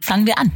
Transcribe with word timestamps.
Fangen 0.00 0.24
wir 0.24 0.38
an. 0.38 0.52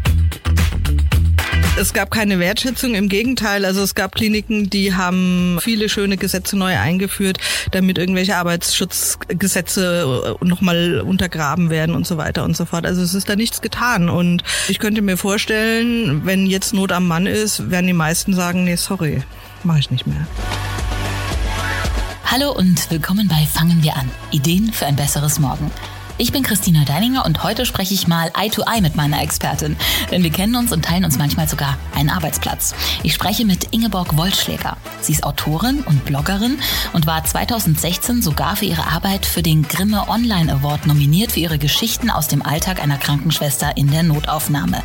Es 1.76 1.92
gab 1.92 2.12
keine 2.12 2.38
Wertschätzung, 2.38 2.94
im 2.94 3.08
Gegenteil. 3.08 3.64
Also 3.64 3.82
es 3.82 3.96
gab 3.96 4.14
Kliniken, 4.14 4.70
die 4.70 4.94
haben 4.94 5.58
viele 5.60 5.88
schöne 5.88 6.16
Gesetze 6.16 6.56
neu 6.56 6.78
eingeführt, 6.78 7.38
damit 7.72 7.98
irgendwelche 7.98 8.36
Arbeitsschutzgesetze 8.36 10.36
äh, 10.40 10.44
nochmal 10.44 11.00
untergraben 11.00 11.68
werden 11.68 11.96
und 11.96 12.06
so 12.06 12.16
weiter 12.16 12.44
und 12.44 12.56
so 12.56 12.64
fort. 12.64 12.86
Also 12.86 13.02
es 13.02 13.14
ist 13.14 13.28
da 13.28 13.34
nichts 13.34 13.60
getan. 13.60 14.08
Und 14.08 14.44
ich 14.68 14.78
könnte 14.78 15.02
mir 15.02 15.16
vorstellen, 15.16 16.24
wenn 16.24 16.46
jetzt 16.46 16.72
Not 16.72 16.92
am 16.92 17.08
Mann 17.08 17.26
ist, 17.26 17.72
werden 17.72 17.88
die 17.88 17.92
meisten 17.92 18.34
sagen, 18.34 18.62
nee, 18.62 18.76
sorry, 18.76 19.24
mache 19.64 19.80
ich 19.80 19.90
nicht 19.90 20.06
mehr. 20.06 20.28
Hallo 22.24 22.52
und 22.52 22.88
willkommen 22.88 23.26
bei 23.26 23.44
Fangen 23.46 23.82
wir 23.82 23.96
an. 23.96 24.08
Ideen 24.30 24.72
für 24.72 24.86
ein 24.86 24.94
besseres 24.94 25.40
Morgen. 25.40 25.72
Ich 26.20 26.32
bin 26.32 26.42
Christina 26.42 26.84
Deininger 26.84 27.24
und 27.24 27.44
heute 27.44 27.64
spreche 27.64 27.94
ich 27.94 28.06
mal 28.06 28.30
Eye 28.38 28.50
to 28.50 28.62
Eye 28.70 28.82
mit 28.82 28.94
meiner 28.94 29.22
Expertin. 29.22 29.74
Denn 30.10 30.22
wir 30.22 30.28
kennen 30.28 30.54
uns 30.54 30.70
und 30.70 30.84
teilen 30.84 31.06
uns 31.06 31.16
manchmal 31.16 31.48
sogar 31.48 31.78
einen 31.94 32.10
Arbeitsplatz. 32.10 32.74
Ich 33.02 33.14
spreche 33.14 33.46
mit 33.46 33.68
Ingeborg 33.70 34.18
Wollschläger. 34.18 34.76
Sie 35.00 35.12
ist 35.12 35.24
Autorin 35.24 35.80
und 35.80 36.04
Bloggerin 36.04 36.58
und 36.92 37.06
war 37.06 37.24
2016 37.24 38.20
sogar 38.20 38.56
für 38.56 38.66
ihre 38.66 38.86
Arbeit 38.86 39.24
für 39.24 39.42
den 39.42 39.62
Grimme 39.62 40.10
Online 40.10 40.52
Award 40.52 40.86
nominiert 40.86 41.32
für 41.32 41.40
ihre 41.40 41.56
Geschichten 41.56 42.10
aus 42.10 42.28
dem 42.28 42.42
Alltag 42.42 42.82
einer 42.82 42.98
Krankenschwester 42.98 43.78
in 43.78 43.90
der 43.90 44.02
Notaufnahme. 44.02 44.82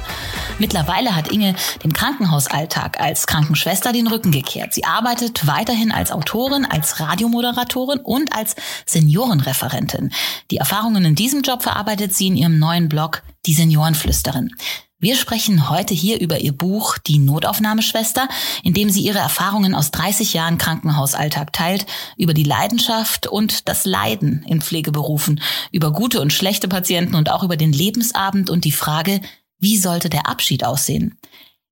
Mittlerweile 0.57 1.17
hat 1.17 1.33
Inge 1.33 1.53
dem 1.83 1.91
Krankenhausalltag 1.91 3.01
als 3.01 3.27
Krankenschwester 3.27 3.91
den 3.91 4.07
Rücken 4.07 4.31
gekehrt. 4.31 4.73
Sie 4.73 4.85
arbeitet 4.85 5.45
weiterhin 5.45 5.91
als 5.91 6.13
Autorin, 6.13 6.63
als 6.63 7.01
Radiomoderatorin 7.01 7.99
und 7.99 8.33
als 8.33 8.55
Seniorenreferentin. 8.85 10.13
Die 10.49 10.57
Erfahrungen 10.57 11.03
in 11.03 11.15
diesem 11.25 11.41
Job 11.41 11.63
verarbeitet 11.63 12.13
sie 12.13 12.27
in 12.27 12.37
ihrem 12.37 12.59
neuen 12.59 12.87
Blog 12.87 13.23
Die 13.47 13.55
Seniorenflüsterin. 13.55 14.51
Wir 14.99 15.15
sprechen 15.15 15.71
heute 15.71 15.95
hier 15.95 16.21
über 16.21 16.39
ihr 16.39 16.51
Buch 16.51 16.99
Die 16.99 17.17
Notaufnahmeschwester, 17.17 18.27
in 18.61 18.75
dem 18.75 18.91
sie 18.91 19.01
ihre 19.01 19.17
Erfahrungen 19.17 19.73
aus 19.73 19.89
30 19.89 20.35
Jahren 20.35 20.59
Krankenhausalltag 20.59 21.51
teilt, 21.51 21.87
über 22.15 22.35
die 22.35 22.43
Leidenschaft 22.43 23.25
und 23.25 23.67
das 23.67 23.85
Leiden 23.85 24.45
in 24.47 24.61
Pflegeberufen, 24.61 25.41
über 25.71 25.91
gute 25.91 26.21
und 26.21 26.31
schlechte 26.31 26.67
Patienten 26.67 27.15
und 27.15 27.31
auch 27.31 27.41
über 27.41 27.57
den 27.57 27.73
Lebensabend 27.73 28.51
und 28.51 28.63
die 28.63 28.71
Frage, 28.71 29.19
wie 29.57 29.77
sollte 29.77 30.09
der 30.09 30.29
Abschied 30.29 30.63
aussehen? 30.63 31.17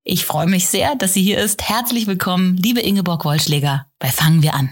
Ich 0.04 0.26
freue 0.26 0.48
mich 0.48 0.68
sehr, 0.68 0.96
dass 0.96 1.14
sie 1.14 1.22
hier 1.22 1.38
ist. 1.38 1.62
Herzlich 1.62 2.08
willkommen, 2.08 2.58
liebe 2.58 2.82
Ingeborg 2.82 3.24
Wollschläger, 3.24 3.86
bei 4.00 4.08
Fangen 4.08 4.42
wir 4.42 4.56
an. 4.56 4.72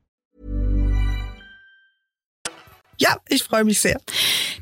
Ja, 3.01 3.17
ich 3.27 3.41
freue 3.41 3.63
mich 3.63 3.79
sehr. 3.79 3.99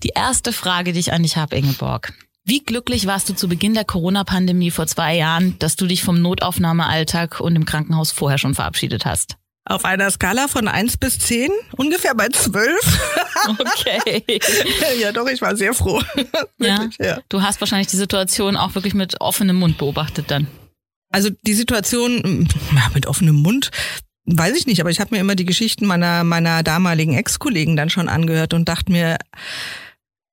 Die 0.01 0.13
erste 0.15 0.53
Frage, 0.53 0.93
die 0.93 0.99
ich 1.01 1.11
an 1.11 1.23
dich 1.23 1.35
habe, 1.35 1.57
Ingeborg. 1.57 2.13
Wie 2.45 2.61
glücklich 2.61 3.05
warst 3.05 3.27
du 3.27 3.33
zu 3.33 3.49
Beginn 3.49 3.73
der 3.73 3.83
Corona-Pandemie 3.83 4.71
vor 4.71 4.87
zwei 4.87 5.17
Jahren, 5.17 5.59
dass 5.59 5.75
du 5.75 5.85
dich 5.85 6.03
vom 6.03 6.21
Notaufnahmealltag 6.21 7.41
und 7.41 7.57
im 7.57 7.65
Krankenhaus 7.65 8.11
vorher 8.11 8.37
schon 8.37 8.55
verabschiedet 8.55 9.05
hast? 9.05 9.35
Auf 9.65 9.83
einer 9.83 10.09
Skala 10.09 10.47
von 10.47 10.69
eins 10.69 10.95
bis 10.95 11.19
zehn 11.19 11.51
ungefähr 11.75 12.15
bei 12.15 12.29
zwölf. 12.29 12.79
Okay. 13.47 14.23
ja, 14.99 15.11
doch, 15.11 15.27
ich 15.27 15.41
war 15.41 15.55
sehr 15.55 15.73
froh. 15.73 16.01
Wirklich, 16.57 16.97
ja. 16.99 17.05
ja. 17.05 17.19
Du 17.29 17.41
hast 17.41 17.61
wahrscheinlich 17.61 17.87
die 17.87 17.97
Situation 17.97 18.57
auch 18.57 18.73
wirklich 18.75 18.93
mit 18.93 19.21
offenem 19.21 19.57
Mund 19.57 19.77
beobachtet 19.77 20.31
dann. 20.31 20.47
Also 21.11 21.29
die 21.45 21.53
Situation 21.53 22.47
ja, 22.75 22.89
mit 22.93 23.05
offenem 23.05 23.35
Mund 23.35 23.71
Weiß 24.31 24.55
ich 24.55 24.67
nicht, 24.67 24.79
aber 24.79 24.91
ich 24.91 24.99
habe 24.99 25.15
mir 25.15 25.21
immer 25.21 25.35
die 25.35 25.45
Geschichten 25.45 25.87
meiner, 25.87 26.23
meiner 26.23 26.61
damaligen 26.61 27.15
Ex-Kollegen 27.15 27.75
dann 27.75 27.89
schon 27.89 28.09
angehört 28.09 28.53
und 28.53 28.69
dachte 28.69 28.91
mir, 28.91 29.17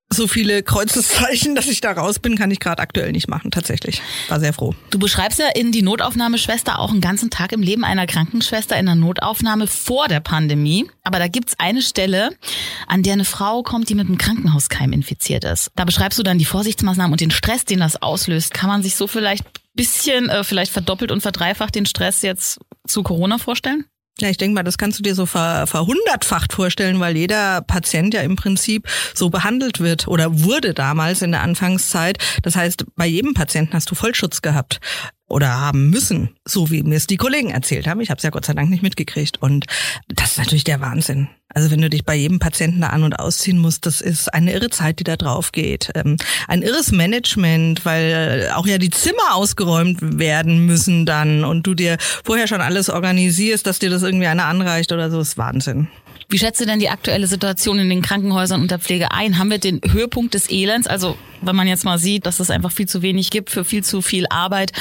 so 0.08 0.28
viele 0.28 0.62
Kreuzeszeichen, 0.62 1.54
dass 1.56 1.66
ich 1.66 1.80
da 1.80 1.92
raus 1.92 2.18
bin, 2.18 2.36
kann 2.36 2.50
ich 2.50 2.60
gerade 2.60 2.80
aktuell 2.82 3.12
nicht 3.12 3.28
machen, 3.28 3.50
tatsächlich. 3.50 4.02
War 4.28 4.38
sehr 4.38 4.52
froh. 4.52 4.74
Du 4.90 4.98
beschreibst 4.98 5.38
ja 5.38 5.48
in 5.54 5.72
die 5.72 5.82
Notaufnahmeschwester 5.82 6.78
auch 6.78 6.90
einen 6.90 7.00
ganzen 7.00 7.30
Tag 7.30 7.52
im 7.52 7.62
Leben 7.62 7.84
einer 7.84 8.06
Krankenschwester 8.06 8.76
in 8.76 8.86
der 8.86 8.94
Notaufnahme 8.94 9.66
vor 9.66 10.08
der 10.08 10.20
Pandemie. 10.20 10.88
Aber 11.02 11.18
da 11.18 11.28
gibt's 11.28 11.54
eine 11.58 11.82
Stelle, 11.82 12.30
an 12.86 13.02
der 13.02 13.14
eine 13.14 13.24
Frau 13.24 13.62
kommt, 13.62 13.88
die 13.88 13.94
mit 13.94 14.06
einem 14.06 14.18
Krankenhauskeim 14.18 14.92
infiziert 14.92 15.44
ist. 15.44 15.70
Da 15.74 15.84
beschreibst 15.84 16.18
du 16.18 16.22
dann 16.22 16.38
die 16.38 16.44
Vorsichtsmaßnahmen 16.44 17.12
und 17.12 17.20
den 17.20 17.30
Stress, 17.30 17.64
den 17.64 17.80
das 17.80 18.00
auslöst. 18.00 18.54
Kann 18.54 18.68
man 18.68 18.82
sich 18.82 18.94
so 18.94 19.06
vielleicht 19.06 19.44
bisschen, 19.76 20.28
äh, 20.28 20.42
vielleicht 20.42 20.72
verdoppelt 20.72 21.12
und 21.12 21.20
verdreifacht 21.20 21.74
den 21.74 21.86
Stress 21.86 22.22
jetzt 22.22 22.58
zu 22.86 23.02
Corona 23.02 23.38
vorstellen? 23.38 23.84
Ja, 24.18 24.30
ich 24.30 24.38
denke 24.38 24.54
mal, 24.54 24.62
das 24.62 24.78
kannst 24.78 24.98
du 24.98 25.02
dir 25.02 25.14
so 25.14 25.26
ver, 25.26 25.66
verhundertfacht 25.66 26.54
vorstellen, 26.54 27.00
weil 27.00 27.16
jeder 27.18 27.60
Patient 27.60 28.14
ja 28.14 28.22
im 28.22 28.34
Prinzip 28.34 28.88
so 29.14 29.28
behandelt 29.28 29.80
wird 29.80 30.08
oder 30.08 30.42
wurde 30.42 30.72
damals 30.72 31.20
in 31.20 31.32
der 31.32 31.42
Anfangszeit. 31.42 32.16
Das 32.42 32.56
heißt, 32.56 32.86
bei 32.96 33.06
jedem 33.06 33.34
Patienten 33.34 33.74
hast 33.74 33.90
du 33.90 33.94
Vollschutz 33.94 34.40
gehabt 34.40 34.80
oder 35.28 35.60
haben 35.60 35.90
müssen, 35.90 36.34
so 36.46 36.70
wie 36.70 36.82
mir 36.82 36.96
es 36.96 37.06
die 37.06 37.18
Kollegen 37.18 37.50
erzählt 37.50 37.86
haben. 37.86 38.00
Ich 38.00 38.08
habe 38.08 38.16
es 38.16 38.22
ja 38.22 38.30
Gott 38.30 38.46
sei 38.46 38.54
Dank 38.54 38.70
nicht 38.70 38.82
mitgekriegt. 38.82 39.42
Und 39.42 39.66
das 40.08 40.32
ist 40.32 40.38
natürlich 40.38 40.64
der 40.64 40.80
Wahnsinn. 40.80 41.28
Also 41.56 41.70
wenn 41.70 41.80
du 41.80 41.88
dich 41.88 42.04
bei 42.04 42.14
jedem 42.14 42.38
Patienten 42.38 42.82
da 42.82 42.88
an- 42.88 43.02
und 43.02 43.18
ausziehen 43.18 43.56
musst, 43.56 43.86
das 43.86 44.02
ist 44.02 44.28
eine 44.34 44.52
irre 44.52 44.68
Zeit, 44.68 44.98
die 44.98 45.04
da 45.04 45.16
drauf 45.16 45.52
geht. 45.52 45.90
Ähm, 45.94 46.18
ein 46.48 46.60
irres 46.60 46.92
Management, 46.92 47.86
weil 47.86 48.50
auch 48.54 48.66
ja 48.66 48.76
die 48.76 48.90
Zimmer 48.90 49.34
ausgeräumt 49.34 50.18
werden 50.18 50.66
müssen 50.66 51.06
dann 51.06 51.44
und 51.44 51.66
du 51.66 51.72
dir 51.72 51.96
vorher 52.24 52.46
schon 52.46 52.60
alles 52.60 52.90
organisierst, 52.90 53.66
dass 53.66 53.78
dir 53.78 53.88
das 53.88 54.02
irgendwie 54.02 54.26
einer 54.26 54.44
anreicht 54.44 54.92
oder 54.92 55.10
so, 55.10 55.18
ist 55.18 55.38
Wahnsinn. 55.38 55.88
Wie 56.28 56.38
schätzt 56.38 56.60
du 56.60 56.66
denn 56.66 56.78
die 56.78 56.90
aktuelle 56.90 57.26
Situation 57.26 57.78
in 57.78 57.88
den 57.88 58.02
Krankenhäusern 58.02 58.60
und 58.60 58.70
der 58.70 58.78
Pflege 58.78 59.12
ein? 59.12 59.38
Haben 59.38 59.50
wir 59.50 59.58
den 59.58 59.80
Höhepunkt 59.90 60.34
des 60.34 60.50
Elends? 60.50 60.86
Also 60.86 61.16
wenn 61.40 61.56
man 61.56 61.68
jetzt 61.68 61.86
mal 61.86 61.98
sieht, 61.98 62.26
dass 62.26 62.38
es 62.38 62.50
einfach 62.50 62.70
viel 62.70 62.86
zu 62.86 63.00
wenig 63.00 63.30
gibt 63.30 63.48
für 63.48 63.64
viel 63.64 63.82
zu 63.82 64.02
viel 64.02 64.26
Arbeit, 64.28 64.72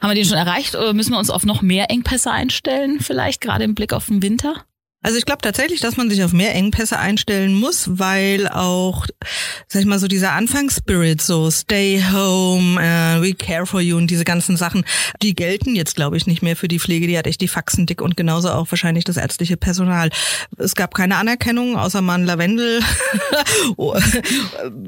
haben 0.00 0.10
wir 0.10 0.14
den 0.14 0.24
schon 0.24 0.38
erreicht 0.38 0.76
oder 0.76 0.92
müssen 0.92 1.10
wir 1.10 1.18
uns 1.18 1.30
auf 1.30 1.44
noch 1.44 1.62
mehr 1.62 1.90
Engpässe 1.90 2.30
einstellen, 2.30 3.00
vielleicht 3.00 3.40
gerade 3.40 3.64
im 3.64 3.74
Blick 3.74 3.92
auf 3.92 4.06
den 4.06 4.22
Winter? 4.22 4.64
Also 5.02 5.18
ich 5.18 5.26
glaube 5.26 5.42
tatsächlich, 5.42 5.80
dass 5.80 5.96
man 5.96 6.08
sich 6.08 6.22
auf 6.22 6.32
mehr 6.32 6.54
Engpässe 6.54 6.98
einstellen 6.98 7.54
muss, 7.54 7.98
weil 7.98 8.46
auch, 8.46 9.06
sag 9.66 9.80
ich 9.80 9.86
mal, 9.86 9.98
so 9.98 10.06
dieser 10.06 10.32
Anfangsspirit, 10.32 11.20
so 11.20 11.50
stay 11.50 12.00
home, 12.12 12.76
uh, 12.76 13.20
we 13.20 13.34
care 13.34 13.66
for 13.66 13.80
you 13.80 13.96
und 13.96 14.08
diese 14.08 14.24
ganzen 14.24 14.56
Sachen, 14.56 14.84
die 15.20 15.34
gelten 15.34 15.74
jetzt, 15.74 15.96
glaube 15.96 16.16
ich, 16.16 16.28
nicht 16.28 16.42
mehr 16.42 16.54
für 16.54 16.68
die 16.68 16.78
Pflege. 16.78 17.08
Die 17.08 17.18
hat 17.18 17.26
echt 17.26 17.40
die 17.40 17.48
Faxen 17.48 17.86
dick 17.86 18.00
und 18.00 18.16
genauso 18.16 18.50
auch 18.50 18.70
wahrscheinlich 18.70 19.04
das 19.04 19.16
ärztliche 19.16 19.56
Personal. 19.56 20.10
Es 20.56 20.76
gab 20.76 20.94
keine 20.94 21.16
Anerkennung, 21.16 21.76
außer 21.76 22.00
mal 22.00 22.14
ein 22.14 22.24
Lavendel. 22.24 22.80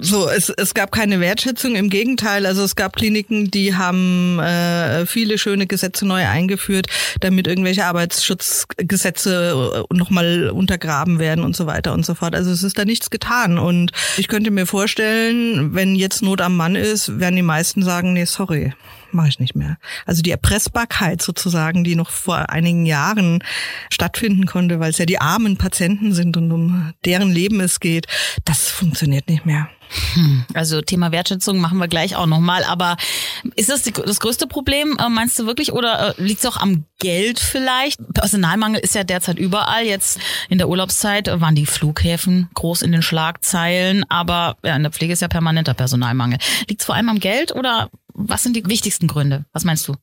so, 0.01 0.29
es, 0.29 0.49
es 0.51 0.75
gab 0.75 0.93
keine 0.93 1.19
Wertschätzung, 1.19 1.75
im 1.75 1.91
Gegenteil. 1.91 2.47
Also 2.47 2.63
es 2.63 2.77
gab 2.77 2.95
Kliniken, 2.95 3.51
die 3.51 3.75
haben 3.75 4.39
äh, 4.39 5.07
viele 5.07 5.39
schöne 5.39 5.67
Gesetze 5.67 6.07
neu 6.07 6.25
eingeführt, 6.25 6.87
damit 7.21 7.49
irgendwelche 7.49 7.85
Arbeitsschutzgesetze 7.85 9.83
und 9.89 10.04
nochmal 10.05 10.51
untergraben 10.51 11.19
werden 11.19 11.45
und 11.45 11.57
so 11.57 11.67
weiter 11.67 11.95
und 11.95 12.05
so 12.05 12.15
fort. 12.15 12.35
Also 12.35 12.51
es 12.51 12.63
ist 12.63 12.79
da 12.79 12.85
nichts 12.85 13.09
getan. 13.09 13.59
Und 13.59 13.93
ich 14.19 14.29
könnte 14.29 14.51
mir 14.51 14.67
vorstellen, 14.67 15.75
wenn 15.75 15.95
jetzt 15.95 16.23
Not 16.23 16.43
am 16.43 16.57
Mann 16.57 16.77
ist, 16.77 17.19
werden 17.19 17.37
die 17.37 17.43
meisten 17.43 17.83
sagen, 17.83 18.13
nee, 18.13 18.27
sorry, 18.27 18.75
mache 19.15 19.29
ich 19.29 19.41
nicht 19.41 19.55
mehr. 19.55 19.79
Also 20.07 20.23
die 20.23 20.31
Erpressbarkeit 20.31 21.23
sozusagen, 21.23 21.85
die 21.85 21.97
noch 21.97 22.11
vor 22.11 22.51
einigen 22.51 22.87
Jahren 22.87 23.43
stattfinden 23.91 24.47
konnte, 24.47 24.81
weil 24.81 24.91
es 24.91 24.99
ja 24.99 25.07
die 25.07 25.21
armen 25.21 25.57
Patienten 25.57 26.13
sind 26.13 26.37
und 26.37 26.53
um 26.53 26.93
deren 27.05 27.31
Leben 27.31 27.61
es 27.61 27.81
geht, 27.81 28.07
das 28.45 28.69
funktioniert 28.71 29.29
nicht 29.29 29.47
mehr. 29.47 29.69
Hm, 30.15 30.45
also 30.55 30.81
Thema 30.81 31.13
Wertschätzung 31.13 31.59
machen 31.59 31.79
wir 31.79 31.89
gleich 31.89 32.17
auch 32.17 32.27
nochmal. 32.27 32.65
Aber 32.65 32.97
ist 33.55 33.71
das 33.71 33.83
die, 33.83 33.93
das 33.93 34.21
größte 34.21 34.47
Problem, 34.47 34.97
äh, 34.99 35.09
meinst 35.09 35.39
du 35.39 35.47
wirklich? 35.47 35.73
Oder 35.73 36.17
äh, 36.19 36.23
liegt 36.23 36.41
es 36.41 36.47
auch 36.47 36.57
am 36.57 36.85
Geld 36.99 37.39
vielleicht? 37.39 38.01
Personalmangel 38.13 38.81
ist 38.81 38.95
ja 38.95 39.05
derzeit 39.05 39.39
überall. 39.39 39.85
Jetzt 39.85 40.19
in 40.49 40.59
der 40.59 40.69
Urlaubszeit 40.69 41.29
waren 41.41 41.55
die 41.55 41.67
Flughäfen 41.67 42.49
groß 42.55 42.83
in 42.83 42.93
den 42.93 43.03
Schlagzeilen. 43.03 44.05
Aber 44.09 44.57
ja, 44.65 44.77
in 44.77 44.83
der 44.83 44.93
Pflege 44.93 45.13
ist 45.13 45.23
ja 45.23 45.29
permanenter 45.29 45.75
Personalmangel. 45.75 46.39
Liegt 46.69 46.81
es 46.81 46.87
vor 46.87 46.95
allem 46.95 47.09
am 47.09 47.21
Geld 47.21 47.55
oder 47.55 47.91
was 48.15 48.43
sind 48.43 48.57
die 48.57 48.65
wichtigsten 48.67 49.09
Gründe? 49.09 49.45
Was 49.53 49.65
meinst 49.65 49.87
du? 49.89 49.95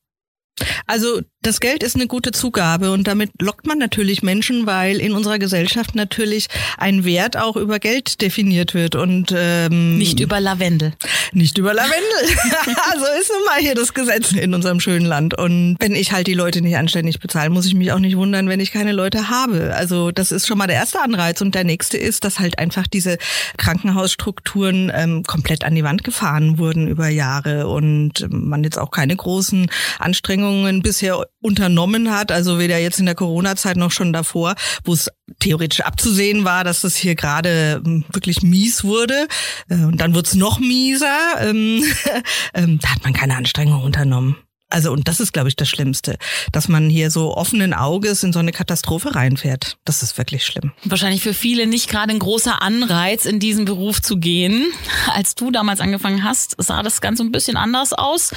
Also 0.85 1.21
das 1.41 1.59
Geld 1.59 1.81
ist 1.81 1.95
eine 1.95 2.07
gute 2.07 2.31
Zugabe 2.31 2.91
und 2.91 3.07
damit 3.07 3.31
lockt 3.41 3.65
man 3.65 3.79
natürlich 3.79 4.21
Menschen, 4.21 4.67
weil 4.67 4.99
in 4.99 5.13
unserer 5.13 5.39
Gesellschaft 5.39 5.95
natürlich 5.95 6.47
ein 6.77 7.03
Wert 7.03 7.35
auch 7.35 7.55
über 7.55 7.79
Geld 7.79 8.21
definiert 8.21 8.73
wird 8.73 8.95
und 8.95 9.33
ähm, 9.35 9.97
nicht 9.97 10.19
über 10.19 10.39
Lavendel. 10.39 10.93
Nicht 11.31 11.57
über 11.57 11.73
Lavendel. 11.73 11.97
so 12.27 13.19
ist 13.19 13.31
nun 13.31 13.45
mal 13.45 13.59
hier 13.59 13.73
das 13.73 13.93
Gesetz 13.93 14.33
in 14.33 14.53
unserem 14.53 14.79
schönen 14.79 15.05
Land. 15.05 15.35
Und 15.35 15.77
wenn 15.79 15.95
ich 15.95 16.11
halt 16.11 16.27
die 16.27 16.33
Leute 16.33 16.61
nicht 16.61 16.77
anständig 16.77 17.19
bezahle, 17.19 17.49
muss 17.49 17.65
ich 17.65 17.73
mich 17.73 17.91
auch 17.91 17.99
nicht 17.99 18.17
wundern, 18.17 18.47
wenn 18.47 18.59
ich 18.59 18.71
keine 18.71 18.91
Leute 18.91 19.29
habe. 19.29 19.73
Also 19.75 20.11
das 20.11 20.31
ist 20.31 20.45
schon 20.45 20.57
mal 20.57 20.67
der 20.67 20.75
erste 20.75 21.01
Anreiz 21.01 21.41
und 21.41 21.55
der 21.55 21.63
nächste 21.63 21.97
ist, 21.97 22.23
dass 22.23 22.39
halt 22.39 22.59
einfach 22.59 22.85
diese 22.85 23.17
Krankenhausstrukturen 23.57 24.91
ähm, 24.93 25.23
komplett 25.23 25.63
an 25.63 25.73
die 25.73 25.83
Wand 25.83 26.03
gefahren 26.03 26.59
wurden 26.59 26.87
über 26.87 27.07
Jahre 27.07 27.67
und 27.67 28.27
man 28.29 28.63
jetzt 28.63 28.77
auch 28.77 28.91
keine 28.91 29.15
großen 29.15 29.71
Anstrengungen 29.97 30.40
bisher 30.81 31.25
unternommen 31.41 32.11
hat, 32.11 32.31
also 32.31 32.59
weder 32.59 32.77
jetzt 32.77 32.99
in 32.99 33.05
der 33.05 33.15
Corona-Zeit 33.15 33.77
noch 33.77 33.91
schon 33.91 34.13
davor, 34.13 34.55
wo 34.83 34.93
es 34.93 35.09
theoretisch 35.39 35.81
abzusehen 35.81 36.43
war, 36.43 36.63
dass 36.63 36.81
das 36.81 36.95
hier 36.95 37.15
gerade 37.15 37.81
ähm, 37.85 38.05
wirklich 38.11 38.41
mies 38.41 38.83
wurde. 38.83 39.27
Äh, 39.69 39.83
und 39.85 39.99
dann 39.99 40.13
wird's 40.13 40.35
noch 40.35 40.59
mieser. 40.59 41.17
Ähm, 41.39 41.83
ähm, 42.53 42.79
da 42.81 42.89
hat 42.89 43.03
man 43.03 43.13
keine 43.13 43.35
Anstrengung 43.35 43.83
unternommen. 43.83 44.37
Also, 44.71 44.91
und 44.91 45.07
das 45.07 45.19
ist, 45.19 45.33
glaube 45.33 45.49
ich, 45.49 45.55
das 45.55 45.69
Schlimmste, 45.69 46.17
dass 46.51 46.67
man 46.67 46.89
hier 46.89 47.11
so 47.11 47.35
offenen 47.35 47.73
Auges 47.73 48.23
in 48.23 48.33
so 48.33 48.39
eine 48.39 48.51
Katastrophe 48.51 49.15
reinfährt. 49.15 49.77
Das 49.85 50.01
ist 50.01 50.17
wirklich 50.17 50.45
schlimm. 50.45 50.71
Wahrscheinlich 50.85 51.21
für 51.21 51.33
viele 51.33 51.67
nicht 51.67 51.89
gerade 51.89 52.11
ein 52.11 52.19
großer 52.19 52.61
Anreiz, 52.61 53.25
in 53.25 53.39
diesen 53.39 53.65
Beruf 53.65 54.01
zu 54.01 54.17
gehen. 54.17 54.71
Als 55.13 55.35
du 55.35 55.51
damals 55.51 55.79
angefangen 55.81 56.23
hast, 56.23 56.55
sah 56.57 56.83
das 56.83 57.01
Ganze 57.01 57.23
ein 57.23 57.31
bisschen 57.31 57.57
anders 57.57 57.93
aus. 57.93 58.33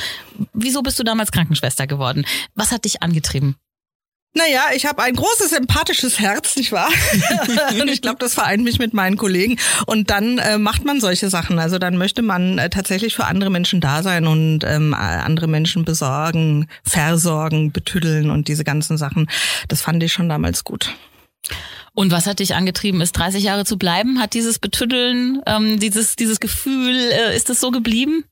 Wieso 0.52 0.82
bist 0.82 0.98
du 0.98 1.04
damals 1.04 1.30
Krankenschwester 1.32 1.86
geworden? 1.86 2.26
Was 2.54 2.72
hat 2.72 2.84
dich 2.84 3.02
angetrieben? 3.02 3.56
Naja, 4.36 4.64
ich 4.74 4.84
habe 4.84 5.00
ein 5.00 5.14
großes 5.14 5.52
empathisches 5.52 6.18
Herz, 6.18 6.56
nicht 6.56 6.72
wahr? 6.72 6.90
und 7.80 7.88
ich 7.88 8.02
glaube, 8.02 8.18
das 8.18 8.34
vereint 8.34 8.64
mich 8.64 8.80
mit 8.80 8.92
meinen 8.92 9.16
Kollegen. 9.16 9.58
Und 9.86 10.10
dann 10.10 10.38
äh, 10.38 10.58
macht 10.58 10.84
man 10.84 11.00
solche 11.00 11.30
Sachen. 11.30 11.60
Also 11.60 11.78
dann 11.78 11.96
möchte 11.96 12.20
man 12.22 12.58
äh, 12.58 12.68
tatsächlich 12.68 13.14
für 13.14 13.26
andere 13.26 13.50
Menschen 13.50 13.80
da 13.80 14.02
sein 14.02 14.26
und 14.26 14.64
ähm, 14.64 14.92
andere 14.92 15.46
Menschen 15.46 15.84
besorgen, 15.84 16.68
versorgen, 16.82 17.70
betüddeln 17.70 18.30
und 18.30 18.48
diese 18.48 18.64
ganzen 18.64 18.98
Sachen. 18.98 19.30
Das 19.68 19.82
fand 19.82 20.02
ich 20.02 20.12
schon 20.12 20.28
damals 20.28 20.64
gut. 20.64 20.92
Und 21.92 22.10
was 22.10 22.26
hat 22.26 22.40
dich 22.40 22.56
angetrieben, 22.56 23.00
ist 23.00 23.12
30 23.12 23.44
Jahre 23.44 23.64
zu 23.64 23.78
bleiben? 23.78 24.20
Hat 24.20 24.34
dieses 24.34 24.58
Betüddeln, 24.58 25.42
ähm, 25.46 25.78
dieses, 25.78 26.16
dieses 26.16 26.40
Gefühl, 26.40 26.96
äh, 26.96 27.36
ist 27.36 27.50
das 27.50 27.60
so 27.60 27.70
geblieben? 27.70 28.24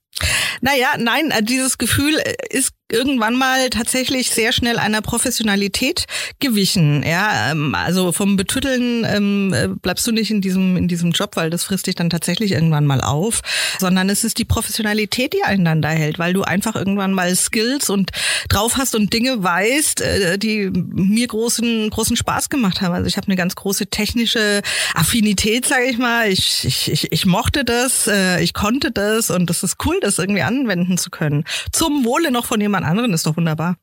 Naja, 0.60 0.94
nein, 0.98 1.30
äh, 1.30 1.42
dieses 1.42 1.78
Gefühl 1.78 2.18
äh, 2.18 2.34
ist 2.50 2.72
irgendwann 2.92 3.34
mal 3.34 3.70
tatsächlich 3.70 4.30
sehr 4.30 4.52
schnell 4.52 4.78
einer 4.78 5.00
Professionalität 5.00 6.04
gewichen. 6.40 7.02
Ja, 7.02 7.50
ähm, 7.50 7.74
also 7.74 8.12
vom 8.12 8.36
Betütteln 8.36 9.04
ähm, 9.04 9.54
äh, 9.54 9.68
bleibst 9.68 10.06
du 10.06 10.12
nicht 10.12 10.30
in 10.30 10.40
diesem 10.40 10.76
in 10.76 10.88
diesem 10.88 11.12
Job, 11.12 11.36
weil 11.36 11.50
das 11.50 11.64
frisst 11.64 11.86
dich 11.86 11.94
dann 11.94 12.10
tatsächlich 12.10 12.52
irgendwann 12.52 12.86
mal 12.86 13.00
auf, 13.00 13.40
sondern 13.78 14.10
es 14.10 14.24
ist 14.24 14.38
die 14.38 14.44
Professionalität, 14.44 15.32
die 15.32 15.42
einen 15.42 15.64
dann 15.64 15.82
da 15.82 15.88
hält, 15.88 16.18
weil 16.18 16.34
du 16.34 16.42
einfach 16.42 16.76
irgendwann 16.76 17.12
mal 17.12 17.34
Skills 17.34 17.88
und 17.88 18.10
drauf 18.48 18.76
hast 18.76 18.94
und 18.94 19.12
Dinge 19.12 19.42
weißt, 19.42 20.02
die 20.36 20.70
mir 20.70 21.26
großen 21.26 21.88
großen 21.90 22.16
Spaß 22.16 22.50
gemacht 22.50 22.80
haben. 22.80 22.94
Also 22.94 23.06
ich 23.06 23.16
habe 23.16 23.28
eine 23.28 23.36
ganz 23.36 23.54
große 23.54 23.86
technische 23.86 24.62
Affinität, 24.94 25.66
sage 25.66 25.86
ich 25.86 25.98
mal. 25.98 26.28
Ich, 26.28 26.64
ich, 26.64 26.90
ich, 26.90 27.12
ich 27.12 27.26
mochte 27.26 27.64
das, 27.64 28.08
ich 28.40 28.52
konnte 28.52 28.90
das 28.90 29.30
und 29.30 29.48
das 29.48 29.62
ist 29.62 29.76
cool, 29.84 29.98
das 30.00 30.18
irgendwie 30.18 30.42
anwenden 30.42 30.98
zu 30.98 31.10
können. 31.10 31.44
Zum 31.72 32.04
Wohle 32.04 32.30
noch 32.30 32.46
von 32.46 32.60
jemand 32.60 32.81
anderen 32.84 33.12
ist 33.12 33.26
doch 33.26 33.36
wunderbar. 33.36 33.76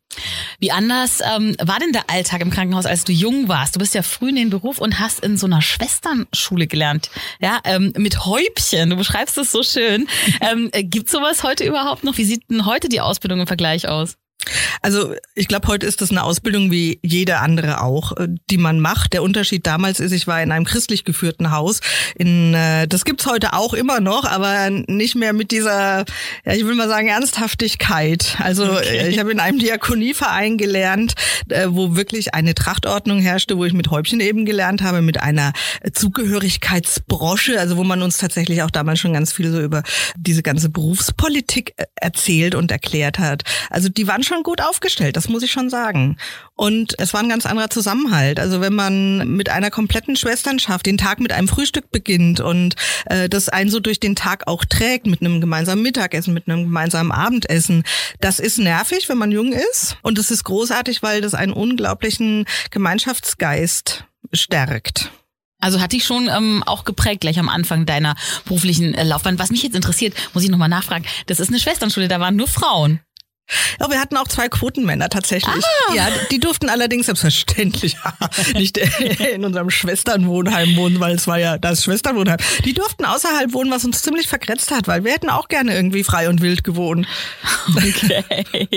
Wie 0.59 0.71
anders 0.71 1.21
ähm, 1.21 1.55
war 1.61 1.79
denn 1.79 1.91
der 1.91 2.09
Alltag 2.09 2.41
im 2.41 2.49
Krankenhaus, 2.49 2.85
als 2.85 3.03
du 3.03 3.11
jung 3.11 3.47
warst? 3.47 3.75
Du 3.75 3.79
bist 3.79 3.93
ja 3.93 4.01
früh 4.01 4.29
in 4.29 4.35
den 4.35 4.49
Beruf 4.49 4.79
und 4.79 4.99
hast 4.99 5.21
in 5.21 5.37
so 5.37 5.45
einer 5.45 5.61
Schwesternschule 5.61 6.67
gelernt, 6.67 7.09
ja, 7.39 7.59
ähm, 7.63 7.93
mit 7.97 8.25
Häubchen. 8.25 8.89
Du 8.89 8.95
beschreibst 8.95 9.37
es 9.37 9.51
so 9.51 9.63
schön. 9.63 10.07
Ähm, 10.41 10.69
Gibt 10.71 11.09
sowas 11.09 11.43
heute 11.43 11.65
überhaupt 11.65 12.03
noch? 12.03 12.17
Wie 12.17 12.23
sieht 12.23 12.49
denn 12.49 12.65
heute 12.65 12.87
die 12.87 13.01
Ausbildung 13.01 13.41
im 13.41 13.47
Vergleich 13.47 13.87
aus? 13.87 14.15
Also 14.81 15.13
ich 15.35 15.47
glaube, 15.47 15.67
heute 15.67 15.85
ist 15.85 16.01
das 16.01 16.11
eine 16.11 16.23
Ausbildung 16.23 16.71
wie 16.71 16.99
jede 17.03 17.39
andere 17.39 17.81
auch, 17.81 18.15
äh, 18.17 18.27
die 18.49 18.57
man 18.57 18.79
macht. 18.79 19.13
Der 19.13 19.23
Unterschied 19.23 19.67
damals 19.67 19.99
ist, 19.99 20.11
ich 20.11 20.27
war 20.27 20.41
in 20.41 20.51
einem 20.51 20.65
christlich 20.65 21.03
geführten 21.03 21.51
Haus. 21.51 21.81
In, 22.15 22.53
äh, 22.53 22.87
das 22.87 23.05
gibt's 23.05 23.25
heute 23.25 23.53
auch 23.53 23.73
immer 23.73 23.99
noch, 23.99 24.25
aber 24.25 24.69
nicht 24.69 25.15
mehr 25.15 25.33
mit 25.33 25.51
dieser, 25.51 26.05
ja, 26.45 26.53
ich 26.53 26.65
will 26.65 26.75
mal 26.75 26.87
sagen, 26.87 27.07
Ernsthaftigkeit. 27.07 28.37
Also 28.39 28.65
okay. 28.71 28.97
Äh, 28.97 29.09
ich 29.09 29.19
habe 29.19 29.31
in 29.31 29.39
einem 29.39 29.59
Diakonieverein 29.59 30.57
gelernt, 30.57 31.13
wo 31.67 31.95
wirklich 31.95 32.33
eine 32.33 32.55
Trachtordnung 32.55 33.19
herrschte, 33.19 33.57
wo 33.57 33.65
ich 33.65 33.73
mit 33.73 33.89
Häubchen 33.89 34.19
eben 34.19 34.45
gelernt 34.45 34.81
habe, 34.81 35.01
mit 35.01 35.21
einer 35.21 35.53
Zugehörigkeitsbrosche, 35.93 37.59
also 37.59 37.77
wo 37.77 37.83
man 37.83 38.01
uns 38.01 38.17
tatsächlich 38.17 38.61
auch 38.63 38.71
damals 38.71 38.99
schon 38.99 39.13
ganz 39.13 39.33
viel 39.33 39.51
so 39.51 39.59
über 39.59 39.83
diese 40.15 40.43
ganze 40.43 40.69
Berufspolitik 40.69 41.73
erzählt 41.95 42.55
und 42.55 42.71
erklärt 42.71 43.19
hat. 43.19 43.43
Also 43.69 43.89
die 43.89 44.07
waren 44.07 44.23
schon 44.29 44.43
gut 44.43 44.61
aufgestellt, 44.61 45.17
das 45.17 45.27
muss 45.27 45.43
ich 45.43 45.51
schon 45.51 45.69
sagen. 45.69 46.17
Und 46.55 46.97
es 46.99 47.13
war 47.13 47.21
ein 47.21 47.27
ganz 47.27 47.45
anderer 47.45 47.69
Zusammenhalt. 47.69 48.39
Also 48.39 48.61
wenn 48.61 48.73
man 48.73 49.27
mit 49.35 49.49
einer 49.49 49.71
kompletten 49.71 50.15
Schwesternschaft 50.15 50.85
den 50.85 50.97
Tag 50.97 51.19
mit 51.19 51.33
einem 51.33 51.49
Frühstück 51.49 51.91
beginnt 51.91 52.39
und 52.39 52.75
äh, 53.05 53.27
das 53.27 53.49
einen 53.49 53.69
so 53.69 53.81
durch 53.81 53.99
den 53.99 54.15
Tag 54.15 54.47
auch 54.47 54.63
trägt, 54.63 55.07
mit 55.07 55.19
einem 55.21 55.41
gemeinsamen 55.41 55.83
Mittagessen, 55.83 56.33
mit 56.33 56.47
einem 56.47 56.63
gemeinsamen 56.63 57.11
Abendessen, 57.11 57.83
das 58.21 58.39
ist 58.39 58.59
nervig, 58.59 59.09
wenn 59.09 59.17
man 59.17 59.31
jung 59.31 59.51
ist. 59.51 59.97
Und 60.01 60.17
es 60.17 60.31
ist 60.31 60.45
großartig, 60.45 61.03
weil 61.03 61.19
das 61.19 61.33
einen 61.33 61.53
unglaublichen 61.53 62.45
Gemeinschaftsgeist 62.71 64.05
stärkt. 64.31 65.11
Also 65.61 65.81
hat 65.81 65.91
dich 65.91 66.05
schon 66.05 66.29
ähm, 66.29 66.63
auch 66.65 66.85
geprägt 66.85 67.21
gleich 67.21 67.37
am 67.37 67.49
Anfang 67.49 67.85
deiner 67.85 68.15
beruflichen 68.45 68.93
äh, 68.93 69.03
Laufbahn. 69.03 69.39
Was 69.39 69.51
mich 69.51 69.63
jetzt 69.63 69.75
interessiert, 69.75 70.13
muss 70.33 70.43
ich 70.43 70.49
nochmal 70.49 70.69
nachfragen. 70.69 71.05
Das 71.25 71.39
ist 71.39 71.49
eine 71.49 71.59
Schwesternschule, 71.59 72.07
da 72.07 72.19
waren 72.19 72.37
nur 72.37 72.47
Frauen. 72.47 73.01
Ja, 73.79 73.89
wir 73.89 73.99
hatten 73.99 74.17
auch 74.17 74.27
zwei 74.27 74.49
Quotenmänner 74.49 75.09
tatsächlich. 75.09 75.63
Ah. 75.87 75.93
Ja, 75.93 76.07
die 76.31 76.39
durften 76.39 76.69
allerdings 76.69 77.07
selbstverständlich 77.07 77.97
nicht 78.53 78.77
in 78.77 79.45
unserem 79.45 79.69
Schwesternwohnheim 79.69 80.75
wohnen, 80.75 80.99
weil 80.99 81.15
es 81.15 81.27
war 81.27 81.39
ja 81.39 81.57
das 81.57 81.83
Schwesternwohnheim. 81.83 82.37
Die 82.65 82.73
durften 82.73 83.05
außerhalb 83.05 83.53
wohnen, 83.53 83.71
was 83.71 83.85
uns 83.85 84.01
ziemlich 84.01 84.27
vergrätzt 84.27 84.71
hat, 84.71 84.87
weil 84.87 85.03
wir 85.03 85.11
hätten 85.11 85.29
auch 85.29 85.47
gerne 85.47 85.73
irgendwie 85.75 86.03
frei 86.03 86.29
und 86.29 86.41
wild 86.41 86.63
gewohnt. 86.63 87.07
Okay. 87.75 88.67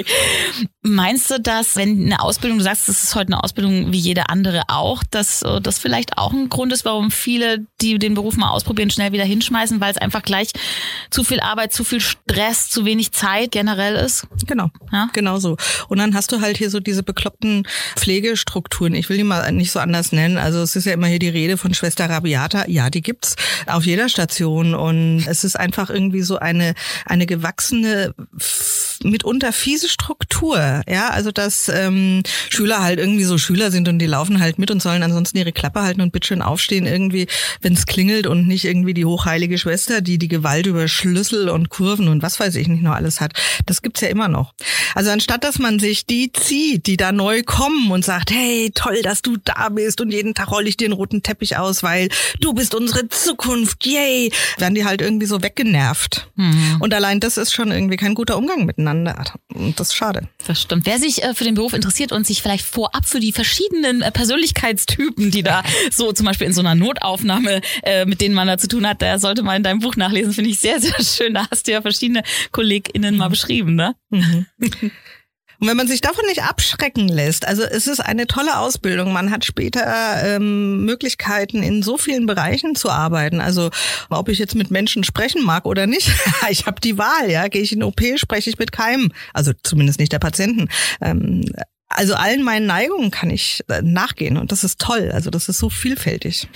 Meinst 0.83 1.31
du, 1.31 1.41
dass 1.41 1.77
wenn 1.77 2.07
eine 2.07 2.21
Ausbildung, 2.21 2.59
du 2.59 2.65
sagst, 2.65 2.89
das 2.89 3.03
ist 3.03 3.15
heute 3.15 3.29
eine 3.29 3.43
Ausbildung 3.43 3.93
wie 3.93 3.99
jede 3.99 4.29
andere 4.29 4.65
auch, 4.69 5.03
dass 5.11 5.43
äh, 5.43 5.61
das 5.61 5.79
vielleicht 5.79 6.19
auch 6.19 6.33
ein 6.33 6.49
Grund 6.49 6.73
ist, 6.73 6.85
warum 6.85 7.11
viele, 7.11 7.67
die 7.81 7.99
den 7.99 8.15
Beruf 8.15 8.37
mal 8.37 8.51
ausprobieren, 8.51 8.91
schnell 8.91 9.13
wieder 9.13 9.25
hinschmeißen, 9.25 9.81
weil 9.81 9.91
es 9.91 9.99
einfach 9.99 10.23
gleich 10.23 10.49
zu 11.11 11.25
viel 11.25 11.41
Arbeit, 11.41 11.73
zu 11.73 11.85
viel 11.85 12.01
Stress, 12.01 12.69
zu 12.69 12.85
wenig 12.85 13.13
Zeit 13.13 13.53
generell 13.53 13.97
ist? 13.97 14.27
Genau. 14.47 14.62
Genau, 14.63 14.93
ja? 14.93 15.09
genau 15.13 15.39
so. 15.39 15.57
Und 15.89 15.99
dann 15.99 16.15
hast 16.15 16.33
du 16.33 16.41
halt 16.41 16.59
hier 16.59 16.71
so 16.71 16.81
diese 16.81 17.03
bekloppten 17.03 17.67
Pflegestrukturen. 17.97 18.95
Ich 18.95 19.09
will 19.09 19.17
die 19.17 19.25
mal 19.25 19.51
nicht 19.53 19.73
so 19.73 19.79
anders 19.79 20.13
nennen. 20.13 20.39
Also 20.39 20.61
es 20.61 20.77
ist 20.77 20.85
ja 20.85 20.93
immer 20.93 21.07
hier 21.07 21.19
die 21.19 21.29
Rede 21.29 21.57
von 21.57 21.75
Schwester 21.75 22.09
Rabiata. 22.09 22.69
Ja, 22.69 22.91
die 22.91 23.03
gibt's 23.03 23.37
auf 23.67 23.85
jeder 23.85 24.09
Station. 24.09 24.75
Und 24.75 25.25
es 25.27 25.45
ist 25.45 25.59
einfach 25.59 25.91
irgendwie 25.91 26.23
so 26.23 26.39
eine, 26.39 26.75
eine 27.07 27.27
gewachsene, 27.27 28.15
mitunter 29.05 29.53
fiese 29.53 29.89
Struktur. 29.89 30.83
Ja, 30.89 31.11
also 31.11 31.33
dass 31.33 31.69
ähm, 31.69 32.23
Schüler 32.49 32.83
halt 32.83 32.99
irgendwie 32.99 33.25
so 33.25 33.39
Schüler 33.39 33.71
sind 33.71 33.89
und 33.89 33.99
die 33.99 34.07
laufen 34.07 34.41
halt 34.41 34.59
mit 34.59 34.71
und 34.71 34.83
sollen 34.83 35.03
ansonsten 35.03 35.39
ihre 35.39 35.53
Klappe 35.53 35.83
halten 35.83 36.01
und 36.01 36.13
bitteschön 36.13 36.43
aufstehen 36.43 36.87
irgendwie, 36.87 37.27
wenn 37.61 37.73
es 37.73 37.87
klingelt 37.87 38.27
und 38.27 38.47
nicht 38.47 38.65
irgendwie 38.65 38.95
die 38.95 39.05
hochheilige 39.05 39.59
Schwester, 39.59 40.01
die 40.01 40.19
die 40.19 40.29
Gewalt 40.29 40.67
über 40.67 40.89
Schlüssel 40.89 41.49
und 41.49 41.69
Kurven 41.69 42.09
und 42.09 42.23
was 42.23 42.39
weiß 42.39 42.55
ich 42.57 42.69
nicht 42.69 42.83
noch 42.83 42.95
alles 42.95 43.21
hat. 43.21 43.33
Das 43.67 43.83
gibt's 43.83 44.01
ja 44.01 44.09
immer 44.09 44.29
noch. 44.29 44.52
Also 44.95 45.11
anstatt, 45.11 45.45
dass 45.45 45.59
man 45.59 45.79
sich 45.79 46.07
die 46.07 46.33
zieht, 46.33 46.87
die 46.87 46.97
da 46.97 47.13
neu 47.13 47.43
kommen 47.43 47.91
und 47.91 48.05
sagt, 48.05 48.31
hey, 48.31 48.71
toll, 48.75 49.01
dass 49.03 49.23
du 49.23 49.37
da 49.37 49.69
bist 49.71 50.01
und 50.01 50.11
jeden 50.11 50.35
Tag 50.35 50.51
roll 50.51 50.67
ich 50.67 50.77
den 50.77 50.93
roten 50.93 51.23
Teppich 51.23 51.57
aus, 51.57 51.83
weil 51.83 52.09
du 52.41 52.53
bist 52.53 52.75
unsere 52.75 53.09
Zukunft, 53.09 53.87
yay, 53.87 54.33
werden 54.59 54.75
die 54.75 54.85
halt 54.85 55.01
irgendwie 55.01 55.27
so 55.27 55.43
weggenervt. 55.43 56.29
Mhm. 56.37 56.79
Und 56.81 56.95
allein 56.95 57.21
das 57.21 57.37
ist 57.37 57.53
schon 57.53 57.71
irgendwie 57.71 57.97
kein 57.97 58.15
guter 58.15 58.37
Umgang 58.37 58.65
miteinander. 58.65 59.25
Und 59.55 59.79
das 59.81 59.89
ist 59.89 59.95
schade. 59.95 60.29
Das 60.47 60.61
stimmt. 60.61 60.87
Wer 60.87 60.99
sich 60.99 61.23
äh, 61.23 61.35
für 61.35 61.45
den 61.45 61.55
Beruf 61.55 61.73
interessiert 61.73 62.13
und 62.13 62.27
sich 62.27 62.43
vielleicht 62.43 62.65
vorab 62.65 63.07
für 63.07 63.21
die 63.21 63.33
verschiedenen 63.33 64.03
äh, 64.03 64.11
Persönlichkeitstypen, 64.11 65.31
die 65.31 65.43
da 65.43 65.63
so 65.91 66.13
zum 66.13 66.27
Beispiel 66.27 66.47
in 66.47 66.53
so 66.53 66.61
einer 66.61 66.75
Notaufnahme, 66.75 67.61
äh, 67.83 68.05
mit 68.05 68.21
denen 68.21 68.35
man 68.35 68.49
da 68.49 68.59
zu 68.59 68.69
tun 68.69 68.87
hat, 68.87 69.01
der 69.01 69.19
sollte 69.19 69.43
mal 69.43 69.57
in 69.57 69.63
deinem 69.63 69.81
Buch 69.81 69.97
nachlesen, 69.97 70.33
finde 70.33 70.51
ich 70.51 70.59
sehr, 70.59 70.81
sehr 70.81 71.03
schön. 71.03 71.35
Da 71.35 71.47
hast 71.51 71.67
du 71.67 71.73
ja 71.73 71.83
verschiedene 71.83 72.23
KollegInnen 72.51 73.17
mal 73.17 73.29
beschrieben, 73.29 73.75
ne? 73.75 73.95
Mhm. 74.11 74.42
Und 75.63 75.69
wenn 75.69 75.77
man 75.77 75.87
sich 75.87 76.01
davon 76.01 76.27
nicht 76.27 76.43
abschrecken 76.43 77.07
lässt, 77.07 77.47
also 77.47 77.63
es 77.63 77.87
ist 77.87 78.01
eine 78.01 78.27
tolle 78.27 78.59
Ausbildung. 78.59 79.13
Man 79.13 79.31
hat 79.31 79.45
später 79.45 80.21
ähm, 80.25 80.85
Möglichkeiten, 80.85 81.63
in 81.63 81.85
so 81.85 81.97
vielen 81.97 82.27
Bereichen 82.27 82.75
zu 82.75 82.91
arbeiten. 82.91 83.41
Also 83.41 83.71
ob 84.11 84.29
ich 84.29 84.41
jetzt 84.41 84.57
mit 84.57 84.73
Menschen 84.73 85.05
sprechen 85.05 85.45
mag 85.45 85.65
oder 85.65 85.87
nicht, 85.87 86.11
ich 86.51 86.67
habe 86.67 86.81
die 86.81 86.99
Wahl. 86.99 87.31
Ja, 87.31 87.47
gehe 87.47 87.63
ich 87.63 87.71
in 87.71 87.85
OP, 87.85 88.01
spreche 88.17 88.51
ich 88.51 88.59
mit 88.59 88.73
keinem, 88.73 89.13
also 89.35 89.53
zumindest 89.63 90.01
nicht 90.01 90.11
der 90.11 90.19
Patienten. 90.19 90.69
Ähm, 91.01 91.45
also 91.95 92.15
allen 92.15 92.43
meinen 92.43 92.67
Neigungen 92.67 93.13
kann 93.13 93.31
ich 93.31 93.63
äh, 93.69 93.83
nachgehen 93.83 94.39
und 94.39 94.51
das 94.51 94.65
ist 94.65 94.81
toll. 94.81 95.13
Also 95.13 95.31
das 95.31 95.49
ist 95.49 95.59
so 95.59 95.71
vielfältig. 95.71 96.49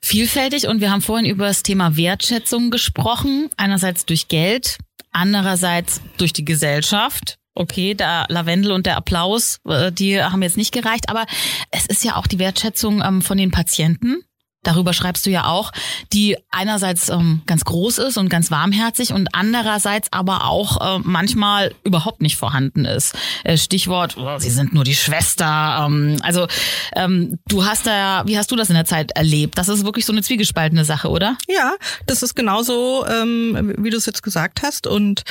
Vielfältig 0.00 0.66
und 0.66 0.80
wir 0.80 0.90
haben 0.90 1.02
vorhin 1.02 1.26
über 1.26 1.46
das 1.46 1.62
Thema 1.62 1.96
Wertschätzung 1.96 2.70
gesprochen. 2.70 3.50
Einerseits 3.56 4.06
durch 4.06 4.28
Geld, 4.28 4.78
andererseits 5.16 6.00
durch 6.18 6.32
die 6.32 6.44
Gesellschaft. 6.44 7.38
Okay, 7.54 7.94
der 7.94 8.26
Lavendel 8.28 8.72
und 8.72 8.84
der 8.84 8.98
Applaus, 8.98 9.60
äh, 9.66 9.90
die 9.90 10.22
haben 10.22 10.42
jetzt 10.42 10.58
nicht 10.58 10.72
gereicht, 10.72 11.08
aber 11.08 11.24
es 11.70 11.86
ist 11.86 12.04
ja 12.04 12.16
auch 12.16 12.26
die 12.26 12.38
Wertschätzung 12.38 13.02
ähm, 13.02 13.22
von 13.22 13.38
den 13.38 13.50
Patienten 13.50 14.22
darüber 14.66 14.92
schreibst 14.92 15.26
du 15.26 15.30
ja 15.30 15.46
auch, 15.46 15.72
die 16.12 16.36
einerseits 16.50 17.08
ähm, 17.08 17.42
ganz 17.46 17.64
groß 17.64 17.98
ist 17.98 18.16
und 18.16 18.28
ganz 18.28 18.50
warmherzig 18.50 19.12
und 19.12 19.28
andererseits 19.32 20.12
aber 20.12 20.44
auch 20.44 20.80
äh, 20.80 21.00
manchmal 21.02 21.74
überhaupt 21.84 22.22
nicht 22.22 22.36
vorhanden 22.36 22.84
ist. 22.84 23.14
Äh, 23.44 23.56
Stichwort, 23.56 24.16
oh, 24.16 24.38
sie 24.38 24.50
sind 24.50 24.74
nur 24.74 24.84
die 24.84 24.94
Schwester. 24.94 25.86
Ähm, 25.86 26.18
also 26.22 26.46
ähm, 26.94 27.38
du 27.48 27.64
hast 27.64 27.86
da, 27.86 28.22
wie 28.26 28.38
hast 28.38 28.50
du 28.50 28.56
das 28.56 28.68
in 28.68 28.74
der 28.74 28.84
Zeit 28.84 29.12
erlebt? 29.12 29.58
Das 29.58 29.68
ist 29.68 29.84
wirklich 29.84 30.06
so 30.06 30.12
eine 30.12 30.22
zwiegespaltene 30.22 30.84
Sache, 30.84 31.08
oder? 31.08 31.36
Ja, 31.48 31.74
das 32.06 32.22
ist 32.22 32.34
genauso, 32.34 33.06
ähm, 33.06 33.74
wie 33.78 33.90
du 33.90 33.96
es 33.96 34.06
jetzt 34.06 34.22
gesagt 34.22 34.62
hast 34.62 34.86
und 34.86 35.22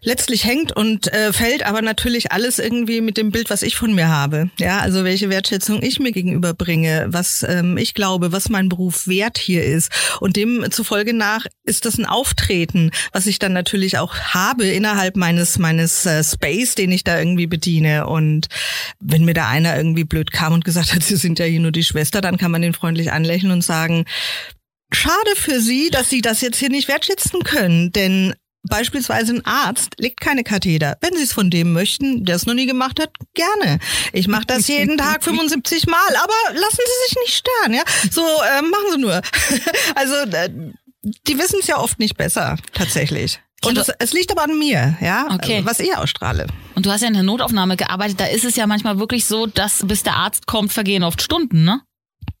letztlich 0.00 0.44
hängt 0.44 0.76
und 0.76 1.12
äh, 1.12 1.32
fällt 1.32 1.64
aber 1.64 1.82
natürlich 1.82 2.32
alles 2.32 2.58
irgendwie 2.58 3.00
mit 3.00 3.16
dem 3.16 3.30
Bild, 3.30 3.50
was 3.50 3.62
ich 3.62 3.76
von 3.76 3.94
mir 3.94 4.08
habe. 4.08 4.50
Ja, 4.58 4.78
also 4.78 5.04
welche 5.04 5.30
Wertschätzung 5.30 5.82
ich 5.82 6.00
mir 6.00 6.12
gegenüberbringe, 6.12 7.06
was 7.08 7.42
ähm, 7.42 7.76
ich 7.76 7.94
glaube, 7.94 8.32
was 8.32 8.48
mein 8.48 8.57
Beruf 8.68 9.06
wert 9.06 9.38
hier 9.38 9.64
ist. 9.64 9.90
Und 10.20 10.36
demzufolge 10.36 11.14
nach 11.14 11.46
ist 11.64 11.84
das 11.84 11.98
ein 11.98 12.06
Auftreten, 12.06 12.90
was 13.12 13.26
ich 13.26 13.38
dann 13.38 13.52
natürlich 13.52 13.98
auch 13.98 14.16
habe 14.16 14.66
innerhalb 14.66 15.16
meines 15.16 15.58
meines 15.58 16.06
äh, 16.06 16.24
Space, 16.24 16.74
den 16.74 16.90
ich 16.90 17.04
da 17.04 17.18
irgendwie 17.18 17.46
bediene. 17.46 18.06
Und 18.06 18.48
wenn 19.00 19.24
mir 19.24 19.34
da 19.34 19.48
einer 19.48 19.76
irgendwie 19.76 20.04
blöd 20.04 20.32
kam 20.32 20.52
und 20.52 20.64
gesagt 20.64 20.94
hat, 20.94 21.02
sie 21.04 21.16
sind 21.16 21.38
ja 21.38 21.44
hier 21.44 21.60
nur 21.60 21.72
die 21.72 21.84
Schwester, 21.84 22.20
dann 22.20 22.38
kann 22.38 22.50
man 22.50 22.62
den 22.62 22.74
freundlich 22.74 23.12
anlächeln 23.12 23.52
und 23.52 23.62
sagen, 23.62 24.04
Schade 24.90 25.36
für 25.36 25.60
Sie, 25.60 25.90
dass 25.90 26.08
Sie 26.08 26.22
das 26.22 26.40
jetzt 26.40 26.56
hier 26.56 26.70
nicht 26.70 26.88
wertschätzen 26.88 27.42
können, 27.42 27.92
denn 27.92 28.34
Beispielsweise 28.68 29.34
ein 29.34 29.46
Arzt 29.46 29.94
legt 29.98 30.20
keine 30.20 30.44
Katheter. 30.44 30.96
Wenn 31.00 31.16
Sie 31.16 31.22
es 31.22 31.32
von 31.32 31.50
dem 31.50 31.72
möchten, 31.72 32.24
der 32.24 32.36
es 32.36 32.46
noch 32.46 32.54
nie 32.54 32.66
gemacht 32.66 33.00
hat, 33.00 33.10
gerne. 33.34 33.78
Ich 34.12 34.28
mache 34.28 34.46
das 34.46 34.68
jeden 34.68 34.98
Tag 34.98 35.22
75 35.24 35.86
Mal, 35.86 36.16
aber 36.22 36.58
lassen 36.58 36.76
Sie 36.76 37.08
sich 37.08 37.16
nicht 37.22 37.34
stören, 37.34 37.74
ja. 37.74 37.82
So 38.10 38.22
äh, 38.22 38.62
machen 38.62 38.92
Sie 38.92 38.98
nur. 38.98 39.22
also 39.94 40.14
äh, 40.14 40.50
die 41.26 41.38
wissen 41.38 41.60
es 41.60 41.68
ja 41.68 41.78
oft 41.78 41.98
nicht 41.98 42.16
besser, 42.16 42.56
tatsächlich. 42.72 43.40
Und 43.64 43.76
es, 43.76 43.88
es, 43.98 44.12
liegt 44.12 44.30
aber 44.30 44.44
an 44.44 44.56
mir, 44.56 44.96
ja, 45.00 45.28
okay. 45.32 45.62
was 45.64 45.80
ich 45.80 45.96
ausstrahle. 45.96 46.46
Und 46.76 46.86
du 46.86 46.90
hast 46.90 47.00
ja 47.00 47.08
in 47.08 47.14
der 47.14 47.24
Notaufnahme 47.24 47.76
gearbeitet, 47.76 48.20
da 48.20 48.26
ist 48.26 48.44
es 48.44 48.54
ja 48.54 48.68
manchmal 48.68 49.00
wirklich 49.00 49.26
so, 49.26 49.46
dass 49.46 49.84
bis 49.84 50.04
der 50.04 50.14
Arzt 50.14 50.46
kommt, 50.46 50.72
vergehen 50.72 51.02
oft 51.02 51.20
Stunden, 51.22 51.64
ne? 51.64 51.80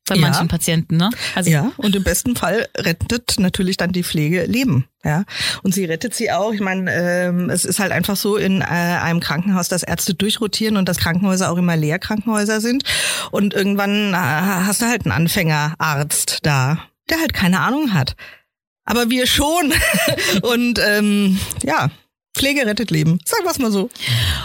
Bei 0.06 0.14
ja. 0.14 0.20
manchen 0.20 0.48
Patienten, 0.48 0.96
ne? 0.96 1.10
Also 1.34 1.50
ja, 1.50 1.72
und 1.76 1.94
im 1.94 2.02
besten 2.02 2.34
Fall 2.36 2.66
rettet 2.76 3.36
natürlich 3.38 3.76
dann 3.76 3.92
die 3.92 4.02
Pflege 4.02 4.44
Leben, 4.46 4.86
ja. 5.04 5.24
Und 5.62 5.74
sie 5.74 5.84
rettet 5.84 6.14
sie 6.14 6.30
auch. 6.30 6.52
Ich 6.52 6.60
meine, 6.60 6.92
ähm, 6.92 7.50
es 7.50 7.64
ist 7.64 7.78
halt 7.78 7.92
einfach 7.92 8.16
so 8.16 8.36
in 8.36 8.60
äh, 8.60 8.64
einem 8.64 9.20
Krankenhaus, 9.20 9.68
dass 9.68 9.82
Ärzte 9.82 10.14
durchrotieren 10.14 10.76
und 10.76 10.88
dass 10.88 10.98
Krankenhäuser 10.98 11.50
auch 11.50 11.56
immer 11.56 11.76
Leerkrankenhäuser 11.76 12.60
sind. 12.60 12.84
Und 13.30 13.54
irgendwann 13.54 14.14
äh, 14.14 14.16
hast 14.16 14.82
du 14.82 14.86
halt 14.86 15.04
einen 15.04 15.12
Anfängerarzt 15.12 16.38
da, 16.42 16.78
der 17.10 17.20
halt 17.20 17.34
keine 17.34 17.60
Ahnung 17.60 17.92
hat. 17.92 18.16
Aber 18.84 19.10
wir 19.10 19.26
schon. 19.26 19.72
und 20.42 20.80
ähm, 20.84 21.38
ja, 21.62 21.90
Pflege 22.34 22.66
rettet 22.66 22.90
Leben. 22.90 23.18
Sagen 23.24 23.44
wir 23.44 23.50
es 23.50 23.58
mal 23.58 23.72
so. 23.72 23.90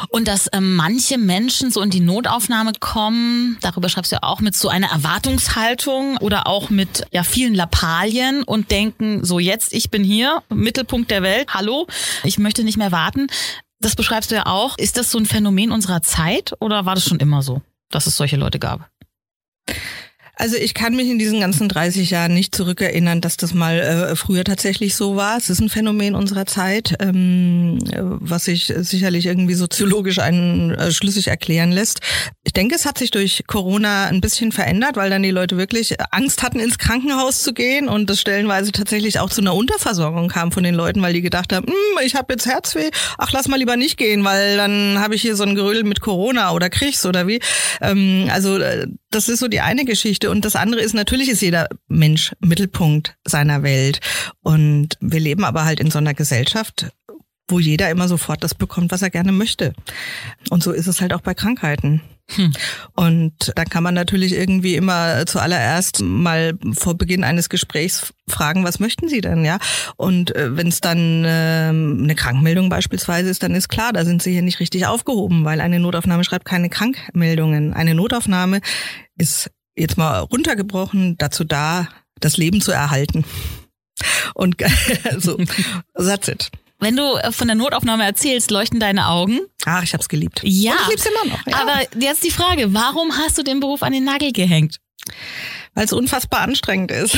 Und 0.09 0.27
dass 0.27 0.49
ähm, 0.51 0.75
manche 0.75 1.17
Menschen 1.17 1.69
so 1.69 1.81
in 1.81 1.89
die 1.89 1.99
Notaufnahme 1.99 2.71
kommen, 2.79 3.57
darüber 3.61 3.89
schreibst 3.89 4.11
du 4.11 4.15
ja 4.15 4.23
auch 4.23 4.39
mit 4.39 4.55
so 4.55 4.69
einer 4.69 4.91
Erwartungshaltung 4.91 6.17
oder 6.17 6.47
auch 6.47 6.69
mit 6.69 7.05
ja 7.11 7.23
vielen 7.23 7.53
Lappalien 7.53 8.43
und 8.43 8.71
denken, 8.71 9.23
so 9.23 9.37
jetzt, 9.37 9.73
ich 9.73 9.91
bin 9.91 10.03
hier, 10.03 10.41
Mittelpunkt 10.49 11.11
der 11.11 11.21
Welt, 11.21 11.53
hallo, 11.53 11.87
ich 12.23 12.39
möchte 12.39 12.63
nicht 12.63 12.77
mehr 12.77 12.91
warten. 12.91 13.27
Das 13.79 13.95
beschreibst 13.95 14.31
du 14.31 14.35
ja 14.35 14.45
auch. 14.45 14.77
Ist 14.77 14.97
das 14.97 15.11
so 15.11 15.19
ein 15.19 15.25
Phänomen 15.25 15.71
unserer 15.71 16.01
Zeit 16.01 16.53
oder 16.59 16.85
war 16.85 16.95
das 16.95 17.05
schon 17.05 17.19
immer 17.19 17.41
so, 17.43 17.61
dass 17.91 18.07
es 18.07 18.15
solche 18.15 18.37
Leute 18.37 18.57
gab? 18.57 18.89
Also 20.35 20.55
ich 20.55 20.73
kann 20.73 20.95
mich 20.95 21.09
in 21.09 21.19
diesen 21.19 21.41
ganzen 21.41 21.69
30 21.69 22.09
Jahren 22.09 22.33
nicht 22.33 22.55
zurückerinnern, 22.55 23.21
dass 23.21 23.37
das 23.37 23.53
mal 23.53 23.79
äh, 23.79 24.15
früher 24.15 24.43
tatsächlich 24.43 24.95
so 24.95 25.15
war. 25.15 25.37
Es 25.37 25.51
ist 25.51 25.59
ein 25.59 25.69
Phänomen 25.69 26.15
unserer 26.15 26.47
Zeit, 26.47 26.95
ähm, 26.99 27.77
was 27.93 28.45
sich 28.45 28.73
sicherlich 28.75 29.27
irgendwie 29.27 29.53
soziologisch 29.53 30.17
einen 30.17 30.71
äh, 30.71 30.91
schlüssig 30.91 31.27
erklären 31.27 31.71
lässt. 31.71 31.99
Ich 32.43 32.51
denke, 32.51 32.73
es 32.73 32.87
hat 32.87 32.97
sich 32.97 33.11
durch 33.11 33.43
Corona 33.45 34.07
ein 34.07 34.21
bisschen 34.21 34.51
verändert, 34.51 34.95
weil 34.95 35.11
dann 35.11 35.21
die 35.21 35.29
Leute 35.29 35.57
wirklich 35.57 35.97
Angst 36.09 36.41
hatten, 36.41 36.59
ins 36.59 36.79
Krankenhaus 36.79 37.43
zu 37.43 37.53
gehen 37.53 37.87
und 37.87 38.09
das 38.09 38.19
stellenweise 38.19 38.71
tatsächlich 38.71 39.19
auch 39.19 39.29
zu 39.29 39.41
einer 39.41 39.53
Unterversorgung 39.53 40.29
kam 40.29 40.51
von 40.51 40.63
den 40.63 40.73
Leuten, 40.73 41.03
weil 41.03 41.13
die 41.13 41.21
gedacht 41.21 41.53
haben, 41.53 41.67
hm, 41.67 42.05
ich 42.05 42.15
habe 42.15 42.33
jetzt 42.33 42.47
Herzweh, 42.47 42.89
ach 43.19 43.31
lass 43.33 43.47
mal 43.47 43.57
lieber 43.57 43.77
nicht 43.77 43.97
gehen, 43.97 44.23
weil 44.23 44.57
dann 44.57 44.97
habe 44.99 45.13
ich 45.13 45.21
hier 45.21 45.35
so 45.35 45.43
ein 45.43 45.53
Gerödel 45.53 45.83
mit 45.83 46.01
Corona 46.01 46.53
oder 46.53 46.71
Kriegs 46.71 47.05
oder 47.05 47.27
wie. 47.27 47.39
Ähm, 47.81 48.29
also 48.31 48.57
äh, 48.57 48.87
das 49.11 49.29
ist 49.29 49.39
so 49.39 49.47
die 49.47 49.61
eine 49.61 49.85
Geschichte. 49.85 50.22
Geschichte. 50.23 50.31
Und 50.31 50.45
das 50.45 50.55
andere 50.55 50.81
ist, 50.81 50.93
natürlich 50.93 51.29
ist 51.29 51.41
jeder 51.41 51.67
Mensch 51.87 52.33
Mittelpunkt 52.39 53.15
seiner 53.25 53.63
Welt. 53.63 53.99
Und 54.41 54.97
wir 54.99 55.19
leben 55.19 55.43
aber 55.43 55.65
halt 55.65 55.79
in 55.79 55.91
so 55.91 55.99
einer 55.99 56.13
Gesellschaft, 56.13 56.91
wo 57.47 57.59
jeder 57.59 57.89
immer 57.89 58.07
sofort 58.07 58.43
das 58.43 58.55
bekommt, 58.55 58.91
was 58.91 59.01
er 59.01 59.09
gerne 59.09 59.31
möchte. 59.31 59.73
Und 60.49 60.63
so 60.63 60.71
ist 60.71 60.87
es 60.87 61.01
halt 61.01 61.13
auch 61.13 61.21
bei 61.21 61.33
Krankheiten. 61.33 62.01
Hm. 62.35 62.53
Und 62.95 63.51
da 63.55 63.65
kann 63.65 63.83
man 63.83 63.93
natürlich 63.93 64.31
irgendwie 64.31 64.75
immer 64.75 65.25
zuallererst 65.25 66.01
mal 66.01 66.53
vor 66.71 66.97
Beginn 66.97 67.25
eines 67.25 67.49
Gesprächs 67.49 68.13
fragen, 68.29 68.63
was 68.63 68.79
möchten 68.79 69.09
Sie 69.09 69.19
denn, 69.19 69.43
ja? 69.43 69.57
Und 69.97 70.33
äh, 70.33 70.55
wenn 70.55 70.69
es 70.69 70.79
dann 70.79 71.25
äh, 71.25 71.67
eine 71.67 72.15
Krankmeldung 72.15 72.69
beispielsweise 72.69 73.29
ist, 73.29 73.43
dann 73.43 73.53
ist 73.53 73.67
klar, 73.67 73.91
da 73.91 74.05
sind 74.05 74.23
Sie 74.23 74.31
hier 74.31 74.41
nicht 74.41 74.61
richtig 74.61 74.85
aufgehoben, 74.85 75.43
weil 75.43 75.59
eine 75.59 75.81
Notaufnahme 75.81 76.23
schreibt 76.23 76.45
keine 76.45 76.69
Krankmeldungen. 76.69 77.73
Eine 77.73 77.93
Notaufnahme 77.93 78.61
ist 79.17 79.51
jetzt 79.75 79.97
mal 79.97 80.19
runtergebrochen, 80.19 81.17
dazu 81.17 81.43
da, 81.43 81.87
das 82.19 82.37
Leben 82.37 82.61
zu 82.61 82.71
erhalten. 82.71 83.25
Und 84.33 84.55
so, 85.17 85.37
that's 85.95 86.27
it. 86.27 86.51
Wenn 86.79 86.97
du 86.97 87.15
äh, 87.15 87.31
von 87.31 87.47
der 87.47 87.55
Notaufnahme 87.55 88.03
erzählst, 88.03 88.51
leuchten 88.51 88.79
deine 88.79 89.07
Augen. 89.07 89.39
Ach, 89.65 89.83
ich 89.83 89.93
hab's 89.93 90.09
geliebt. 90.09 90.41
Ja. 90.43 90.73
Und 90.73 90.79
ich 90.81 90.87
lieb's 90.89 91.05
immer 91.05 91.33
noch. 91.33 91.47
Ja. 91.47 91.61
Aber 91.61 91.99
jetzt 91.99 92.23
die 92.23 92.31
Frage, 92.31 92.73
warum 92.73 93.17
hast 93.17 93.37
du 93.37 93.43
den 93.43 93.61
Beruf 93.61 93.83
an 93.83 93.93
den 93.93 94.03
Nagel 94.03 94.33
gehängt? 94.33 94.79
Weil 95.75 95.85
es 95.85 95.93
unfassbar 95.93 96.41
anstrengend 96.41 96.91
ist 96.91 97.17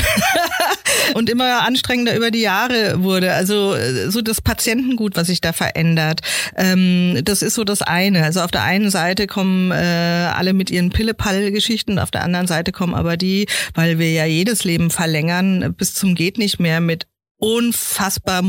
und 1.14 1.30
immer 1.30 1.64
anstrengender 1.64 2.16
über 2.16 2.32
die 2.32 2.42
Jahre 2.42 3.04
wurde. 3.04 3.34
Also 3.34 3.76
äh, 3.76 4.10
so 4.10 4.22
das 4.22 4.42
Patientengut, 4.42 5.16
was 5.16 5.28
sich 5.28 5.42
da 5.42 5.54
verändert, 5.54 6.22
ähm, 6.56 7.20
das 7.24 7.42
ist 7.42 7.56
so 7.56 7.64
das 7.64 7.82
eine. 7.82 8.24
Also 8.24 8.42
auf 8.42 8.52
der 8.52 8.64
einen 8.64 8.90
Seite 8.90 9.28
kommen 9.28 9.72
äh, 9.72 9.76
alle 9.76 10.54
mit 10.54 10.72
ihren 10.72 10.90
Pille-Palle-Geschichten, 10.90 12.00
auf 12.00 12.12
der 12.12 12.24
anderen 12.24 12.48
Seite 12.48 12.72
kommen 12.72 12.96
aber 12.96 13.18
die, 13.18 13.48
weil 13.74 14.00
wir 14.00 14.12
ja 14.12 14.26
jedes 14.26 14.64
Leben 14.64 14.90
verlängern, 14.90 15.74
bis 15.78 15.94
zum 15.94 16.16
geht 16.16 16.38
nicht 16.38 16.60
mehr 16.60 16.80
mit 16.80 17.08
unfassbar 17.38 18.42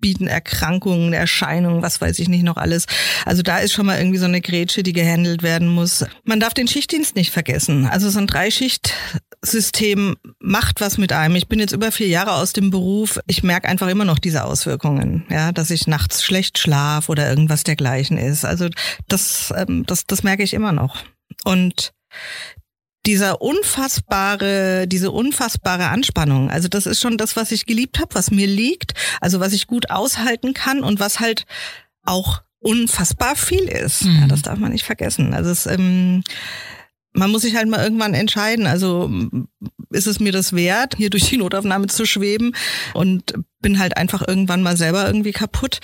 multimorbiden 0.00 0.26
Erkrankungen, 0.26 1.12
Erscheinungen, 1.12 1.82
was 1.82 2.00
weiß 2.00 2.18
ich 2.18 2.28
nicht 2.28 2.42
noch 2.42 2.56
alles. 2.56 2.86
Also 3.24 3.42
da 3.42 3.58
ist 3.58 3.72
schon 3.72 3.86
mal 3.86 3.98
irgendwie 3.98 4.18
so 4.18 4.24
eine 4.24 4.40
Grätsche, 4.40 4.82
die 4.82 4.92
gehandelt 4.92 5.42
werden 5.42 5.68
muss. 5.68 6.04
Man 6.24 6.40
darf 6.40 6.54
den 6.54 6.68
Schichtdienst 6.68 7.16
nicht 7.16 7.30
vergessen. 7.30 7.86
Also 7.86 8.10
so 8.10 8.18
ein 8.18 8.26
Dreischichtsystem 8.26 10.16
macht 10.38 10.80
was 10.80 10.98
mit 10.98 11.12
einem. 11.12 11.36
Ich 11.36 11.48
bin 11.48 11.60
jetzt 11.60 11.72
über 11.72 11.92
vier 11.92 12.08
Jahre 12.08 12.32
aus 12.32 12.52
dem 12.52 12.70
Beruf. 12.70 13.20
Ich 13.26 13.42
merke 13.42 13.68
einfach 13.68 13.88
immer 13.88 14.04
noch 14.04 14.18
diese 14.18 14.44
Auswirkungen, 14.44 15.24
ja, 15.30 15.52
dass 15.52 15.70
ich 15.70 15.86
nachts 15.86 16.22
schlecht 16.22 16.58
schlaf 16.58 17.08
oder 17.08 17.28
irgendwas 17.28 17.62
dergleichen 17.64 18.18
ist. 18.18 18.44
Also 18.44 18.68
das, 19.08 19.52
ähm, 19.56 19.84
das, 19.86 20.06
das 20.06 20.22
merke 20.22 20.42
ich 20.42 20.54
immer 20.54 20.72
noch. 20.72 20.96
Und 21.44 21.92
dieser 23.06 23.40
unfassbare, 23.40 24.86
diese 24.86 25.10
unfassbare 25.10 25.88
Anspannung. 25.88 26.50
Also 26.50 26.68
das 26.68 26.86
ist 26.86 27.00
schon 27.00 27.16
das, 27.16 27.36
was 27.36 27.52
ich 27.52 27.66
geliebt 27.66 27.98
habe, 27.98 28.14
was 28.14 28.30
mir 28.30 28.46
liegt, 28.46 28.94
also 29.20 29.40
was 29.40 29.52
ich 29.52 29.66
gut 29.66 29.90
aushalten 29.90 30.54
kann 30.54 30.82
und 30.82 31.00
was 31.00 31.20
halt 31.20 31.46
auch 32.04 32.42
unfassbar 32.58 33.36
viel 33.36 33.64
ist. 33.64 34.04
Mhm. 34.04 34.20
Ja, 34.20 34.26
das 34.26 34.42
darf 34.42 34.58
man 34.58 34.72
nicht 34.72 34.84
vergessen. 34.84 35.32
Also 35.32 35.50
es, 35.50 35.66
ähm, 35.66 36.22
man 37.12 37.30
muss 37.30 37.42
sich 37.42 37.56
halt 37.56 37.68
mal 37.68 37.82
irgendwann 37.82 38.14
entscheiden. 38.14 38.66
Also 38.66 39.10
ist 39.90 40.06
es 40.06 40.20
mir 40.20 40.32
das 40.32 40.54
wert, 40.54 40.94
hier 40.96 41.10
durch 41.10 41.28
die 41.28 41.38
Notaufnahme 41.38 41.86
zu 41.86 42.06
schweben 42.06 42.54
und 42.92 43.34
bin 43.60 43.78
halt 43.78 43.96
einfach 43.96 44.26
irgendwann 44.26 44.62
mal 44.62 44.76
selber 44.76 45.06
irgendwie 45.06 45.32
kaputt 45.32 45.80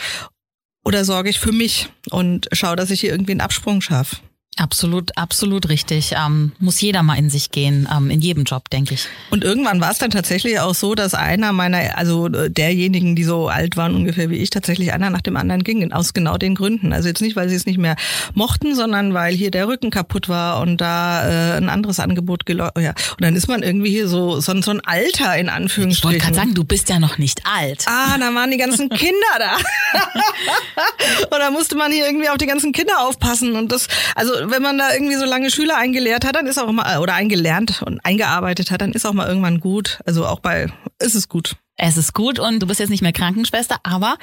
oder 0.84 1.04
sorge 1.04 1.30
ich 1.30 1.40
für 1.40 1.52
mich 1.52 1.88
und 2.10 2.48
schaue, 2.52 2.76
dass 2.76 2.90
ich 2.90 3.00
hier 3.00 3.10
irgendwie 3.10 3.32
einen 3.32 3.40
Absprung 3.40 3.80
schaffe? 3.80 4.16
Absolut, 4.58 5.16
absolut 5.18 5.68
richtig. 5.68 6.14
Ähm, 6.16 6.52
muss 6.58 6.80
jeder 6.80 7.02
mal 7.02 7.18
in 7.18 7.28
sich 7.28 7.50
gehen, 7.50 7.86
ähm, 7.94 8.10
in 8.10 8.22
jedem 8.22 8.44
Job, 8.44 8.70
denke 8.70 8.94
ich. 8.94 9.06
Und 9.28 9.44
irgendwann 9.44 9.82
war 9.82 9.90
es 9.90 9.98
dann 9.98 10.10
tatsächlich 10.10 10.58
auch 10.60 10.74
so, 10.74 10.94
dass 10.94 11.12
einer 11.12 11.52
meiner, 11.52 11.98
also 11.98 12.28
äh, 12.28 12.50
derjenigen, 12.50 13.14
die 13.16 13.24
so 13.24 13.48
alt 13.48 13.76
waren 13.76 13.94
ungefähr 13.94 14.30
wie 14.30 14.36
ich, 14.36 14.48
tatsächlich 14.48 14.94
einer 14.94 15.10
nach 15.10 15.20
dem 15.20 15.36
anderen 15.36 15.62
ging, 15.62 15.92
aus 15.92 16.14
genau 16.14 16.38
den 16.38 16.54
Gründen. 16.54 16.94
Also 16.94 17.08
jetzt 17.08 17.20
nicht, 17.20 17.36
weil 17.36 17.50
sie 17.50 17.54
es 17.54 17.66
nicht 17.66 17.76
mehr 17.76 17.96
mochten, 18.32 18.74
sondern 18.74 19.12
weil 19.12 19.34
hier 19.34 19.50
der 19.50 19.68
Rücken 19.68 19.90
kaputt 19.90 20.30
war 20.30 20.60
und 20.60 20.80
da 20.80 21.28
äh, 21.28 21.56
ein 21.58 21.68
anderes 21.68 22.00
Angebot 22.00 22.46
gelaufen. 22.46 22.82
Ja. 22.82 22.90
Und 22.90 23.20
dann 23.20 23.36
ist 23.36 23.48
man 23.48 23.62
irgendwie 23.62 23.90
hier 23.90 24.08
so, 24.08 24.40
so, 24.40 24.58
so 24.62 24.70
ein 24.70 24.80
Alter 24.80 25.36
in 25.36 25.50
Anführungsstrichen. 25.50 25.90
Ich 25.92 26.04
wollte 26.04 26.18
gerade 26.18 26.34
sagen, 26.34 26.54
du 26.54 26.64
bist 26.64 26.88
ja 26.88 26.98
noch 26.98 27.18
nicht 27.18 27.42
alt. 27.44 27.84
Ah, 27.86 28.16
da 28.18 28.34
waren 28.34 28.50
die 28.50 28.56
ganzen 28.56 28.88
Kinder 28.88 29.12
da. 29.38 29.56
und 31.30 31.38
da 31.38 31.50
musste 31.50 31.76
man 31.76 31.92
hier 31.92 32.06
irgendwie 32.06 32.30
auf 32.30 32.38
die 32.38 32.46
ganzen 32.46 32.72
Kinder 32.72 33.06
aufpassen. 33.06 33.54
Und 33.54 33.70
das, 33.70 33.88
also 34.14 34.45
wenn 34.50 34.62
man 34.62 34.78
da 34.78 34.92
irgendwie 34.92 35.16
so 35.16 35.24
lange 35.24 35.50
Schüler 35.50 35.76
eingelehrt 35.76 36.24
hat, 36.24 36.36
dann 36.36 36.46
ist 36.46 36.58
auch 36.58 36.70
mal, 36.70 36.98
oder 36.98 37.14
eingelernt 37.14 37.82
und 37.84 38.04
eingearbeitet 38.04 38.70
hat, 38.70 38.80
dann 38.80 38.92
ist 38.92 39.06
auch 39.06 39.12
mal 39.12 39.28
irgendwann 39.28 39.60
gut. 39.60 40.00
Also 40.06 40.26
auch 40.26 40.40
bei, 40.40 40.66
ist 40.98 41.14
es 41.14 41.28
gut. 41.28 41.56
Es 41.78 41.98
ist 41.98 42.14
gut 42.14 42.38
und 42.38 42.60
du 42.60 42.66
bist 42.66 42.80
jetzt 42.80 42.88
nicht 42.88 43.02
mehr 43.02 43.12
Krankenschwester, 43.12 43.76
aber 43.82 44.16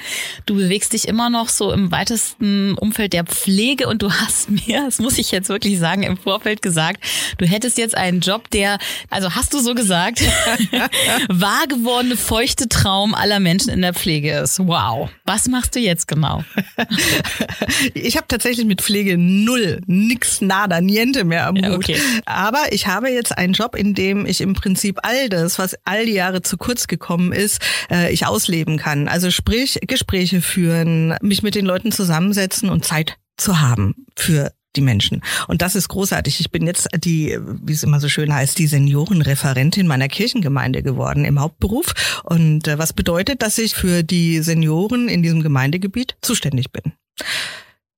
du 0.44 0.56
bewegst 0.56 0.92
dich 0.92 1.06
immer 1.06 1.30
noch 1.30 1.48
so 1.48 1.70
im 1.70 1.92
weitesten 1.92 2.74
Umfeld 2.74 3.12
der 3.12 3.22
Pflege 3.22 3.86
und 3.86 4.02
du 4.02 4.10
hast 4.10 4.50
mir, 4.66 4.84
das 4.84 4.98
muss 4.98 5.18
ich 5.18 5.30
jetzt 5.30 5.48
wirklich 5.48 5.78
sagen, 5.78 6.02
im 6.02 6.16
Vorfeld 6.16 6.62
gesagt, 6.62 7.04
du 7.38 7.46
hättest 7.46 7.78
jetzt 7.78 7.96
einen 7.96 8.18
Job, 8.20 8.50
der, 8.50 8.78
also 9.08 9.36
hast 9.36 9.54
du 9.54 9.60
so 9.60 9.74
gesagt, 9.74 10.20
wahr 11.28 11.66
gewordene 11.68 12.16
feuchte 12.16 12.68
Traum 12.68 13.14
aller 13.14 13.38
Menschen 13.38 13.70
in 13.70 13.82
der 13.82 13.94
Pflege 13.94 14.32
ist. 14.38 14.58
Wow. 14.58 15.10
Was 15.24 15.46
machst 15.46 15.76
du 15.76 15.78
jetzt 15.78 16.08
genau? 16.08 16.42
ich 17.94 18.16
habe 18.16 18.26
tatsächlich 18.26 18.66
mit 18.66 18.82
Pflege 18.82 19.16
null, 19.16 19.80
nix, 19.86 20.40
nada, 20.40 20.80
niente 20.80 21.22
mehr 21.22 21.46
am 21.46 21.54
Hut. 21.56 21.64
Ja, 21.64 21.74
okay. 21.74 22.00
Aber 22.26 22.72
ich 22.72 22.88
habe 22.88 23.10
jetzt 23.10 23.38
einen 23.38 23.52
Job, 23.52 23.76
in 23.76 23.94
dem 23.94 24.26
ich 24.26 24.40
im 24.40 24.54
Prinzip 24.54 24.98
all 25.04 25.28
das, 25.28 25.60
was 25.60 25.76
all 25.84 26.04
die 26.04 26.14
Jahre 26.14 26.42
zu 26.42 26.56
kurz 26.64 26.86
gekommen 26.86 27.32
ist, 27.32 27.60
äh, 27.90 28.10
ich 28.12 28.26
ausleben 28.26 28.78
kann. 28.78 29.06
Also 29.06 29.30
sprich, 29.30 29.78
Gespräche 29.86 30.40
führen, 30.40 31.14
mich 31.20 31.42
mit 31.42 31.54
den 31.54 31.66
Leuten 31.66 31.92
zusammensetzen 31.92 32.70
und 32.70 32.86
Zeit 32.86 33.18
zu 33.36 33.60
haben 33.60 34.06
für 34.16 34.50
die 34.76 34.80
Menschen. 34.80 35.22
Und 35.46 35.60
das 35.60 35.76
ist 35.76 35.88
großartig. 35.88 36.40
Ich 36.40 36.50
bin 36.50 36.66
jetzt 36.66 36.88
die, 36.96 37.38
wie 37.62 37.72
es 37.72 37.82
immer 37.82 38.00
so 38.00 38.08
schön 38.08 38.32
heißt, 38.32 38.58
die 38.58 38.66
Seniorenreferentin 38.66 39.86
meiner 39.86 40.08
Kirchengemeinde 40.08 40.82
geworden 40.82 41.26
im 41.26 41.38
Hauptberuf. 41.38 42.22
Und 42.24 42.66
äh, 42.66 42.78
was 42.78 42.94
bedeutet, 42.94 43.42
dass 43.42 43.58
ich 43.58 43.74
für 43.74 44.02
die 44.02 44.40
Senioren 44.40 45.08
in 45.08 45.22
diesem 45.22 45.42
Gemeindegebiet 45.42 46.16
zuständig 46.22 46.72
bin. 46.72 46.94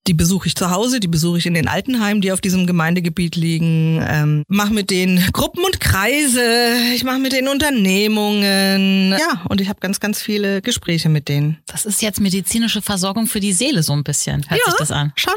Die 0.06 0.14
besuche 0.14 0.46
ich 0.46 0.54
zu 0.54 0.70
Hause, 0.70 1.00
die 1.00 1.08
besuche 1.08 1.38
ich 1.38 1.46
in 1.46 1.54
den 1.54 1.68
Altenheimen, 1.68 2.20
die 2.20 2.32
auf 2.32 2.40
diesem 2.40 2.66
Gemeindegebiet 2.66 3.34
liegen. 3.36 4.00
Ähm, 4.06 4.44
mache 4.48 4.72
mit 4.72 4.90
denen 4.90 5.18
Gruppen 5.32 5.64
und 5.64 5.80
Kreise, 5.80 6.76
ich 6.94 7.02
mache 7.04 7.18
mit 7.18 7.32
denen 7.32 7.48
Unternehmungen. 7.48 9.12
Ja, 9.12 9.42
und 9.48 9.60
ich 9.60 9.68
habe 9.68 9.80
ganz, 9.80 9.98
ganz 10.00 10.22
viele 10.22 10.62
Gespräche 10.62 11.08
mit 11.08 11.28
denen. 11.28 11.58
Das 11.66 11.84
ist 11.84 12.02
jetzt 12.02 12.20
medizinische 12.20 12.82
Versorgung 12.82 13.26
für 13.26 13.40
die 13.40 13.52
Seele 13.52 13.82
so 13.82 13.92
ein 13.92 14.04
bisschen. 14.04 14.48
Hört 14.48 14.60
ja, 14.60 14.70
sich 14.70 14.78
das 14.78 14.92
an? 14.92 15.12
Schon. 15.16 15.34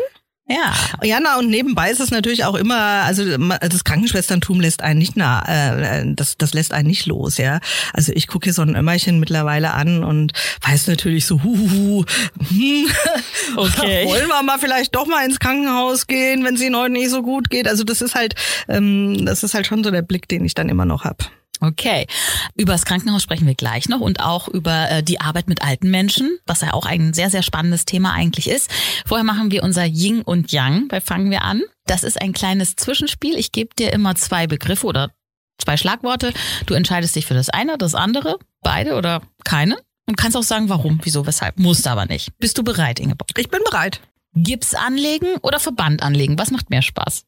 Ja. 0.49 0.73
Ja, 1.03 1.19
na, 1.21 1.37
und 1.37 1.49
nebenbei 1.49 1.91
ist 1.91 1.99
es 1.99 2.09
natürlich 2.09 2.43
auch 2.43 2.55
immer, 2.55 2.75
also 2.77 3.23
das 3.37 3.83
Krankenschwesterntum 3.83 4.59
lässt 4.59 4.81
einen 4.81 4.97
nicht 4.97 5.15
na, 5.15 5.43
äh, 5.47 6.03
das, 6.15 6.37
das 6.37 6.53
lässt 6.53 6.73
einen 6.73 6.87
nicht 6.87 7.05
los, 7.05 7.37
ja. 7.37 7.59
Also 7.93 8.11
ich 8.15 8.27
gucke 8.27 8.45
hier 8.45 8.53
so 8.53 8.63
ein 8.63 8.75
Ömmerchen 8.75 9.19
mittlerweile 9.19 9.73
an 9.73 10.03
und 10.03 10.33
weiß 10.67 10.87
natürlich 10.87 11.27
so, 11.27 11.43
huhuhu, 11.43 12.03
hm, 12.49 12.87
okay. 13.57 14.07
wollen 14.07 14.27
wir 14.27 14.41
mal 14.41 14.57
vielleicht 14.57 14.95
doch 14.95 15.05
mal 15.05 15.23
ins 15.23 15.39
Krankenhaus 15.39 16.07
gehen, 16.07 16.43
wenn 16.43 16.55
es 16.55 16.61
ihnen 16.61 16.75
heute 16.75 16.93
nicht 16.93 17.11
so 17.11 17.21
gut 17.21 17.51
geht. 17.51 17.67
Also 17.67 17.83
das 17.83 18.01
ist 18.01 18.15
halt, 18.15 18.33
ähm, 18.67 19.25
das 19.25 19.43
ist 19.43 19.53
halt 19.53 19.67
schon 19.67 19.83
so 19.83 19.91
der 19.91 20.01
Blick, 20.01 20.27
den 20.27 20.45
ich 20.45 20.55
dann 20.55 20.69
immer 20.69 20.85
noch 20.85 21.03
hab. 21.03 21.29
Okay. 21.61 22.07
Über 22.55 22.73
das 22.73 22.85
Krankenhaus 22.85 23.21
sprechen 23.21 23.45
wir 23.45 23.55
gleich 23.55 23.89
noch 23.89 23.99
und 23.99 24.21
auch 24.21 24.47
über 24.47 24.89
äh, 24.89 25.03
die 25.03 25.19
Arbeit 25.19 25.49
mit 25.49 25.61
alten 25.61 25.91
Menschen, 25.91 26.37
was 26.45 26.61
ja 26.61 26.73
auch 26.73 26.85
ein 26.85 27.13
sehr, 27.13 27.29
sehr 27.29 27.43
spannendes 27.43 27.85
Thema 27.85 28.13
eigentlich 28.13 28.49
ist. 28.49 28.71
Vorher 29.05 29.25
machen 29.25 29.51
wir 29.51 29.63
unser 29.63 29.85
Yin 29.85 30.21
und 30.21 30.51
Yang. 30.51 30.87
Da 30.87 31.01
fangen 31.01 31.31
wir 31.31 31.43
an. 31.43 31.61
Das 31.85 32.03
ist 32.03 32.21
ein 32.21 32.31
kleines 32.31 32.75
Zwischenspiel. 32.75 33.35
Ich 33.37 33.51
gebe 33.51 33.75
dir 33.77 33.91
immer 33.91 34.15
zwei 34.15 34.47
Begriffe 34.47 34.87
oder 34.87 35.11
zwei 35.57 35.75
Schlagworte. 35.75 36.33
Du 36.65 36.75
entscheidest 36.75 37.15
dich 37.15 37.25
für 37.25 37.33
das 37.33 37.49
eine, 37.49 37.77
das 37.77 37.93
andere, 37.93 38.39
beide 38.61 38.95
oder 38.95 39.21
keine. 39.43 39.77
Und 40.07 40.15
kannst 40.15 40.37
auch 40.37 40.43
sagen, 40.43 40.69
warum, 40.69 40.99
wieso, 41.03 41.27
weshalb. 41.27 41.59
Musst 41.59 41.87
aber 41.87 42.05
nicht. 42.05 42.31
Bist 42.39 42.57
du 42.57 42.63
bereit, 42.63 42.99
Ingeborg? 42.99 43.29
Ich 43.37 43.49
bin 43.49 43.61
bereit. 43.69 44.01
Gips 44.33 44.73
anlegen 44.73 45.35
oder 45.41 45.59
Verband 45.59 46.01
anlegen? 46.01 46.39
Was 46.39 46.51
macht 46.51 46.69
mehr 46.69 46.81
Spaß? 46.81 47.25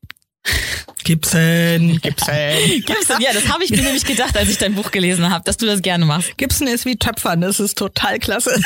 Gibson, 1.03 1.99
Gibson. 2.01 2.35
Gibson, 2.85 3.21
ja, 3.21 3.33
das 3.33 3.47
habe 3.49 3.63
ich 3.63 3.71
mir 3.71 3.81
nämlich 3.81 4.05
gedacht, 4.05 4.37
als 4.37 4.49
ich 4.49 4.57
dein 4.57 4.75
Buch 4.75 4.91
gelesen 4.91 5.29
habe, 5.29 5.43
dass 5.43 5.57
du 5.57 5.65
das 5.65 5.81
gerne 5.81 6.05
machst. 6.05 6.37
Gibson 6.37 6.67
ist 6.67 6.85
wie 6.85 6.95
Töpfern, 6.95 7.41
das 7.41 7.59
ist 7.59 7.77
total 7.77 8.19
klasse. 8.19 8.59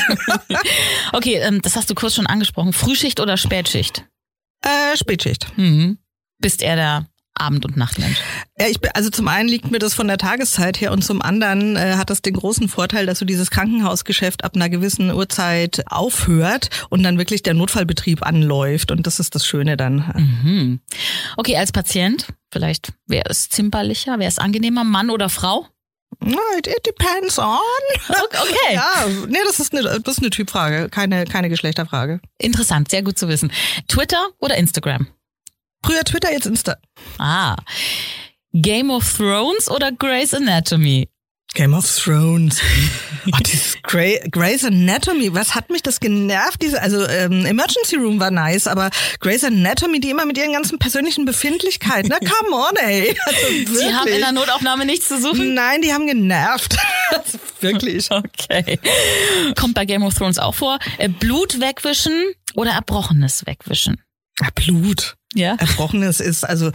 okay, 1.12 1.34
ähm, 1.36 1.62
das 1.62 1.76
hast 1.76 1.88
du 1.90 1.94
kurz 1.94 2.14
schon 2.14 2.26
angesprochen. 2.26 2.72
Frühschicht 2.72 3.20
oder 3.20 3.36
Spätschicht? 3.36 4.04
Äh, 4.62 4.96
Spätschicht. 4.96 5.46
Mhm. 5.56 5.98
Bist 6.38 6.62
er 6.62 6.76
der 6.76 7.06
Abend- 7.36 7.64
und 7.64 7.76
Nachtmensch? 7.76 8.18
Ja, 8.58 8.66
ich, 8.68 8.78
also 8.94 9.10
zum 9.10 9.28
einen 9.28 9.48
liegt 9.48 9.70
mir 9.70 9.78
das 9.78 9.94
von 9.94 10.08
der 10.08 10.18
Tageszeit 10.18 10.80
her 10.80 10.92
und 10.92 11.02
zum 11.02 11.22
anderen 11.22 11.76
äh, 11.76 11.94
hat 11.96 12.10
das 12.10 12.22
den 12.22 12.34
großen 12.34 12.68
Vorteil, 12.68 13.06
dass 13.06 13.18
so 13.18 13.24
dieses 13.24 13.50
Krankenhausgeschäft 13.50 14.44
ab 14.44 14.52
einer 14.54 14.68
gewissen 14.68 15.10
Uhrzeit 15.10 15.84
aufhört 15.86 16.70
und 16.90 17.02
dann 17.02 17.18
wirklich 17.18 17.42
der 17.42 17.54
Notfallbetrieb 17.54 18.24
anläuft 18.24 18.90
und 18.90 19.06
das 19.06 19.20
ist 19.20 19.34
das 19.34 19.46
Schöne 19.46 19.76
dann. 19.76 20.40
Mhm. 20.42 20.80
Okay, 21.36 21.56
als 21.56 21.72
Patient, 21.72 22.26
vielleicht, 22.50 22.92
wer 23.06 23.26
ist 23.26 23.52
zimperlicher, 23.52 24.18
wer 24.18 24.28
ist 24.28 24.40
angenehmer, 24.40 24.84
Mann 24.84 25.10
oder 25.10 25.28
Frau? 25.28 25.66
It, 26.56 26.66
it 26.66 26.86
depends 26.86 27.38
on. 27.38 27.58
Okay. 28.08 28.74
ja, 28.74 29.06
nee, 29.28 29.38
das 29.44 29.60
ist 29.60 29.74
eine, 29.74 30.00
das 30.00 30.16
ist 30.16 30.22
eine 30.22 30.30
Typfrage, 30.30 30.88
keine, 30.88 31.24
keine 31.24 31.48
Geschlechterfrage. 31.48 32.20
Interessant, 32.38 32.90
sehr 32.90 33.02
gut 33.02 33.18
zu 33.18 33.28
wissen. 33.28 33.50
Twitter 33.88 34.28
oder 34.38 34.56
Instagram? 34.56 35.08
Früher 35.86 36.02
Twitter, 36.02 36.32
jetzt 36.32 36.46
Insta. 36.46 36.76
Ah. 37.18 37.54
Game 38.52 38.90
of 38.90 39.16
Thrones 39.16 39.70
oder 39.70 39.92
Grey's 39.92 40.34
Anatomy? 40.34 41.08
Game 41.54 41.74
of 41.74 41.86
Thrones. 41.86 42.60
Oh, 43.32 43.38
dieses 43.44 43.76
Grey, 43.82 44.20
Grey's 44.30 44.64
Anatomy, 44.64 45.34
was 45.34 45.56
hat 45.56 45.68
mich 45.68 45.82
das 45.82 45.98
genervt? 45.98 46.62
Diese, 46.62 46.80
also 46.80 47.04
ähm, 47.08 47.44
Emergency 47.44 47.96
Room 47.96 48.20
war 48.20 48.30
nice, 48.30 48.68
aber 48.68 48.88
Grey's 49.18 49.42
Anatomy, 49.42 49.98
die 49.98 50.10
immer 50.10 50.24
mit 50.26 50.38
ihren 50.38 50.52
ganzen 50.52 50.78
persönlichen 50.78 51.24
Befindlichkeiten, 51.24 52.08
na 52.08 52.20
come 52.20 52.54
on, 52.54 52.76
ey. 52.76 53.16
Also, 53.26 53.80
die 53.80 53.92
haben 53.92 54.06
in 54.06 54.20
der 54.20 54.30
Notaufnahme 54.30 54.86
nichts 54.86 55.08
zu 55.08 55.20
suchen? 55.20 55.54
Nein, 55.54 55.82
die 55.82 55.92
haben 55.92 56.06
genervt. 56.06 56.76
also, 57.10 57.40
wirklich. 57.60 58.08
Okay. 58.12 58.78
Kommt 59.58 59.74
bei 59.74 59.86
Game 59.86 60.04
of 60.04 60.14
Thrones 60.14 60.38
auch 60.38 60.54
vor. 60.54 60.78
Äh, 60.98 61.08
Blut 61.08 61.60
wegwischen 61.60 62.32
oder 62.54 62.70
Erbrochenes 62.74 63.44
wegwischen? 63.44 64.00
Blut. 64.54 65.16
Ja. 65.36 65.56
Erbrochenes 65.58 66.20
ist, 66.20 66.44
also 66.44 66.70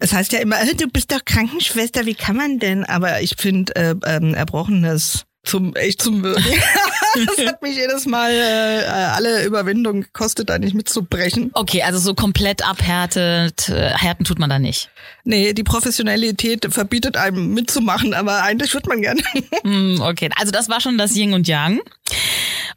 es 0.00 0.12
heißt 0.12 0.32
ja 0.32 0.40
immer, 0.40 0.56
du 0.74 0.88
bist 0.88 1.12
doch 1.12 1.24
Krankenschwester, 1.24 2.06
wie 2.06 2.14
kann 2.14 2.36
man 2.36 2.58
denn? 2.58 2.84
Aber 2.84 3.20
ich 3.20 3.34
finde 3.36 3.76
äh, 3.76 3.94
ähm, 4.06 4.34
Erbrochenes 4.34 5.26
zum 5.46 5.74
echt 5.74 6.02
zum 6.02 6.22
das 7.26 7.46
hat 7.46 7.62
mich 7.62 7.76
jedes 7.76 8.06
Mal 8.06 8.32
äh, 8.32 8.84
alle 8.86 9.44
Überwindung 9.44 10.02
gekostet, 10.02 10.50
da 10.50 10.58
nicht 10.58 10.74
mitzubrechen. 10.74 11.50
Okay, 11.54 11.82
also 11.82 11.98
so 11.98 12.14
komplett 12.14 12.66
abhärtet, 12.66 13.68
äh, 13.68 13.90
härten 13.90 14.24
tut 14.24 14.38
man 14.38 14.50
da 14.50 14.58
nicht. 14.58 14.90
Nee, 15.24 15.54
die 15.54 15.64
Professionalität 15.64 16.66
verbietet 16.72 17.16
einem 17.16 17.54
mitzumachen, 17.54 18.14
aber 18.14 18.42
eigentlich 18.42 18.74
würde 18.74 18.88
man 18.88 19.02
gerne. 19.02 19.22
Hm, 19.62 20.00
okay, 20.00 20.30
also 20.36 20.52
das 20.52 20.68
war 20.68 20.80
schon 20.80 20.98
das 20.98 21.16
Yin 21.16 21.32
und 21.32 21.48
Yang. 21.48 21.80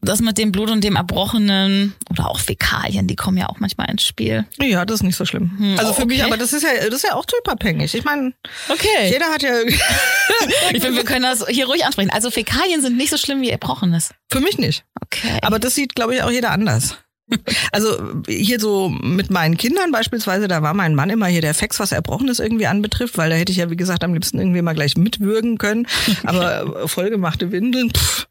Das 0.02 0.22
mit 0.22 0.38
dem 0.38 0.52
Blut 0.52 0.70
und 0.70 0.84
dem 0.84 0.96
Erbrochenen 0.96 1.94
oder 2.10 2.30
auch 2.30 2.40
Fäkalien, 2.40 3.06
die 3.06 3.18
kommen 3.18 3.38
ja 3.38 3.50
auch 3.50 3.60
manchmal 3.60 3.90
ins 3.90 4.04
Spiel. 4.04 4.46
Ja, 4.62 4.86
das 4.86 4.98
ist 4.98 5.04
nicht 5.04 5.18
so 5.18 5.26
schlimm. 5.26 5.52
Hm, 5.58 5.78
also 5.78 5.92
für 5.92 6.04
okay. 6.04 6.14
mich, 6.14 6.24
aber 6.24 6.38
das 6.38 6.54
ist 6.54 6.64
ja, 6.64 6.70
das 6.86 6.96
ist 6.96 7.04
ja 7.04 7.16
auch 7.16 7.26
typabhängig. 7.26 7.94
Ich 7.94 8.06
meine, 8.06 8.34
okay. 8.70 9.10
jeder 9.12 9.26
hat 9.26 9.42
ja. 9.42 9.52
ich 10.72 10.82
finde, 10.82 10.96
wir 10.96 11.04
können 11.04 11.24
das 11.24 11.46
hier 11.50 11.66
ruhig 11.66 11.86
ansprechen. 11.86 12.12
Also 12.12 12.32
Fäkalien 12.32 12.59
sind 12.82 12.98
nicht 12.98 13.10
so 13.10 13.18
schlimm 13.18 13.42
wie 13.42 13.50
Erbrochenes. 13.50 14.14
Für 14.32 14.40
mich 14.40 14.58
nicht. 14.58 14.86
Okay. 15.02 15.40
Aber 15.42 15.60
das 15.60 15.76
sieht, 15.76 15.96
glaube 15.96 16.16
ich, 16.16 16.24
auch 16.24 16.32
jeder 16.32 16.52
anders. 16.52 16.98
Also 17.72 18.24
hier 18.28 18.60
so 18.60 18.90
mit 18.90 19.30
meinen 19.30 19.56
Kindern 19.56 19.92
beispielsweise, 19.92 20.48
da 20.48 20.64
war 20.64 20.74
mein 20.74 20.96
Mann 20.96 21.12
immer 21.12 21.28
hier 21.28 21.42
der 21.42 21.54
Fex, 21.54 21.80
was 21.80 21.92
Erbrochenes 21.92 22.40
irgendwie 22.40 22.66
anbetrifft, 22.66 23.20
weil 23.20 23.30
da 23.30 23.36
hätte 23.36 23.52
ich 23.52 23.60
ja, 23.60 23.70
wie 23.70 23.76
gesagt, 23.76 24.04
am 24.04 24.14
liebsten 24.14 24.40
irgendwie 24.40 24.64
mal 24.64 24.74
gleich 24.74 24.98
mitwürgen 24.98 25.60
können. 25.60 25.86
Aber 26.24 26.88
vollgemachte 26.88 27.52
Windeln, 27.52 27.92
pff, 27.92 28.28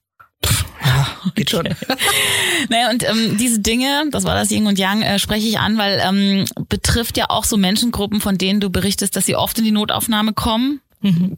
ja, 0.85 1.07
geht 1.35 1.51
schon. 1.51 1.69
naja, 2.69 2.91
und 2.91 3.09
ähm, 3.09 3.37
diese 3.37 3.61
Dinge, 3.61 4.05
das 4.11 4.25
war 4.25 4.35
das 4.35 4.51
Yin 4.51 4.67
und 4.67 4.79
Yang, 4.79 5.03
äh, 5.03 5.19
spreche 5.19 5.47
ich 5.47 5.59
an, 5.59 5.79
weil 5.79 6.01
ähm, 6.03 6.45
betrifft 6.69 7.17
ja 7.17 7.27
auch 7.29 7.45
so 7.45 7.57
Menschengruppen, 7.57 8.21
von 8.21 8.39
denen 8.39 8.61
du 8.61 8.71
berichtest, 8.71 9.17
dass 9.17 9.27
sie 9.27 9.37
oft 9.37 9.59
in 9.59 9.65
die 9.65 9.71
Notaufnahme 9.71 10.33
kommen. 10.33 10.81
Mhm. 11.01 11.37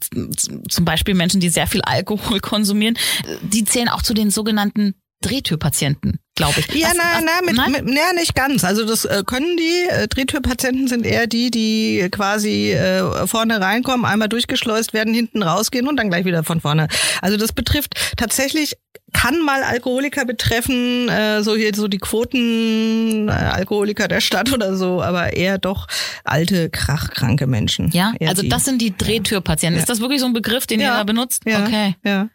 Zum 0.69 0.85
Beispiel 0.85 1.13
Menschen, 1.13 1.39
die 1.39 1.49
sehr 1.49 1.67
viel 1.67 1.81
Alkohol 1.81 2.39
konsumieren. 2.41 2.97
Die 3.41 3.63
zählen 3.65 3.89
auch 3.89 4.01
zu 4.01 4.13
den 4.13 4.31
sogenannten 4.31 4.95
Drehtürpatienten. 5.21 6.17
glaube 6.35 6.59
ich. 6.59 6.67
Ja, 6.73 6.87
Was- 6.87 6.97
na, 6.97 7.03
was- 7.17 7.23
na, 7.23 7.45
mit, 7.45 7.55
nein? 7.55 7.71
mit, 7.71 7.93
na, 7.95 8.13
nicht 8.19 8.33
ganz. 8.33 8.63
Also 8.63 8.85
das 8.85 9.05
äh, 9.05 9.21
können 9.25 9.55
die. 9.57 9.87
Äh, 9.89 10.07
Drehtürpatienten 10.07 10.87
sind 10.87 11.05
eher 11.05 11.27
die, 11.27 11.51
die 11.51 12.07
quasi 12.11 12.71
äh, 12.71 13.27
vorne 13.27 13.61
reinkommen, 13.61 14.05
einmal 14.05 14.29
durchgeschleust 14.29 14.93
werden, 14.93 15.13
hinten 15.13 15.43
rausgehen 15.43 15.87
und 15.87 15.97
dann 15.97 16.09
gleich 16.09 16.25
wieder 16.25 16.43
von 16.43 16.59
vorne. 16.61 16.87
Also 17.21 17.37
das 17.37 17.53
betrifft 17.53 17.93
tatsächlich 18.17 18.73
kann 19.13 19.41
mal 19.41 19.63
Alkoholiker 19.63 20.25
betreffen, 20.25 21.09
äh, 21.09 21.43
so 21.43 21.55
hier 21.55 21.71
so 21.75 21.87
die 21.87 21.97
Quoten 21.99 23.27
äh, 23.27 23.31
Alkoholiker 23.31 24.07
der 24.07 24.21
Stadt 24.21 24.51
oder 24.53 24.75
so, 24.75 25.01
aber 25.01 25.33
eher 25.33 25.57
doch 25.57 25.87
alte, 26.23 26.69
krachkranke 26.69 27.45
Menschen. 27.47 27.89
Ja, 27.91 28.13
Eher 28.19 28.29
also 28.29 28.41
die. 28.41 28.49
das 28.49 28.65
sind 28.65 28.81
die 28.81 28.95
Drehtürpatienten. 28.97 29.79
Ist 29.79 29.89
das 29.89 29.99
wirklich 29.99 30.19
so 30.21 30.25
ein 30.27 30.33
Begriff, 30.33 30.65
den 30.65 30.79
ihr 30.79 30.87
Ja. 30.87 30.97
da 30.97 31.03
benutzt? 31.03 31.43
Ja, 31.45 31.63
Okay. 31.63 31.95
ja. 32.03 32.29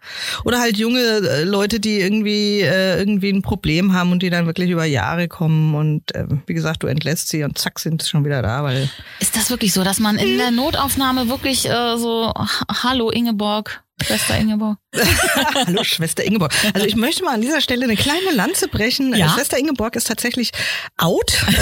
Oder 0.45 0.61
halt 0.61 0.77
junge 0.77 1.01
äh, 1.01 1.45
Leute, 1.45 1.81
die 1.81 1.99
irgendwie 2.01 2.61
äh, 2.61 2.99
irgendwie 2.99 3.31
ein 3.31 3.43
Problem 3.43 3.93
haben 3.93 4.13
und 4.13 4.23
die 4.23 4.31
dann 4.31 4.47
wirklich 4.47 4.71
über 4.71 4.85
Jahre 4.85 5.29
kommen 5.29 5.75
und 5.75 6.15
äh, 6.15 6.27
wie 6.47 6.55
gesagt, 6.55 6.83
du 6.83 6.87
entlässt 6.87 7.29
sie 7.29 7.43
und 7.43 7.59
zack 7.59 7.79
sind 7.79 8.03
sie 8.03 8.09
schon 8.11 8.25
wieder 8.25 8.43
da, 8.43 8.63
weil 8.63 8.89
Ist 9.21 9.35
das 9.37 9.51
wirklich 9.51 9.73
so, 9.73 9.83
dass 9.83 9.99
man 9.99 10.19
Hm. 10.19 10.27
in 10.29 10.39
der 10.39 10.51
Notaufnahme 10.51 11.29
wirklich 11.29 11.69
äh, 11.69 11.97
so, 11.97 12.33
"Ha- 12.37 12.83
hallo 12.83 13.11
Ingeborg, 13.11 13.83
Schwester 14.03 14.39
Ingeborg. 14.39 14.79
Hallo 15.67 15.83
Schwester 15.83 16.23
Ingeborg. 16.23 16.53
Also 16.75 16.87
ich 16.87 16.97
möchte 16.97 17.25
mal 17.25 17.33
an 17.35 17.41
dieser 17.41 17.63
Stelle 17.63 17.85
eine 17.85 17.97
kleine 17.97 18.31
Lanze 18.35 18.69
brechen. 18.69 19.15
Ja? 19.15 19.31
Schwester 19.31 19.59
Ingeborg 19.59 19.97
ist 19.97 20.07
tatsächlich 20.07 20.53
out. 20.99 21.45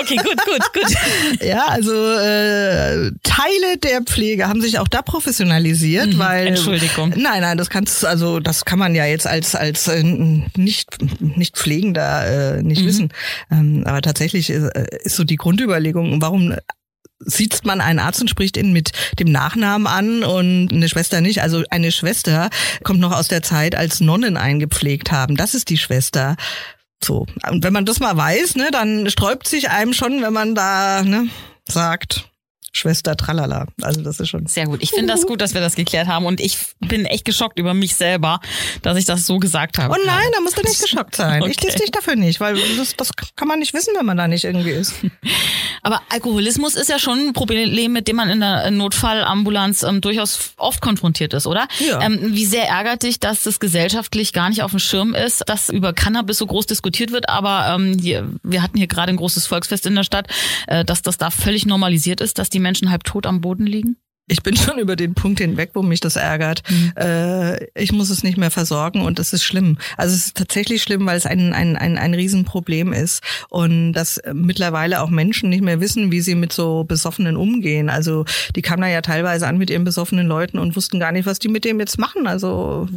Okay, 0.00 0.16
gut, 0.16 0.36
gut, 0.44 0.72
gut. 0.74 1.40
ja, 1.42 1.64
also 1.68 1.92
äh, 1.94 3.10
Teile 3.22 3.78
der 3.82 4.02
Pflege 4.02 4.48
haben 4.48 4.60
sich 4.60 4.78
auch 4.78 4.88
da 4.88 5.00
professionalisiert, 5.02 6.18
weil 6.18 6.42
Mhm. 6.42 6.48
Entschuldigung. 6.48 7.10
Nein, 7.16 7.40
nein, 7.42 7.56
das 7.56 7.70
kannst 7.70 8.04
also 8.04 8.40
das 8.40 8.64
kann 8.64 8.78
man 8.78 8.94
ja 8.94 9.06
jetzt 9.06 9.26
als 9.26 9.54
als 9.54 9.86
äh, 9.88 10.02
nicht 10.02 10.98
nicht 11.20 11.56
pflegender 11.56 12.56
äh, 12.58 12.62
nicht 12.62 12.82
Mhm. 12.82 12.86
wissen. 12.86 13.12
Ähm, 13.50 13.84
aber 13.86 14.02
tatsächlich 14.02 14.50
ist, 14.50 14.64
äh, 14.74 14.86
ist 15.04 15.16
so 15.16 15.24
die 15.24 15.36
Grundüberlegung, 15.36 16.20
warum 16.20 16.54
sieht 17.24 17.64
man 17.64 17.80
einen 17.80 17.98
Arzt 17.98 18.20
und 18.20 18.30
spricht 18.30 18.56
ihn 18.56 18.72
mit 18.72 18.92
dem 19.18 19.30
Nachnamen 19.30 19.86
an 19.86 20.22
und 20.24 20.72
eine 20.72 20.88
Schwester 20.88 21.20
nicht. 21.20 21.42
Also 21.42 21.62
eine 21.70 21.92
Schwester 21.92 22.50
kommt 22.82 23.00
noch 23.00 23.12
aus 23.12 23.28
der 23.28 23.42
Zeit, 23.42 23.74
als 23.74 24.00
Nonnen 24.00 24.36
eingepflegt 24.36 25.12
haben. 25.12 25.36
Das 25.36 25.54
ist 25.54 25.70
die 25.70 25.78
Schwester. 25.78 26.36
So. 27.02 27.26
Und 27.50 27.64
wenn 27.64 27.72
man 27.72 27.84
das 27.84 28.00
mal 28.00 28.16
weiß, 28.16 28.56
ne, 28.56 28.70
dann 28.72 29.10
sträubt 29.10 29.46
sich 29.46 29.70
einem 29.70 29.92
schon, 29.92 30.22
wenn 30.22 30.32
man 30.32 30.54
da 30.54 31.02
ne, 31.02 31.28
sagt, 31.68 32.28
Schwester 32.76 33.16
tralala. 33.16 33.66
Also 33.82 34.02
das 34.02 34.18
ist 34.20 34.28
schon. 34.28 34.46
Sehr 34.46 34.66
gut. 34.66 34.82
Ich 34.82 34.90
finde 34.90 35.12
das 35.12 35.26
gut, 35.26 35.40
dass 35.40 35.54
wir 35.54 35.60
das 35.60 35.76
geklärt 35.76 36.08
haben 36.08 36.26
und 36.26 36.40
ich 36.40 36.58
bin 36.80 37.04
echt 37.06 37.24
geschockt 37.24 37.58
über 37.58 37.72
mich 37.72 37.94
selber, 37.94 38.40
dass 38.82 38.98
ich 38.98 39.04
das 39.04 39.26
so 39.26 39.38
gesagt 39.38 39.78
habe. 39.78 39.94
Oh 39.94 40.06
nein, 40.06 40.26
da 40.34 40.40
musst 40.40 40.58
du 40.58 40.62
nicht 40.62 40.80
geschockt 40.82 41.16
sein. 41.16 41.42
Ich 41.44 41.56
Okay. 41.56 41.66
diss 41.68 41.76
dich 41.76 41.90
dafür 41.92 42.16
nicht, 42.16 42.40
weil 42.40 42.56
das, 42.76 42.96
das 42.96 43.10
kann 43.36 43.46
man 43.48 43.60
nicht 43.60 43.74
wissen, 43.74 43.94
wenn 43.96 44.04
man 44.04 44.16
da 44.16 44.26
nicht 44.26 44.44
irgendwie 44.44 44.70
ist. 44.72 44.94
Aber 45.82 46.00
Alkoholismus 46.08 46.74
ist 46.74 46.88
ja 46.88 46.98
schon 46.98 47.28
ein 47.28 47.32
Problem, 47.32 47.92
mit 47.92 48.08
dem 48.08 48.16
man 48.16 48.28
in 48.30 48.40
der 48.40 48.70
Notfallambulanz 48.70 49.82
ähm, 49.82 50.00
durchaus 50.00 50.52
oft 50.56 50.80
konfrontiert 50.80 51.34
ist, 51.34 51.46
oder? 51.46 51.68
Ja. 51.78 52.00
Ähm, 52.00 52.18
wie 52.34 52.44
sehr 52.46 52.68
ärgert 52.68 53.02
dich, 53.02 53.20
dass 53.20 53.42
das 53.44 53.60
gesellschaftlich 53.60 54.32
gar 54.32 54.48
nicht 54.48 54.62
auf 54.62 54.70
dem 54.72 54.80
Schirm 54.80 55.14
ist, 55.14 55.42
dass 55.46 55.68
über 55.68 55.92
Cannabis 55.92 56.38
so 56.38 56.46
groß 56.46 56.66
diskutiert 56.66 57.12
wird, 57.12 57.28
aber 57.28 57.74
ähm, 57.74 57.98
hier, 58.00 58.28
wir 58.42 58.62
hatten 58.62 58.78
hier 58.78 58.86
gerade 58.86 59.10
ein 59.10 59.16
großes 59.16 59.46
Volksfest 59.46 59.86
in 59.86 59.94
der 59.94 60.04
Stadt, 60.04 60.26
äh, 60.66 60.84
dass 60.84 61.02
das 61.02 61.18
da 61.18 61.30
völlig 61.30 61.66
normalisiert 61.66 62.20
ist, 62.20 62.38
dass 62.38 62.50
die 62.50 62.60
Menschen 62.64 62.90
halb 62.90 63.04
tot 63.04 63.26
am 63.26 63.40
Boden 63.40 63.66
liegen? 63.66 63.96
Ich 64.26 64.42
bin 64.42 64.56
schon 64.56 64.78
über 64.78 64.96
den 64.96 65.14
Punkt 65.14 65.40
hinweg, 65.40 65.70
wo 65.74 65.82
mich 65.82 66.00
das 66.00 66.16
ärgert. 66.16 66.62
Äh, 66.96 67.64
ich 67.74 67.92
muss 67.92 68.10
es 68.10 68.22
nicht 68.22 68.38
mehr 68.38 68.50
versorgen 68.50 69.02
und 69.02 69.18
das 69.18 69.32
ist 69.32 69.44
schlimm. 69.44 69.78
Also 69.96 70.14
es 70.14 70.26
ist 70.26 70.36
tatsächlich 70.36 70.82
schlimm, 70.82 71.04
weil 71.06 71.16
es 71.16 71.26
ein, 71.26 71.52
ein, 71.52 71.76
ein, 71.76 71.98
ein 71.98 72.14
Riesenproblem 72.14 72.92
ist 72.92 73.22
und 73.50 73.92
dass 73.92 74.18
äh, 74.18 74.32
mittlerweile 74.32 75.02
auch 75.02 75.10
Menschen 75.10 75.50
nicht 75.50 75.62
mehr 75.62 75.80
wissen, 75.80 76.10
wie 76.10 76.20
sie 76.20 76.34
mit 76.34 76.52
so 76.52 76.84
Besoffenen 76.84 77.36
umgehen. 77.36 77.90
Also 77.90 78.24
die 78.56 78.62
kamen 78.62 78.82
da 78.82 78.88
ja 78.88 79.02
teilweise 79.02 79.46
an 79.46 79.58
mit 79.58 79.70
ihren 79.70 79.84
besoffenen 79.84 80.26
Leuten 80.26 80.58
und 80.58 80.76
wussten 80.76 80.98
gar 80.98 81.12
nicht, 81.12 81.26
was 81.26 81.38
die 81.38 81.48
mit 81.48 81.64
dem 81.64 81.78
jetzt 81.78 81.98
machen. 81.98 82.26
Also 82.26 82.88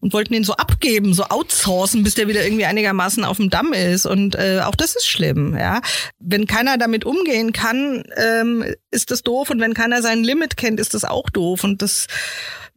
und 0.00 0.12
wollten 0.12 0.34
den 0.34 0.44
so 0.44 0.52
abgeben, 0.54 1.14
so 1.14 1.24
outsourcen, 1.24 2.02
bis 2.02 2.14
der 2.14 2.28
wieder 2.28 2.44
irgendwie 2.44 2.66
einigermaßen 2.66 3.24
auf 3.24 3.38
dem 3.38 3.48
Damm 3.48 3.72
ist. 3.72 4.04
Und 4.04 4.34
äh, 4.34 4.60
auch 4.64 4.74
das 4.74 4.96
ist 4.96 5.08
schlimm. 5.08 5.56
Ja, 5.56 5.80
wenn 6.18 6.46
keiner 6.46 6.76
damit 6.76 7.04
umgehen 7.06 7.52
kann, 7.52 8.04
ähm, 8.16 8.64
ist 8.90 9.10
das 9.10 9.22
doof. 9.22 9.48
Und 9.50 9.60
wenn 9.60 9.72
keiner 9.72 10.02
sein 10.02 10.22
Limit 10.22 10.57
kennt, 10.58 10.80
ist 10.80 10.92
das 10.92 11.04
auch 11.04 11.30
doof. 11.30 11.64
Und 11.64 11.80
das 11.80 12.06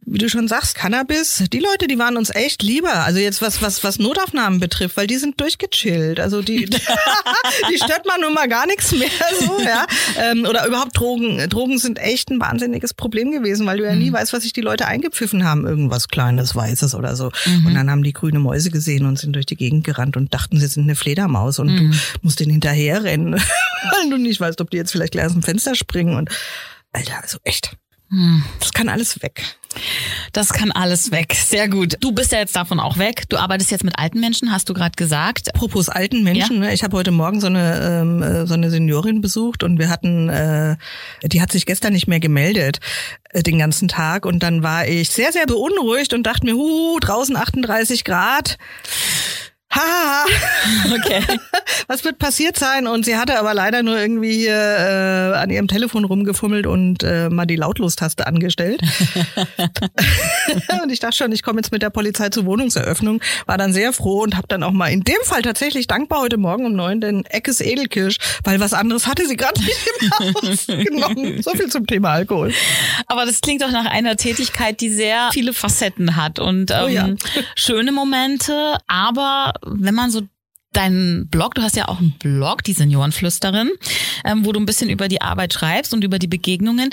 wie 0.04 0.18
du 0.18 0.28
schon 0.28 0.48
sagst, 0.48 0.74
Cannabis, 0.74 1.44
die 1.52 1.60
Leute, 1.60 1.86
die 1.86 1.98
waren 1.98 2.16
uns 2.16 2.34
echt 2.34 2.62
lieber. 2.62 2.92
Also 2.92 3.20
jetzt 3.20 3.40
was, 3.40 3.62
was, 3.62 3.84
was 3.84 4.00
Notaufnahmen 4.00 4.58
betrifft, 4.58 4.96
weil 4.96 5.06
die 5.06 5.16
sind 5.16 5.40
durchgechillt. 5.40 6.18
Also 6.18 6.42
die, 6.42 6.64
die 7.70 7.76
stört 7.76 8.04
man 8.06 8.20
nun 8.20 8.34
mal 8.34 8.48
gar 8.48 8.66
nichts 8.66 8.90
mehr 8.92 9.08
so, 9.40 9.60
ja. 9.60 9.86
Ähm, 10.18 10.44
oder 10.48 10.66
überhaupt 10.66 10.98
Drogen. 10.98 11.48
Drogen 11.48 11.78
sind 11.78 12.00
echt 12.00 12.30
ein 12.30 12.40
wahnsinniges 12.40 12.94
Problem 12.94 13.30
gewesen, 13.30 13.64
weil 13.66 13.78
du 13.78 13.84
ja 13.84 13.94
nie 13.94 14.12
weißt, 14.12 14.32
was 14.32 14.42
sich 14.42 14.52
die 14.52 14.60
Leute 14.60 14.86
eingepfiffen 14.86 15.44
haben. 15.44 15.66
Irgendwas 15.66 16.08
Kleines, 16.08 16.56
Weißes 16.56 16.96
oder 16.96 17.14
so. 17.14 17.30
Und 17.64 17.74
dann 17.74 17.90
haben 17.90 18.02
die 18.02 18.12
grüne 18.12 18.40
Mäuse 18.40 18.70
gesehen 18.70 19.06
und 19.06 19.18
sind 19.18 19.34
durch 19.34 19.46
die 19.46 19.56
Gegend 19.56 19.84
gerannt 19.84 20.16
und 20.16 20.34
dachten, 20.34 20.58
sie 20.58 20.66
sind 20.66 20.84
eine 20.84 20.96
Fledermaus 20.96 21.58
und 21.58 21.76
du 21.76 21.90
musst 22.22 22.40
denen 22.40 22.50
hinterherrennen, 22.50 23.34
weil 23.34 24.10
du 24.10 24.16
nicht 24.16 24.40
weißt, 24.40 24.60
ob 24.60 24.70
die 24.70 24.76
jetzt 24.76 24.92
vielleicht 24.92 25.12
gleich 25.12 25.26
aus 25.26 25.32
dem 25.32 25.42
Fenster 25.42 25.74
springen 25.74 26.16
und 26.16 26.30
Alter, 26.92 27.22
also 27.22 27.38
echt. 27.44 27.76
Das 28.60 28.72
kann 28.72 28.90
alles 28.90 29.22
weg. 29.22 29.42
Das 30.32 30.52
kann 30.52 30.70
alles 30.70 31.12
weg. 31.12 31.34
Sehr 31.34 31.66
gut. 31.68 31.96
Du 32.00 32.12
bist 32.12 32.30
ja 32.30 32.38
jetzt 32.38 32.54
davon 32.54 32.78
auch 32.78 32.98
weg. 32.98 33.22
Du 33.30 33.38
arbeitest 33.38 33.70
jetzt 33.70 33.84
mit 33.84 33.98
alten 33.98 34.20
Menschen, 34.20 34.52
hast 34.52 34.68
du 34.68 34.74
gerade 34.74 34.92
gesagt. 34.96 35.54
Apropos 35.54 35.88
alten 35.88 36.22
Menschen, 36.22 36.58
ne, 36.58 36.74
ich 36.74 36.84
habe 36.84 36.94
heute 36.94 37.10
Morgen 37.10 37.40
so 37.40 37.46
eine 37.46 37.80
ähm, 38.02 38.22
äh, 38.22 38.46
so 38.46 38.52
eine 38.52 38.70
Seniorin 38.70 39.22
besucht 39.22 39.62
und 39.62 39.78
wir 39.78 39.88
hatten, 39.88 40.28
äh, 40.28 40.76
die 41.24 41.40
hat 41.40 41.50
sich 41.52 41.64
gestern 41.64 41.94
nicht 41.94 42.06
mehr 42.06 42.20
gemeldet 42.20 42.80
äh, 43.30 43.42
den 43.42 43.58
ganzen 43.58 43.88
Tag 43.88 44.26
und 44.26 44.42
dann 44.42 44.62
war 44.62 44.86
ich 44.86 45.08
sehr 45.08 45.32
sehr 45.32 45.46
beunruhigt 45.46 46.12
und 46.12 46.24
dachte 46.24 46.44
mir, 46.44 46.54
hu, 46.54 46.98
draußen 47.00 47.36
38 47.36 48.04
Grad. 48.04 48.58
Haha, 49.72 50.26
Okay. 50.94 51.22
was 51.88 52.04
wird 52.04 52.18
passiert 52.18 52.58
sein? 52.58 52.86
Und 52.86 53.04
sie 53.04 53.16
hatte 53.16 53.38
aber 53.38 53.54
leider 53.54 53.82
nur 53.82 53.98
irgendwie 53.98 54.32
hier 54.34 54.54
äh, 54.54 55.36
an 55.36 55.50
ihrem 55.50 55.68
Telefon 55.68 56.04
rumgefummelt 56.04 56.66
und 56.66 57.02
äh, 57.02 57.28
mal 57.30 57.46
die 57.46 57.56
Lautlostaste 57.56 58.26
angestellt. 58.26 58.82
und 60.82 60.90
ich 60.92 61.00
dachte 61.00 61.16
schon, 61.16 61.32
ich 61.32 61.42
komme 61.42 61.60
jetzt 61.60 61.72
mit 61.72 61.82
der 61.82 61.90
Polizei 61.90 62.28
zur 62.28 62.44
Wohnungseröffnung, 62.44 63.22
war 63.46 63.56
dann 63.58 63.72
sehr 63.72 63.92
froh 63.92 64.22
und 64.22 64.36
habe 64.36 64.46
dann 64.48 64.62
auch 64.62 64.72
mal 64.72 64.88
in 64.88 65.02
dem 65.02 65.16
Fall 65.24 65.42
tatsächlich 65.42 65.86
dankbar 65.86 66.20
heute 66.20 66.36
Morgen 66.36 66.66
um 66.66 66.74
neun 66.74 67.00
den 67.00 67.24
Eckes 67.26 67.60
Edelkirsch, 67.60 68.16
weil 68.44 68.60
was 68.60 68.72
anderes 68.74 69.06
hatte 69.06 69.26
sie 69.26 69.36
gerade 69.36 69.60
nicht 69.62 69.78
im 70.00 70.10
Haus 70.10 70.66
genommen. 70.66 71.42
So 71.42 71.50
viel 71.52 71.68
zum 71.68 71.86
Thema 71.86 72.10
Alkohol. 72.12 72.52
Aber 73.06 73.24
das 73.26 73.40
klingt 73.40 73.62
doch 73.62 73.70
nach 73.70 73.86
einer 73.86 74.16
Tätigkeit, 74.16 74.80
die 74.80 74.90
sehr 74.90 75.30
viele 75.32 75.52
Facetten 75.52 76.16
hat 76.16 76.38
und 76.38 76.70
ähm, 76.70 76.76
Oh 76.84 76.88
ja. 76.88 77.08
schöne 77.54 77.92
Momente. 77.92 78.76
Aber 78.86 79.52
wenn 79.64 79.94
man 79.94 80.10
so 80.10 80.22
deinen 80.72 81.28
Blog, 81.28 81.54
du 81.54 81.62
hast 81.62 81.76
ja 81.76 81.88
auch 81.88 82.00
einen 82.00 82.18
Blog, 82.18 82.64
die 82.64 82.72
Seniorenflüsterin, 82.72 83.70
ähm, 84.24 84.44
wo 84.44 84.52
du 84.52 84.60
ein 84.60 84.66
bisschen 84.66 84.90
über 84.90 85.08
die 85.08 85.20
Arbeit 85.20 85.52
schreibst 85.52 85.92
und 85.92 86.04
über 86.04 86.18
die 86.18 86.26
Begegnungen. 86.26 86.90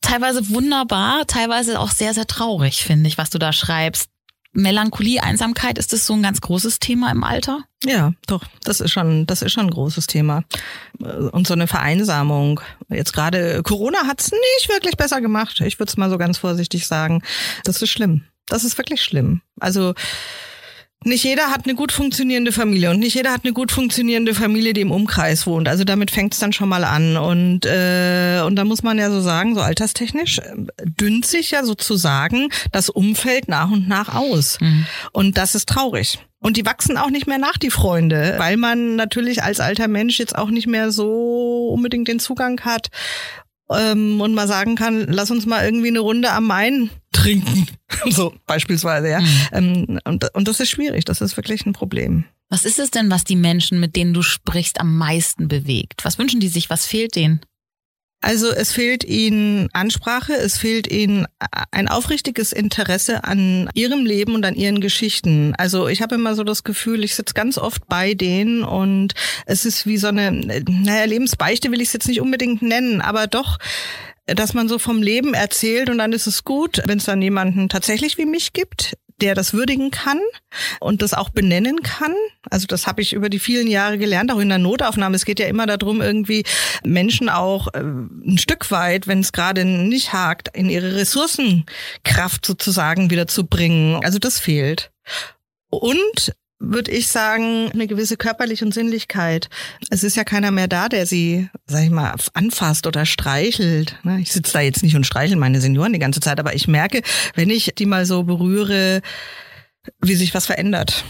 Teilweise 0.00 0.48
wunderbar, 0.50 1.26
teilweise 1.26 1.78
auch 1.78 1.90
sehr, 1.90 2.14
sehr 2.14 2.26
traurig, 2.26 2.82
finde 2.82 3.08
ich, 3.08 3.18
was 3.18 3.30
du 3.30 3.38
da 3.38 3.52
schreibst. 3.52 4.08
Melancholie, 4.54 5.22
Einsamkeit, 5.22 5.78
ist 5.78 5.94
das 5.94 6.06
so 6.06 6.12
ein 6.12 6.22
ganz 6.22 6.40
großes 6.42 6.78
Thema 6.78 7.10
im 7.10 7.24
Alter? 7.24 7.60
Ja, 7.84 8.12
doch, 8.26 8.44
das 8.64 8.80
ist 8.80 8.90
schon, 8.90 9.26
das 9.26 9.40
ist 9.40 9.52
schon 9.52 9.66
ein 9.66 9.70
großes 9.70 10.06
Thema. 10.06 10.44
Und 10.98 11.46
so 11.46 11.54
eine 11.54 11.66
Vereinsamung. 11.66 12.60
Jetzt 12.90 13.12
gerade 13.12 13.62
Corona 13.62 14.06
hat's 14.06 14.30
nicht 14.30 14.68
wirklich 14.68 14.96
besser 14.96 15.22
gemacht. 15.22 15.60
Ich 15.62 15.78
würde 15.78 15.90
es 15.90 15.96
mal 15.96 16.10
so 16.10 16.18
ganz 16.18 16.36
vorsichtig 16.36 16.86
sagen. 16.86 17.22
Das 17.64 17.80
ist 17.80 17.90
schlimm. 17.90 18.24
Das 18.46 18.64
ist 18.64 18.76
wirklich 18.76 19.02
schlimm. 19.02 19.40
Also 19.58 19.94
nicht 21.04 21.24
jeder 21.24 21.50
hat 21.50 21.64
eine 21.64 21.74
gut 21.74 21.92
funktionierende 21.92 22.52
Familie 22.52 22.90
und 22.90 22.98
nicht 22.98 23.14
jeder 23.14 23.32
hat 23.32 23.44
eine 23.44 23.52
gut 23.52 23.72
funktionierende 23.72 24.34
Familie, 24.34 24.72
die 24.72 24.80
im 24.80 24.90
Umkreis 24.90 25.46
wohnt. 25.46 25.68
Also 25.68 25.84
damit 25.84 26.10
fängt's 26.10 26.38
dann 26.38 26.52
schon 26.52 26.68
mal 26.68 26.84
an. 26.84 27.16
Und, 27.16 27.66
äh, 27.66 28.42
und 28.44 28.56
da 28.56 28.64
muss 28.64 28.82
man 28.82 28.98
ja 28.98 29.10
so 29.10 29.20
sagen, 29.20 29.54
so 29.54 29.60
alterstechnisch 29.60 30.38
äh, 30.38 30.42
dünnt 30.84 31.26
sich 31.26 31.50
ja 31.50 31.64
sozusagen 31.64 32.48
das 32.70 32.88
Umfeld 32.88 33.48
nach 33.48 33.70
und 33.70 33.88
nach 33.88 34.14
aus. 34.14 34.58
Und 35.12 35.38
das 35.38 35.54
ist 35.54 35.68
traurig. 35.68 36.18
Und 36.40 36.56
die 36.56 36.66
wachsen 36.66 36.96
auch 36.96 37.10
nicht 37.10 37.28
mehr 37.28 37.38
nach, 37.38 37.56
die 37.56 37.70
Freunde, 37.70 38.34
weil 38.36 38.56
man 38.56 38.96
natürlich 38.96 39.44
als 39.44 39.60
alter 39.60 39.86
Mensch 39.86 40.18
jetzt 40.18 40.36
auch 40.36 40.50
nicht 40.50 40.66
mehr 40.66 40.90
so 40.90 41.68
unbedingt 41.68 42.08
den 42.08 42.18
Zugang 42.18 42.60
hat 42.62 42.88
ähm, 43.76 44.20
und 44.20 44.34
mal 44.34 44.48
sagen 44.48 44.76
kann, 44.76 45.06
lass 45.08 45.30
uns 45.30 45.46
mal 45.46 45.64
irgendwie 45.64 45.88
eine 45.88 46.00
Runde 46.00 46.30
am 46.32 46.46
Main 46.46 46.90
trinken. 47.12 47.66
so 48.10 48.34
beispielsweise, 48.46 49.08
ja. 49.08 49.20
Ähm, 49.52 49.98
und, 50.04 50.34
und 50.34 50.48
das 50.48 50.60
ist 50.60 50.70
schwierig, 50.70 51.04
das 51.04 51.20
ist 51.20 51.36
wirklich 51.36 51.66
ein 51.66 51.72
Problem. 51.72 52.24
Was 52.48 52.64
ist 52.64 52.78
es 52.78 52.90
denn, 52.90 53.10
was 53.10 53.24
die 53.24 53.36
Menschen, 53.36 53.80
mit 53.80 53.96
denen 53.96 54.12
du 54.12 54.22
sprichst, 54.22 54.80
am 54.80 54.96
meisten 54.98 55.48
bewegt? 55.48 56.04
Was 56.04 56.18
wünschen 56.18 56.40
die 56.40 56.48
sich? 56.48 56.68
Was 56.68 56.84
fehlt 56.84 57.16
denen? 57.16 57.40
Also 58.22 58.52
es 58.52 58.72
fehlt 58.72 59.02
ihnen 59.04 59.68
Ansprache, 59.72 60.34
es 60.34 60.56
fehlt 60.56 60.90
ihnen 60.90 61.26
ein 61.72 61.88
aufrichtiges 61.88 62.52
Interesse 62.52 63.24
an 63.24 63.68
ihrem 63.74 64.06
Leben 64.06 64.34
und 64.34 64.46
an 64.46 64.54
ihren 64.54 64.80
Geschichten. 64.80 65.54
Also 65.58 65.88
ich 65.88 66.00
habe 66.02 66.14
immer 66.14 66.36
so 66.36 66.44
das 66.44 66.62
Gefühl, 66.62 67.02
ich 67.02 67.16
sitze 67.16 67.34
ganz 67.34 67.58
oft 67.58 67.88
bei 67.88 68.14
denen 68.14 68.62
und 68.62 69.14
es 69.46 69.64
ist 69.64 69.86
wie 69.86 69.96
so 69.98 70.06
eine, 70.06 70.30
naja, 70.30 71.04
Lebensbeichte 71.04 71.72
will 71.72 71.80
ich 71.80 71.88
es 71.88 71.94
jetzt 71.94 72.08
nicht 72.08 72.20
unbedingt 72.20 72.62
nennen, 72.62 73.00
aber 73.00 73.26
doch 73.26 73.58
dass 74.26 74.54
man 74.54 74.68
so 74.68 74.78
vom 74.78 75.02
Leben 75.02 75.34
erzählt 75.34 75.90
und 75.90 75.98
dann 75.98 76.12
ist 76.12 76.28
es 76.28 76.44
gut, 76.44 76.80
wenn 76.86 76.98
es 76.98 77.04
dann 77.06 77.20
jemanden 77.20 77.68
tatsächlich 77.68 78.18
wie 78.18 78.24
mich 78.24 78.52
gibt, 78.52 78.96
der 79.22 79.34
das 79.34 79.54
würdigen 79.54 79.90
kann 79.90 80.20
und 80.80 81.00
das 81.00 81.14
auch 81.14 81.30
benennen 81.30 81.82
kann. 81.82 82.14
Also 82.50 82.66
das 82.66 82.86
habe 82.86 83.00
ich 83.00 83.12
über 83.12 83.30
die 83.30 83.38
vielen 83.38 83.68
Jahre 83.68 83.96
gelernt, 83.96 84.32
auch 84.32 84.40
in 84.40 84.48
der 84.48 84.58
Notaufnahme. 84.58 85.16
Es 85.16 85.24
geht 85.24 85.38
ja 85.38 85.46
immer 85.46 85.66
darum, 85.66 86.02
irgendwie 86.02 86.44
Menschen 86.84 87.28
auch 87.28 87.68
äh, 87.68 87.78
ein 87.80 88.38
Stück 88.38 88.70
weit, 88.70 89.06
wenn 89.06 89.20
es 89.20 89.32
gerade 89.32 89.64
nicht 89.64 90.12
hakt, 90.12 90.48
in 90.54 90.68
ihre 90.68 90.96
Ressourcenkraft 90.96 92.44
sozusagen 92.44 93.10
wieder 93.10 93.28
zu 93.28 93.46
bringen. 93.46 94.04
Also 94.04 94.18
das 94.18 94.38
fehlt. 94.38 94.90
Und 95.70 96.34
würde 96.62 96.92
ich 96.92 97.08
sagen, 97.08 97.70
eine 97.72 97.88
gewisse 97.88 98.16
körperliche 98.16 98.64
und 98.64 98.72
Sinnlichkeit. 98.72 99.48
Es 99.90 100.04
ist 100.04 100.16
ja 100.16 100.22
keiner 100.22 100.52
mehr 100.52 100.68
da, 100.68 100.88
der 100.88 101.06
sie, 101.06 101.48
sag 101.66 101.82
ich 101.82 101.90
mal, 101.90 102.14
anfasst 102.34 102.86
oder 102.86 103.04
streichelt. 103.04 103.98
Ne? 104.04 104.20
Ich 104.20 104.32
sitze 104.32 104.52
da 104.52 104.60
jetzt 104.60 104.82
nicht 104.82 104.94
und 104.94 105.04
streichel 105.04 105.36
meine 105.36 105.60
Senioren 105.60 105.92
die 105.92 105.98
ganze 105.98 106.20
Zeit, 106.20 106.38
aber 106.38 106.54
ich 106.54 106.68
merke, 106.68 107.02
wenn 107.34 107.50
ich 107.50 107.74
die 107.76 107.86
mal 107.86 108.06
so 108.06 108.22
berühre, 108.22 109.02
wie 110.00 110.14
sich 110.14 110.34
was 110.34 110.46
verändert. 110.46 111.04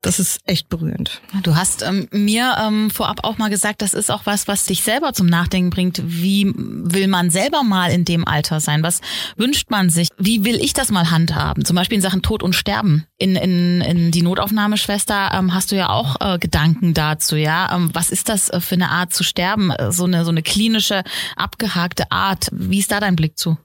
Das 0.00 0.20
ist 0.20 0.38
echt 0.44 0.68
berührend. 0.68 1.20
Du 1.42 1.56
hast 1.56 1.82
ähm, 1.82 2.06
mir 2.12 2.56
ähm, 2.60 2.88
vorab 2.88 3.24
auch 3.24 3.36
mal 3.36 3.50
gesagt, 3.50 3.82
das 3.82 3.94
ist 3.94 4.12
auch 4.12 4.26
was, 4.26 4.46
was 4.46 4.64
dich 4.64 4.84
selber 4.84 5.12
zum 5.12 5.26
Nachdenken 5.26 5.70
bringt. 5.70 6.00
Wie 6.04 6.52
will 6.54 7.08
man 7.08 7.30
selber 7.30 7.64
mal 7.64 7.90
in 7.90 8.04
dem 8.04 8.26
Alter 8.26 8.60
sein? 8.60 8.84
Was 8.84 9.00
wünscht 9.36 9.70
man 9.70 9.90
sich? 9.90 10.08
Wie 10.16 10.44
will 10.44 10.62
ich 10.62 10.72
das 10.72 10.92
mal 10.92 11.10
handhaben? 11.10 11.64
Zum 11.64 11.74
Beispiel 11.74 11.96
in 11.96 12.02
Sachen 12.02 12.22
Tod 12.22 12.44
und 12.44 12.54
Sterben. 12.54 13.06
In, 13.18 13.34
in, 13.34 13.80
in 13.80 14.12
die 14.12 14.22
Notaufnahmeschwester 14.22 15.32
ähm, 15.34 15.52
hast 15.52 15.72
du 15.72 15.76
ja 15.76 15.88
auch 15.88 16.14
äh, 16.20 16.38
Gedanken 16.38 16.94
dazu, 16.94 17.34
ja? 17.34 17.74
Ähm, 17.74 17.90
was 17.92 18.10
ist 18.10 18.28
das 18.28 18.50
äh, 18.50 18.60
für 18.60 18.76
eine 18.76 18.90
Art 18.90 19.12
zu 19.12 19.24
sterben? 19.24 19.72
Äh, 19.72 19.90
so 19.90 20.04
eine, 20.04 20.24
so 20.24 20.30
eine 20.30 20.44
klinische, 20.44 21.02
abgehakte 21.34 22.12
Art. 22.12 22.50
Wie 22.52 22.78
ist 22.78 22.92
da 22.92 23.00
dein 23.00 23.16
Blick 23.16 23.36
zu? 23.36 23.58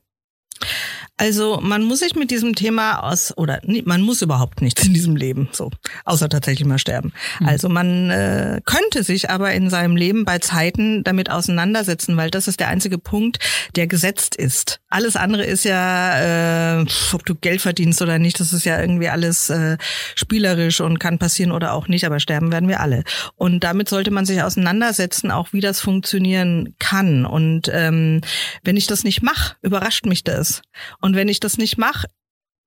Also 1.17 1.59
man 1.61 1.83
muss 1.83 1.99
sich 1.99 2.15
mit 2.15 2.31
diesem 2.31 2.55
Thema 2.55 3.03
aus 3.03 3.37
oder 3.37 3.61
man 3.85 4.01
muss 4.01 4.23
überhaupt 4.23 4.61
nichts 4.61 4.83
in 4.85 4.95
diesem 4.95 5.15
Leben 5.15 5.47
so, 5.51 5.69
außer 6.05 6.27
tatsächlich 6.27 6.67
mal 6.67 6.79
sterben. 6.79 7.13
Mhm. 7.39 7.47
Also 7.47 7.69
man 7.69 8.09
äh, 8.09 8.61
könnte 8.65 9.03
sich 9.03 9.29
aber 9.29 9.53
in 9.53 9.69
seinem 9.69 9.95
Leben 9.95 10.25
bei 10.25 10.39
Zeiten 10.39 11.03
damit 11.03 11.29
auseinandersetzen, 11.29 12.17
weil 12.17 12.31
das 12.31 12.47
ist 12.47 12.59
der 12.59 12.69
einzige 12.69 12.97
Punkt, 12.97 13.37
der 13.75 13.85
gesetzt 13.85 14.35
ist. 14.35 14.79
Alles 14.89 15.15
andere 15.15 15.43
ist 15.43 15.65
ja, 15.65 16.79
äh, 16.79 16.85
ob 17.13 17.25
du 17.25 17.35
Geld 17.35 17.61
verdienst 17.61 18.01
oder 18.01 18.17
nicht, 18.17 18.39
das 18.39 18.51
ist 18.51 18.65
ja 18.65 18.81
irgendwie 18.81 19.09
alles 19.09 19.51
äh, 19.51 19.77
spielerisch 20.15 20.81
und 20.81 20.99
kann 20.99 21.19
passieren 21.19 21.51
oder 21.51 21.73
auch 21.73 21.87
nicht, 21.87 22.05
aber 22.07 22.19
sterben 22.19 22.51
werden 22.51 22.69
wir 22.69 22.79
alle. 22.79 23.03
Und 23.35 23.63
damit 23.63 23.87
sollte 23.87 24.09
man 24.09 24.25
sich 24.25 24.41
auseinandersetzen, 24.41 25.29
auch 25.29 25.53
wie 25.53 25.61
das 25.61 25.79
funktionieren 25.79 26.73
kann. 26.79 27.27
Und 27.27 27.69
ähm, 27.71 28.21
wenn 28.63 28.77
ich 28.77 28.87
das 28.87 29.03
nicht 29.03 29.21
mache, 29.21 29.55
überrascht 29.61 30.07
mich 30.07 30.23
das. 30.23 30.63
Und 31.03 31.17
wenn 31.17 31.27
ich 31.27 31.41
das 31.41 31.57
nicht 31.57 31.77
mache, 31.77 32.07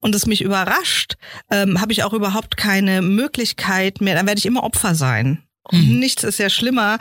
und 0.01 0.15
es 0.15 0.27
mich 0.27 0.43
überrascht, 0.43 1.15
ähm, 1.51 1.81
habe 1.81 1.91
ich 1.91 2.05
auch 2.05 2.13
überhaupt 2.13 2.59
keine 2.59 3.01
Möglichkeit 3.01 4.03
mehr, 4.03 4.15
dann 4.15 4.27
werde 4.27 4.39
ich 4.39 4.45
immer 4.45 4.63
Opfer 4.63 4.95
sein. 4.95 5.43
Und 5.63 5.95
mhm. 5.95 5.99
nichts 5.99 6.23
ist 6.23 6.39
ja 6.39 6.51
schlimmer, 6.51 6.99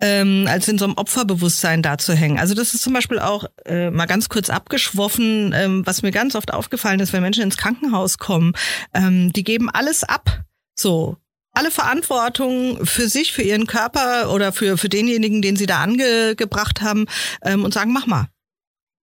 ähm, 0.00 0.46
als 0.48 0.68
in 0.68 0.78
so 0.78 0.84
einem 0.84 0.94
Opferbewusstsein 0.94 1.82
da 1.82 1.98
zu 1.98 2.14
hängen. 2.14 2.38
Also 2.38 2.54
das 2.54 2.72
ist 2.72 2.82
zum 2.82 2.92
Beispiel 2.92 3.18
auch 3.18 3.46
äh, 3.66 3.90
mal 3.90 4.06
ganz 4.06 4.28
kurz 4.28 4.48
abgeschwoffen, 4.48 5.52
ähm, 5.54 5.82
was 5.84 6.02
mir 6.02 6.12
ganz 6.12 6.36
oft 6.36 6.54
aufgefallen 6.54 7.00
ist, 7.00 7.12
wenn 7.12 7.22
Menschen 7.22 7.42
ins 7.42 7.56
Krankenhaus 7.56 8.18
kommen, 8.18 8.52
ähm, 8.94 9.32
die 9.32 9.44
geben 9.44 9.68
alles 9.68 10.04
ab. 10.04 10.44
So, 10.76 11.16
alle 11.52 11.72
Verantwortung 11.72 12.86
für 12.86 13.08
sich, 13.08 13.32
für 13.32 13.42
ihren 13.42 13.66
Körper 13.66 14.32
oder 14.32 14.52
für, 14.52 14.78
für 14.78 14.88
denjenigen, 14.88 15.42
den 15.42 15.56
sie 15.56 15.66
da 15.66 15.82
angebracht 15.82 16.80
haben 16.80 17.06
ähm, 17.42 17.64
und 17.64 17.74
sagen, 17.74 17.92
mach 17.92 18.06
mal. 18.06 18.28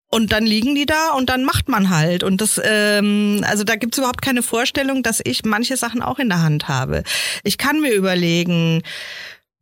Und 0.10 0.32
dann 0.32 0.46
liegen 0.46 0.74
die 0.74 0.86
da 0.86 1.12
und 1.12 1.30
dann 1.30 1.44
macht 1.44 1.68
man 1.68 1.90
halt. 1.90 2.24
Und 2.24 2.40
das, 2.40 2.62
ähm, 2.64 3.44
also 3.46 3.64
da 3.64 3.76
gibt's 3.76 3.98
überhaupt 3.98 4.22
keine 4.22 4.42
Vorstellung, 4.42 5.04
dass 5.04 5.22
ich 5.24 5.44
manche 5.44 5.76
Sachen 5.76 6.02
auch 6.02 6.18
in 6.18 6.30
der 6.30 6.42
Hand 6.42 6.70
habe. 6.70 7.04
Ich 7.44 7.58
kann 7.58 7.82
mir 7.82 7.94
überlegen, 7.94 8.84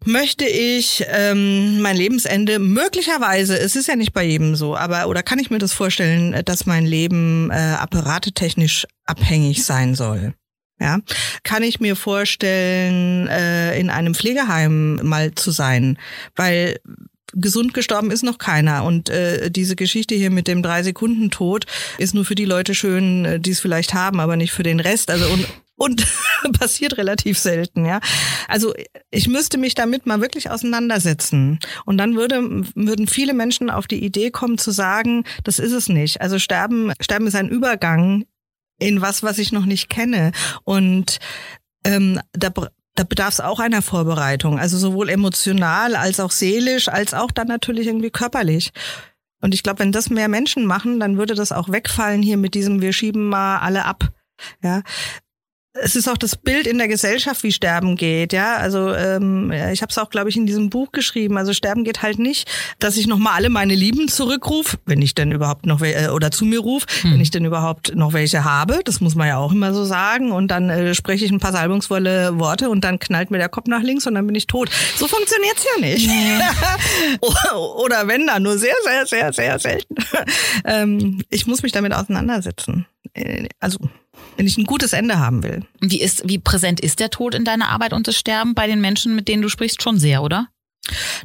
möchte 0.05 0.45
ich 0.45 1.03
ähm, 1.07 1.81
mein 1.81 1.97
Lebensende 1.97 2.59
möglicherweise, 2.59 3.57
es 3.57 3.75
ist 3.75 3.87
ja 3.87 3.95
nicht 3.95 4.13
bei 4.13 4.23
jedem 4.23 4.55
so, 4.55 4.75
aber 4.77 5.07
oder 5.07 5.23
kann 5.23 5.39
ich 5.39 5.49
mir 5.49 5.57
das 5.57 5.73
vorstellen, 5.73 6.39
dass 6.45 6.65
mein 6.65 6.85
Leben 6.85 7.49
äh, 7.51 7.75
apparatetechnisch 7.79 8.85
abhängig 9.05 9.65
sein 9.65 9.95
soll? 9.95 10.33
Ja, 10.79 10.99
kann 11.43 11.63
ich 11.63 11.79
mir 11.79 11.95
vorstellen, 11.95 13.27
äh, 13.27 13.79
in 13.79 13.89
einem 13.89 14.13
Pflegeheim 14.13 14.99
mal 15.03 15.33
zu 15.33 15.51
sein, 15.51 15.97
weil 16.35 16.79
gesund 17.33 17.73
gestorben 17.73 18.11
ist 18.11 18.23
noch 18.23 18.37
keiner. 18.37 18.83
Und 18.83 19.09
äh, 19.09 19.49
diese 19.51 19.75
Geschichte 19.75 20.15
hier 20.15 20.29
mit 20.29 20.47
dem 20.47 20.61
drei 20.61 20.83
Sekunden 20.83 21.31
Tod 21.31 21.65
ist 21.97 22.13
nur 22.13 22.25
für 22.25 22.35
die 22.35 22.45
Leute 22.45 22.75
schön, 22.75 23.25
äh, 23.25 23.39
die 23.39 23.51
es 23.51 23.59
vielleicht 23.59 23.93
haben, 23.93 24.19
aber 24.19 24.35
nicht 24.35 24.51
für 24.51 24.63
den 24.63 24.79
Rest. 24.79 25.09
Also 25.09 25.25
und 25.27 25.47
und 25.77 26.05
passiert 26.59 26.97
relativ 26.97 27.37
selten, 27.37 27.85
ja. 27.85 27.99
Also 28.47 28.73
ich 29.11 29.27
müsste 29.27 29.57
mich 29.57 29.75
damit 29.75 30.05
mal 30.05 30.21
wirklich 30.21 30.49
auseinandersetzen. 30.49 31.59
Und 31.85 31.97
dann 31.97 32.15
würde, 32.15 32.41
würden 32.75 33.07
viele 33.07 33.33
Menschen 33.33 33.69
auf 33.69 33.87
die 33.87 34.03
Idee 34.03 34.31
kommen 34.31 34.57
zu 34.57 34.71
sagen, 34.71 35.25
das 35.43 35.59
ist 35.59 35.73
es 35.73 35.89
nicht. 35.89 36.21
Also 36.21 36.39
Sterben, 36.39 36.93
Sterben 37.01 37.27
ist 37.27 37.35
ein 37.35 37.49
Übergang 37.49 38.25
in 38.79 39.01
was, 39.01 39.23
was 39.23 39.37
ich 39.37 39.51
noch 39.51 39.65
nicht 39.65 39.89
kenne. 39.89 40.31
Und 40.63 41.19
ähm, 41.83 42.19
da 42.33 42.49
da 42.95 43.03
bedarf 43.03 43.33
es 43.33 43.41
auch 43.41 43.59
einer 43.59 43.81
Vorbereitung, 43.81 44.57
also 44.57 44.77
sowohl 44.77 45.09
emotional 45.09 45.95
als 45.95 46.19
auch 46.19 46.31
seelisch, 46.31 46.87
als 46.87 47.13
auch 47.13 47.31
dann 47.31 47.47
natürlich 47.47 47.87
irgendwie 47.87 48.09
körperlich. 48.09 48.71
Und 49.41 49.53
ich 49.53 49.63
glaube, 49.63 49.79
wenn 49.79 49.91
das 49.91 50.09
mehr 50.09 50.29
Menschen 50.29 50.65
machen, 50.65 50.99
dann 50.99 51.17
würde 51.17 51.35
das 51.35 51.51
auch 51.51 51.69
wegfallen 51.69 52.21
hier 52.21 52.37
mit 52.37 52.55
diesem, 52.55 52.81
wir 52.81 52.93
schieben 52.93 53.27
mal 53.27 53.59
alle 53.59 53.85
ab. 53.85 54.09
Ja, 54.63 54.81
es 55.81 55.95
ist 55.95 56.07
auch 56.07 56.17
das 56.17 56.35
Bild 56.35 56.67
in 56.67 56.77
der 56.77 56.87
Gesellschaft, 56.87 57.43
wie 57.43 57.51
Sterben 57.51 57.95
geht. 57.95 58.31
Ja, 58.31 58.55
also 58.55 58.93
ähm, 58.93 59.51
ich 59.51 59.81
habe 59.81 59.89
es 59.89 59.97
auch, 59.97 60.09
glaube 60.09 60.29
ich, 60.29 60.37
in 60.37 60.45
diesem 60.45 60.69
Buch 60.69 60.91
geschrieben. 60.91 61.37
Also 61.37 61.53
Sterben 61.53 61.83
geht 61.83 62.01
halt 62.01 62.17
nicht, 62.17 62.49
dass 62.79 62.95
ich 62.95 63.07
noch 63.07 63.17
mal 63.17 63.33
alle 63.33 63.49
meine 63.49 63.75
Lieben 63.75 64.07
zurückrufe, 64.07 64.77
wenn 64.85 65.01
ich 65.01 65.15
denn 65.15 65.31
überhaupt 65.31 65.65
noch 65.65 65.81
äh, 65.81 66.09
oder 66.09 66.31
zu 66.31 66.45
mir 66.45 66.59
rufe, 66.59 66.85
hm. 67.01 67.13
wenn 67.13 67.21
ich 67.21 67.31
denn 67.31 67.43
überhaupt 67.43 67.93
noch 67.93 68.13
welche 68.13 68.45
habe. 68.45 68.79
Das 68.85 69.01
muss 69.01 69.15
man 69.15 69.27
ja 69.27 69.37
auch 69.37 69.51
immer 69.51 69.73
so 69.73 69.83
sagen. 69.83 70.31
Und 70.31 70.49
dann 70.49 70.69
äh, 70.69 70.95
spreche 70.95 71.25
ich 71.25 71.31
ein 71.31 71.39
paar 71.39 71.51
salbungsvolle 71.51 72.39
Worte 72.39 72.69
und 72.69 72.81
dann 72.83 72.97
knallt 72.97 73.29
mir 73.29 73.37
der 73.37 73.49
Kopf 73.49 73.67
nach 73.67 73.81
links 73.81 74.07
und 74.07 74.15
dann 74.15 74.25
bin 74.25 74.35
ich 74.35 74.47
tot. 74.47 74.69
So 74.95 75.07
funktioniert's 75.07 75.65
ja 75.75 75.81
nicht. 75.81 76.09
Oder 77.83 78.07
wenn 78.07 78.27
dann 78.27 78.43
nur 78.43 78.57
sehr, 78.57 78.75
sehr, 78.83 79.05
sehr, 79.05 79.33
sehr 79.33 79.59
selten. 79.59 79.95
ähm, 80.65 81.21
ich 81.29 81.47
muss 81.47 81.63
mich 81.63 81.73
damit 81.73 81.93
auseinandersetzen. 81.93 82.85
Äh, 83.13 83.47
also 83.59 83.79
wenn 84.37 84.47
ich 84.47 84.57
ein 84.57 84.65
gutes 84.65 84.93
Ende 84.93 85.19
haben 85.19 85.43
will. 85.43 85.63
Wie 85.79 86.01
ist, 86.01 86.27
wie 86.27 86.39
präsent 86.39 86.79
ist 86.79 86.99
der 86.99 87.09
Tod 87.09 87.35
in 87.35 87.45
deiner 87.45 87.69
Arbeit 87.69 87.93
und 87.93 88.07
das 88.07 88.17
Sterben 88.17 88.55
bei 88.55 88.67
den 88.67 88.81
Menschen, 88.81 89.15
mit 89.15 89.27
denen 89.27 89.41
du 89.41 89.49
sprichst, 89.49 89.81
schon 89.81 89.97
sehr, 89.97 90.23
oder? 90.23 90.47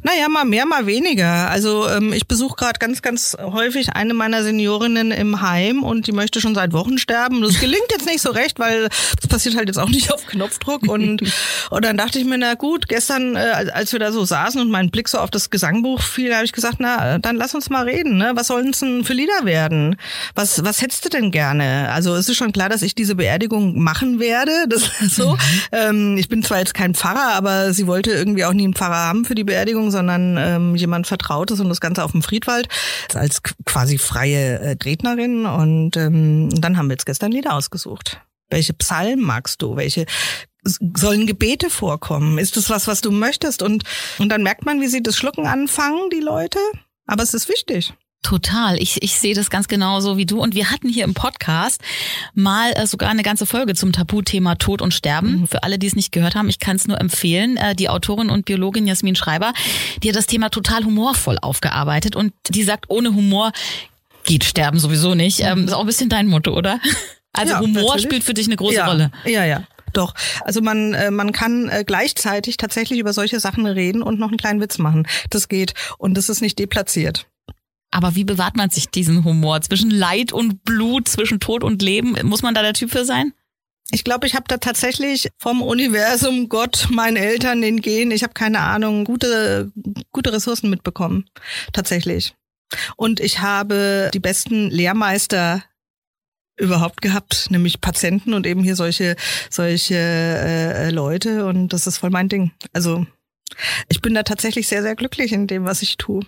Naja, 0.03 0.27
mal 0.29 0.45
mehr, 0.45 0.65
mal 0.65 0.85
weniger. 0.85 1.49
Also 1.49 1.87
ähm, 1.87 2.13
ich 2.13 2.27
besuche 2.27 2.55
gerade 2.55 2.79
ganz, 2.79 3.01
ganz 3.01 3.37
häufig 3.39 3.93
eine 3.93 4.13
meiner 4.13 4.43
Seniorinnen 4.43 5.11
im 5.11 5.41
Heim 5.41 5.83
und 5.83 6.07
die 6.07 6.11
möchte 6.11 6.41
schon 6.41 6.55
seit 6.55 6.73
Wochen 6.73 6.97
sterben. 6.97 7.41
Das 7.41 7.59
gelingt 7.59 7.85
jetzt 7.91 8.05
nicht 8.05 8.21
so 8.21 8.31
recht, 8.31 8.59
weil 8.59 8.89
das 9.19 9.27
passiert 9.27 9.55
halt 9.55 9.67
jetzt 9.67 9.77
auch 9.77 9.89
nicht 9.89 10.11
auf 10.13 10.25
Knopfdruck. 10.25 10.87
Und, 10.87 11.21
und 11.69 11.85
dann 11.85 11.97
dachte 11.97 12.19
ich 12.19 12.25
mir, 12.25 12.37
na 12.37 12.55
gut, 12.55 12.87
gestern, 12.87 13.35
äh, 13.35 13.71
als 13.73 13.91
wir 13.91 13.99
da 13.99 14.11
so 14.11 14.25
saßen 14.25 14.59
und 14.59 14.71
mein 14.71 14.89
Blick 14.89 15.07
so 15.07 15.19
auf 15.19 15.29
das 15.29 15.49
Gesangbuch 15.49 16.01
fiel, 16.01 16.33
habe 16.33 16.45
ich 16.45 16.53
gesagt, 16.53 16.77
na, 16.79 17.19
dann 17.19 17.35
lass 17.35 17.53
uns 17.53 17.69
mal 17.69 17.83
reden. 17.83 18.17
Ne? 18.17 18.31
Was 18.35 18.47
sollen 18.47 18.69
es 18.69 18.79
denn 18.79 19.03
für 19.03 19.13
Lieder 19.13 19.45
werden? 19.45 19.95
Was, 20.33 20.63
was 20.63 20.81
hättest 20.81 21.05
du 21.05 21.09
denn 21.09 21.31
gerne? 21.31 21.89
Also 21.91 22.15
es 22.15 22.27
ist 22.27 22.37
schon 22.37 22.51
klar, 22.51 22.69
dass 22.69 22.81
ich 22.81 22.95
diese 22.95 23.15
Beerdigung 23.15 23.79
machen 23.79 24.19
werde. 24.19 24.65
Das 24.67 24.83
ist 25.01 25.15
so. 25.15 25.33
Mhm. 25.33 25.37
Ähm, 25.71 26.17
ich 26.17 26.29
bin 26.29 26.43
zwar 26.43 26.59
jetzt 26.59 26.73
kein 26.73 26.95
Pfarrer, 26.95 27.33
aber 27.33 27.73
sie 27.73 27.85
wollte 27.85 28.11
irgendwie 28.11 28.45
auch 28.45 28.53
nie 28.53 28.63
einen 28.63 28.73
Pfarrer 28.73 28.95
haben 28.95 29.25
für 29.25 29.35
die 29.35 29.50
Beerdigung, 29.51 29.91
sondern 29.91 30.37
ähm, 30.37 30.75
jemand 30.75 31.07
Vertrautes 31.07 31.59
und 31.59 31.67
das 31.67 31.81
Ganze 31.81 32.05
auf 32.05 32.11
dem 32.11 32.21
Friedwald 32.21 32.69
als 33.13 33.41
quasi 33.65 33.97
freie 33.97 34.59
äh, 34.59 34.77
Rednerin. 34.81 35.45
Und 35.45 35.97
ähm, 35.97 36.49
dann 36.49 36.77
haben 36.77 36.87
wir 36.87 36.93
jetzt 36.93 37.05
gestern 37.05 37.33
Lieder 37.33 37.53
ausgesucht. 37.53 38.21
Welche 38.49 38.73
Psalmen 38.73 39.21
magst 39.21 39.61
du? 39.61 39.75
Welche 39.75 40.05
sollen 40.63 41.27
Gebete 41.27 41.69
vorkommen? 41.69 42.37
Ist 42.37 42.55
das 42.55 42.69
was, 42.69 42.87
was 42.87 43.01
du 43.01 43.11
möchtest? 43.11 43.61
Und, 43.61 43.83
und 44.19 44.29
dann 44.29 44.43
merkt 44.43 44.65
man, 44.65 44.79
wie 44.79 44.87
sie 44.87 45.03
das 45.03 45.17
Schlucken 45.17 45.47
anfangen, 45.47 46.09
die 46.11 46.21
Leute. 46.21 46.59
Aber 47.05 47.23
es 47.23 47.33
ist 47.33 47.49
wichtig. 47.49 47.93
Total. 48.21 48.79
Ich, 48.79 49.01
ich 49.01 49.19
sehe 49.19 49.33
das 49.33 49.49
ganz 49.49 49.67
genauso 49.67 50.15
wie 50.15 50.27
du. 50.27 50.41
Und 50.41 50.53
wir 50.53 50.69
hatten 50.69 50.87
hier 50.87 51.05
im 51.05 51.15
Podcast 51.15 51.81
mal 52.35 52.71
äh, 52.73 52.85
sogar 52.85 53.09
eine 53.09 53.23
ganze 53.23 53.47
Folge 53.47 53.73
zum 53.73 53.91
Tabuthema 53.91 54.55
Tod 54.55 54.81
und 54.81 54.93
Sterben. 54.93 55.41
Mhm. 55.41 55.47
Für 55.47 55.63
alle, 55.63 55.79
die 55.79 55.87
es 55.87 55.95
nicht 55.95 56.11
gehört 56.11 56.35
haben, 56.35 56.47
ich 56.47 56.59
kann 56.59 56.75
es 56.75 56.87
nur 56.87 57.01
empfehlen. 57.01 57.57
Äh, 57.57 57.75
die 57.75 57.89
Autorin 57.89 58.29
und 58.29 58.45
Biologin 58.45 58.85
Jasmin 58.85 59.15
Schreiber, 59.15 59.53
die 60.03 60.09
hat 60.09 60.15
das 60.15 60.27
Thema 60.27 60.49
total 60.49 60.85
humorvoll 60.85 61.39
aufgearbeitet 61.41 62.15
und 62.15 62.33
die 62.49 62.63
sagt, 62.63 62.85
ohne 62.89 63.15
Humor 63.15 63.51
geht 64.23 64.43
Sterben 64.43 64.77
sowieso 64.77 65.15
nicht. 65.15 65.39
Ähm, 65.39 65.65
ist 65.65 65.73
auch 65.73 65.81
ein 65.81 65.87
bisschen 65.87 66.09
dein 66.09 66.27
Motto, 66.27 66.55
oder? 66.55 66.79
Also 67.33 67.53
ja, 67.53 67.59
Humor 67.61 67.83
natürlich. 67.83 68.03
spielt 68.03 68.23
für 68.23 68.33
dich 68.33 68.47
eine 68.47 68.57
große 68.57 68.75
ja. 68.75 68.87
Rolle. 68.87 69.11
Ja, 69.25 69.45
ja. 69.45 69.63
Doch. 69.93 70.13
Also 70.45 70.61
man, 70.61 70.93
äh, 70.93 71.11
man 71.11 71.31
kann 71.31 71.69
äh, 71.69 71.83
gleichzeitig 71.85 72.57
tatsächlich 72.57 72.99
über 72.99 73.13
solche 73.13 73.39
Sachen 73.39 73.65
reden 73.65 74.01
und 74.01 74.19
noch 74.19 74.29
einen 74.29 74.37
kleinen 74.37 74.61
Witz 74.61 74.77
machen. 74.77 75.07
Das 75.29 75.47
geht. 75.47 75.73
Und 75.97 76.15
das 76.15 76.29
ist 76.29 76.41
nicht 76.41 76.59
deplatziert. 76.59 77.25
Aber 77.91 78.15
wie 78.15 78.23
bewahrt 78.23 78.55
man 78.55 78.69
sich 78.69 78.89
diesen 78.89 79.23
Humor 79.25 79.61
zwischen 79.61 79.91
Leid 79.91 80.31
und 80.31 80.63
Blut, 80.63 81.09
zwischen 81.09 81.39
Tod 81.39 81.63
und 81.63 81.81
Leben? 81.81 82.15
Muss 82.23 82.41
man 82.41 82.55
da 82.55 82.61
der 82.61 82.73
Typ 82.73 82.91
für 82.91 83.05
sein? 83.05 83.33
Ich 83.91 84.05
glaube, 84.05 84.25
ich 84.25 84.35
habe 84.35 84.45
da 84.47 84.57
tatsächlich 84.57 85.29
vom 85.37 85.61
Universum, 85.61 86.47
Gott, 86.47 86.87
meinen 86.89 87.17
Eltern, 87.17 87.61
den 87.61 87.81
Gen, 87.81 88.11
ich 88.11 88.23
habe 88.23 88.33
keine 88.33 88.61
Ahnung, 88.61 89.03
gute, 89.03 89.71
gute 90.11 90.31
Ressourcen 90.31 90.69
mitbekommen. 90.69 91.25
Tatsächlich. 91.73 92.33
Und 92.95 93.19
ich 93.19 93.41
habe 93.41 94.09
die 94.13 94.21
besten 94.21 94.69
Lehrmeister 94.69 95.61
überhaupt 96.55 97.01
gehabt, 97.01 97.47
nämlich 97.49 97.81
Patienten 97.81 98.33
und 98.33 98.47
eben 98.47 98.63
hier 98.63 98.77
solche, 98.77 99.17
solche 99.49 99.95
äh, 99.95 100.89
Leute. 100.91 101.45
Und 101.45 101.69
das 101.73 101.87
ist 101.87 101.97
voll 101.97 102.11
mein 102.11 102.29
Ding. 102.29 102.51
Also 102.71 103.05
ich 103.89 104.01
bin 104.01 104.13
da 104.13 104.23
tatsächlich 104.23 104.67
sehr, 104.67 104.83
sehr 104.83 104.95
glücklich 104.95 105.33
in 105.33 105.47
dem, 105.47 105.65
was 105.65 105.81
ich 105.81 105.97
tue. 105.97 106.25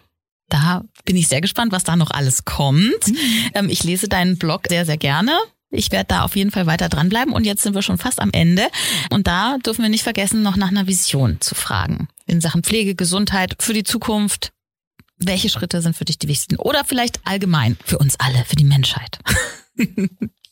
Da 0.53 0.83
bin 1.05 1.15
ich 1.15 1.29
sehr 1.29 1.41
gespannt, 1.41 1.71
was 1.71 1.83
da 1.83 1.95
noch 1.95 2.11
alles 2.11 2.45
kommt. 2.45 3.07
Mhm. 3.07 3.17
Ähm, 3.55 3.69
ich 3.69 3.83
lese 3.83 4.07
deinen 4.07 4.37
Blog 4.37 4.67
sehr, 4.69 4.85
sehr 4.85 4.97
gerne. 4.97 5.35
Ich 5.71 5.91
werde 5.91 6.09
da 6.09 6.23
auf 6.23 6.35
jeden 6.35 6.51
Fall 6.51 6.67
weiter 6.67 6.89
dranbleiben. 6.89 7.33
Und 7.33 7.43
jetzt 7.43 7.63
sind 7.63 7.73
wir 7.73 7.81
schon 7.81 7.97
fast 7.97 8.21
am 8.21 8.29
Ende. 8.31 8.67
Und 9.09 9.25
da 9.25 9.57
dürfen 9.57 9.81
wir 9.81 9.89
nicht 9.89 10.03
vergessen, 10.03 10.43
noch 10.43 10.55
nach 10.55 10.67
einer 10.67 10.85
Vision 10.85 11.41
zu 11.41 11.55
fragen. 11.55 12.07
In 12.27 12.39
Sachen 12.39 12.61
Pflege, 12.61 12.93
Gesundheit, 12.93 13.55
für 13.59 13.73
die 13.73 13.83
Zukunft. 13.83 14.53
Welche 15.17 15.49
Schritte 15.49 15.81
sind 15.81 15.95
für 15.95 16.05
dich 16.05 16.19
die 16.19 16.27
wichtigsten? 16.27 16.57
Oder 16.57 16.85
vielleicht 16.85 17.21
allgemein 17.23 17.75
für 17.83 17.97
uns 17.97 18.19
alle, 18.19 18.45
für 18.45 18.55
die 18.55 18.63
Menschheit? 18.63 19.17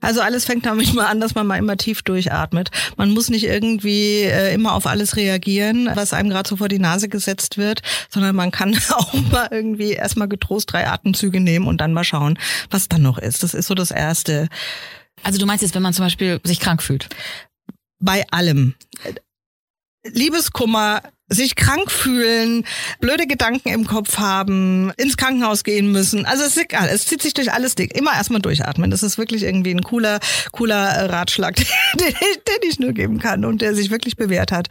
Also 0.00 0.20
alles 0.20 0.44
fängt 0.44 0.66
damit 0.66 0.94
mal 0.94 1.06
an, 1.06 1.20
dass 1.20 1.34
man 1.34 1.46
mal 1.46 1.58
immer 1.58 1.76
tief 1.76 2.02
durchatmet. 2.02 2.70
Man 2.96 3.10
muss 3.10 3.28
nicht 3.28 3.44
irgendwie 3.44 4.22
äh, 4.22 4.54
immer 4.54 4.72
auf 4.72 4.86
alles 4.86 5.16
reagieren, 5.16 5.90
was 5.94 6.12
einem 6.12 6.30
gerade 6.30 6.48
so 6.48 6.56
vor 6.56 6.68
die 6.68 6.78
Nase 6.78 7.08
gesetzt 7.08 7.58
wird, 7.58 7.82
sondern 8.08 8.34
man 8.34 8.50
kann 8.50 8.78
auch 8.90 9.12
mal 9.30 9.48
irgendwie 9.50 9.92
erstmal 9.92 10.28
getrost 10.28 10.72
drei 10.72 10.86
Atemzüge 10.86 11.40
nehmen 11.40 11.66
und 11.66 11.80
dann 11.80 11.92
mal 11.92 12.04
schauen, 12.04 12.38
was 12.70 12.88
dann 12.88 13.02
noch 13.02 13.18
ist. 13.18 13.42
Das 13.42 13.54
ist 13.54 13.66
so 13.66 13.74
das 13.74 13.90
Erste. 13.90 14.48
Also 15.22 15.38
du 15.38 15.46
meinst 15.46 15.62
jetzt, 15.62 15.74
wenn 15.74 15.82
man 15.82 15.92
zum 15.92 16.06
Beispiel 16.06 16.40
sich 16.44 16.60
krank 16.60 16.82
fühlt? 16.82 17.08
Bei 17.98 18.24
allem. 18.30 18.74
Liebeskummer 20.04 21.02
sich 21.30 21.54
krank 21.54 21.90
fühlen, 21.90 22.64
blöde 23.00 23.26
Gedanken 23.26 23.70
im 23.70 23.86
Kopf 23.86 24.18
haben, 24.18 24.92
ins 24.96 25.16
Krankenhaus 25.16 25.64
gehen 25.64 25.90
müssen. 25.92 26.26
Also 26.26 26.42
es 26.42 26.56
ist 26.56 26.64
egal, 26.64 26.88
es 26.92 27.06
zieht 27.06 27.22
sich 27.22 27.34
durch 27.34 27.52
alles 27.52 27.76
dick. 27.76 27.96
Immer 27.96 28.14
erstmal 28.14 28.40
durchatmen. 28.40 28.90
Das 28.90 29.02
ist 29.02 29.16
wirklich 29.16 29.44
irgendwie 29.44 29.70
ein 29.70 29.82
cooler, 29.82 30.18
cooler 30.52 31.08
Ratschlag, 31.08 31.54
den, 31.94 32.14
den 32.14 32.68
ich 32.68 32.78
nur 32.78 32.92
geben 32.92 33.18
kann 33.18 33.44
und 33.44 33.62
der 33.62 33.74
sich 33.74 33.90
wirklich 33.90 34.16
bewährt 34.16 34.52
hat. 34.52 34.66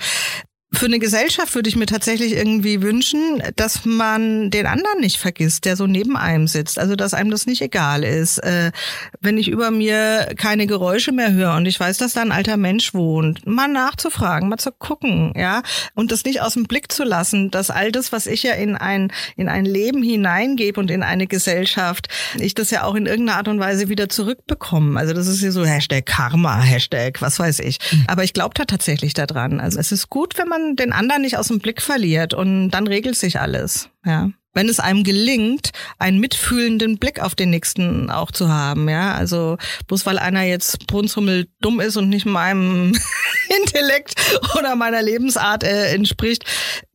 Für 0.72 0.86
eine 0.86 1.00
Gesellschaft 1.00 1.56
würde 1.56 1.68
ich 1.68 1.76
mir 1.76 1.88
tatsächlich 1.88 2.34
irgendwie 2.34 2.84
wünschen, 2.84 3.42
dass 3.56 3.86
man 3.86 4.52
den 4.52 4.68
anderen 4.68 5.00
nicht 5.00 5.18
vergisst, 5.18 5.66
der 5.66 5.76
so 5.76 5.88
neben 5.88 6.16
einem 6.16 6.48
sitzt. 6.48 6.78
Also 6.78 6.96
dass 6.96 7.16
einem 7.16 7.32
das 7.32 7.48
nicht 7.48 7.64
egal 7.64 8.04
ist. 8.04 8.38
Äh, 8.38 8.72
wenn 9.20 9.40
ich 9.40 9.48
über 9.48 9.72
mir 9.72 10.34
keine 10.38 10.68
Geräusche 10.68 11.12
mehr 11.12 11.32
höre 11.34 11.56
und 11.56 11.66
ich 11.66 11.80
weiß, 11.80 11.98
dass 11.98 12.14
da 12.14 12.22
ein 12.22 12.32
alter 12.32 12.56
Mensch 12.56 12.94
wohnt, 12.94 13.48
mal 13.48 13.68
nachzufragen, 13.68 14.48
mal 14.48 14.58
zu 14.58 14.72
gucken, 14.72 15.34
ja, 15.36 15.64
und 15.96 16.12
das 16.12 16.24
nicht 16.24 16.42
aus 16.42 16.54
dem 16.54 16.66
Blick 16.66 16.92
zu 16.92 17.04
lassen, 17.04 17.50
dass 17.50 17.72
all 17.72 17.92
das, 17.92 18.12
was 18.12 18.28
ich 18.28 18.44
ja 18.44 18.54
in 18.54 18.76
ein 18.76 19.12
in 19.36 19.50
ein 19.50 19.66
Leben 19.66 20.04
hineingebe 20.04 20.80
und 20.80 20.92
in 20.92 21.02
eine 21.02 21.26
Gesellschaft, 21.26 22.10
ich 22.38 22.54
das 22.54 22.70
ja 22.70 22.84
auch 22.84 22.94
in 22.94 23.08
irgendeiner 23.08 23.40
Art 23.40 23.48
und 23.48 23.60
Weise 23.60 23.90
wieder 23.90 24.08
zurückbekomme. 24.08 25.00
Also 25.00 25.14
das 25.14 25.26
ist 25.26 25.42
ja 25.42 25.50
so 25.50 25.66
Hashtag 25.66 26.06
Karma, 26.06 26.62
Hashtag, 26.62 27.24
was 27.24 27.40
weiß 27.40 27.60
ich. 27.60 27.80
Mhm. 27.92 28.04
Aber 28.08 28.24
ich 28.24 28.34
glaube 28.34 28.54
da 28.54 28.66
tatsächlich 28.66 29.16
daran. 29.16 29.60
Also 29.60 29.80
es 29.80 29.92
ist 29.92 30.10
gut, 30.10 30.38
wenn 30.38 30.48
man 30.48 30.59
man 30.60 30.76
den 30.76 30.94
anderen 30.94 31.22
nicht 31.22 31.38
aus 31.38 31.48
dem 31.48 31.60
Blick 31.60 31.82
verliert 31.82 32.34
und 32.34 32.72
dann 32.72 32.88
regelt 32.88 33.16
sich 33.16 33.40
alles. 33.40 33.90
Ja. 34.06 34.30
Wenn 34.54 34.68
es 34.68 34.80
einem 34.80 35.04
gelingt, 35.04 35.70
einen 36.00 36.20
mitfühlenden 36.20 36.98
Blick 36.98 37.22
auf 37.22 37.36
den 37.36 37.52
Nächsten 37.52 38.10
auch 38.10 38.32
zu 38.32 38.50
haben, 38.50 38.90
ja. 38.90 39.14
Also 39.14 39.58
bloß 39.88 40.06
weil 40.06 40.18
einer 40.18 40.44
jetzt 40.44 40.88
brunzhummel 40.88 41.48
dumm 41.62 41.80
ist 41.80 41.98
und 41.98 42.10
nicht 42.10 42.26
meinem 42.26 42.98
Intellekt 43.64 44.16
oder 44.58 44.76
meiner 44.76 45.02
Lebensart 45.02 45.64
äh, 45.64 45.94
entspricht, 45.94 46.46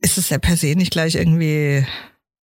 ist 0.01 0.17
es 0.17 0.29
ja 0.29 0.37
per 0.37 0.57
se 0.57 0.75
nicht 0.75 0.91
gleich 0.91 1.15
irgendwie 1.15 1.85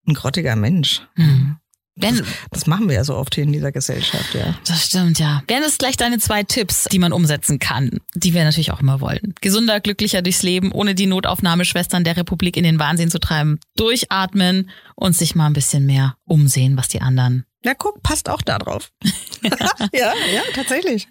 ein 0.06 0.14
grottiger 0.14 0.56
Mensch. 0.56 1.02
Mhm. 1.16 1.56
Das, 1.94 2.22
das, 2.50 2.66
machen 2.66 2.88
wir 2.88 2.96
ja 2.96 3.04
so 3.04 3.16
oft 3.16 3.34
hier 3.34 3.44
in 3.44 3.52
dieser 3.52 3.70
Gesellschaft, 3.70 4.34
ja. 4.34 4.54
Das 4.66 4.86
stimmt, 4.86 5.18
ja. 5.18 5.42
Gerne 5.46 5.66
ist 5.66 5.78
gleich 5.78 5.96
deine 5.98 6.18
zwei 6.18 6.42
Tipps, 6.42 6.84
die 6.90 6.98
man 6.98 7.12
umsetzen 7.12 7.58
kann, 7.58 8.00
die 8.14 8.32
wir 8.32 8.44
natürlich 8.44 8.72
auch 8.72 8.80
immer 8.80 9.02
wollen. 9.02 9.34
Gesunder, 9.42 9.78
glücklicher 9.80 10.22
durchs 10.22 10.42
Leben, 10.42 10.72
ohne 10.72 10.94
die 10.94 11.06
Notaufnahmeschwestern 11.06 12.02
der 12.02 12.16
Republik 12.16 12.56
in 12.56 12.64
den 12.64 12.78
Wahnsinn 12.78 13.10
zu 13.10 13.20
treiben. 13.20 13.60
Durchatmen 13.76 14.70
und 14.96 15.14
sich 15.14 15.34
mal 15.34 15.46
ein 15.46 15.52
bisschen 15.52 15.84
mehr 15.84 16.16
umsehen, 16.24 16.78
was 16.78 16.88
die 16.88 17.02
anderen. 17.02 17.44
Na 17.62 17.74
guck, 17.74 18.02
passt 18.02 18.30
auch 18.30 18.40
da 18.40 18.58
drauf. 18.58 18.90
ja, 19.42 20.12
ja, 20.32 20.42
tatsächlich. 20.54 21.08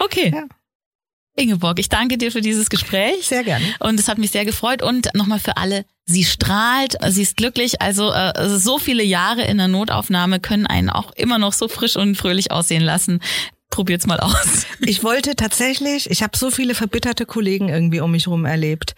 Okay. 0.00 0.32
Ja. 0.34 0.44
Ingeborg, 1.36 1.78
ich 1.78 1.88
danke 1.88 2.16
dir 2.16 2.32
für 2.32 2.40
dieses 2.40 2.70
Gespräch. 2.70 3.26
Sehr 3.26 3.44
gerne. 3.44 3.64
Und 3.80 4.00
es 4.00 4.08
hat 4.08 4.18
mich 4.18 4.30
sehr 4.30 4.46
gefreut. 4.46 4.82
Und 4.82 5.14
nochmal 5.14 5.38
für 5.38 5.58
alle, 5.58 5.84
sie 6.06 6.24
strahlt, 6.24 6.96
sie 7.08 7.22
ist 7.22 7.36
glücklich. 7.36 7.82
Also 7.82 8.10
äh, 8.12 8.48
so 8.48 8.78
viele 8.78 9.02
Jahre 9.02 9.42
in 9.42 9.58
der 9.58 9.68
Notaufnahme 9.68 10.40
können 10.40 10.66
einen 10.66 10.88
auch 10.88 11.12
immer 11.12 11.38
noch 11.38 11.52
so 11.52 11.68
frisch 11.68 11.96
und 11.96 12.16
fröhlich 12.16 12.50
aussehen 12.50 12.82
lassen. 12.82 13.20
Probiert's 13.70 14.06
mal 14.06 14.20
aus. 14.20 14.64
Ich 14.80 15.04
wollte 15.04 15.36
tatsächlich, 15.36 16.10
ich 16.10 16.22
habe 16.22 16.36
so 16.36 16.50
viele 16.50 16.74
verbitterte 16.74 17.26
Kollegen 17.26 17.68
irgendwie 17.68 18.00
um 18.00 18.10
mich 18.10 18.26
herum 18.26 18.46
erlebt. 18.46 18.94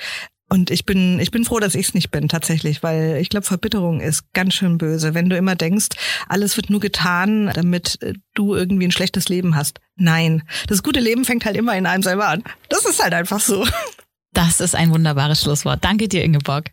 Und 0.51 0.71
ich 0.71 0.87
bin, 0.87 1.21
ich 1.21 1.31
bin 1.31 1.45
froh, 1.45 1.61
dass 1.61 1.75
ich 1.75 1.89
es 1.89 1.95
nicht 1.95 2.11
bin, 2.11 2.29
tatsächlich, 2.29 2.83
weil 2.83 3.19
ich 3.21 3.29
glaube, 3.29 3.47
Verbitterung 3.47 4.01
ist 4.01 4.33
ganz 4.33 4.55
schön 4.55 4.79
böse. 4.79 5.13
Wenn 5.13 5.29
du 5.29 5.37
immer 5.37 5.57
denkst, 5.57 5.89
alles 6.27 6.57
wird 6.57 6.71
nur 6.71 6.81
getan, 6.81 7.51
damit 7.55 8.01
äh, 8.03 8.15
du 8.35 8.55
irgendwie 8.55 8.87
ein 8.87 8.93
schlechtes 8.93 9.29
Leben 9.29 9.57
hast. 9.57 9.81
Nein. 9.97 10.43
Das 10.67 10.83
gute 10.83 11.01
Leben 11.01 11.27
fängt 11.27 11.45
halt 11.45 11.57
immer 11.57 11.77
in 11.77 11.85
einem 11.85 12.03
selber 12.03 12.29
an. 12.29 12.43
Das 12.71 12.87
ist 12.87 13.03
halt 13.03 13.13
einfach 13.13 13.41
so. 13.41 13.67
Das 14.33 14.61
ist 14.61 14.75
ein 14.75 14.91
wunderbares 14.93 15.43
Schlusswort. 15.43 15.85
Danke 15.85 16.07
dir, 16.07 16.23
Ingeborg. 16.23 16.71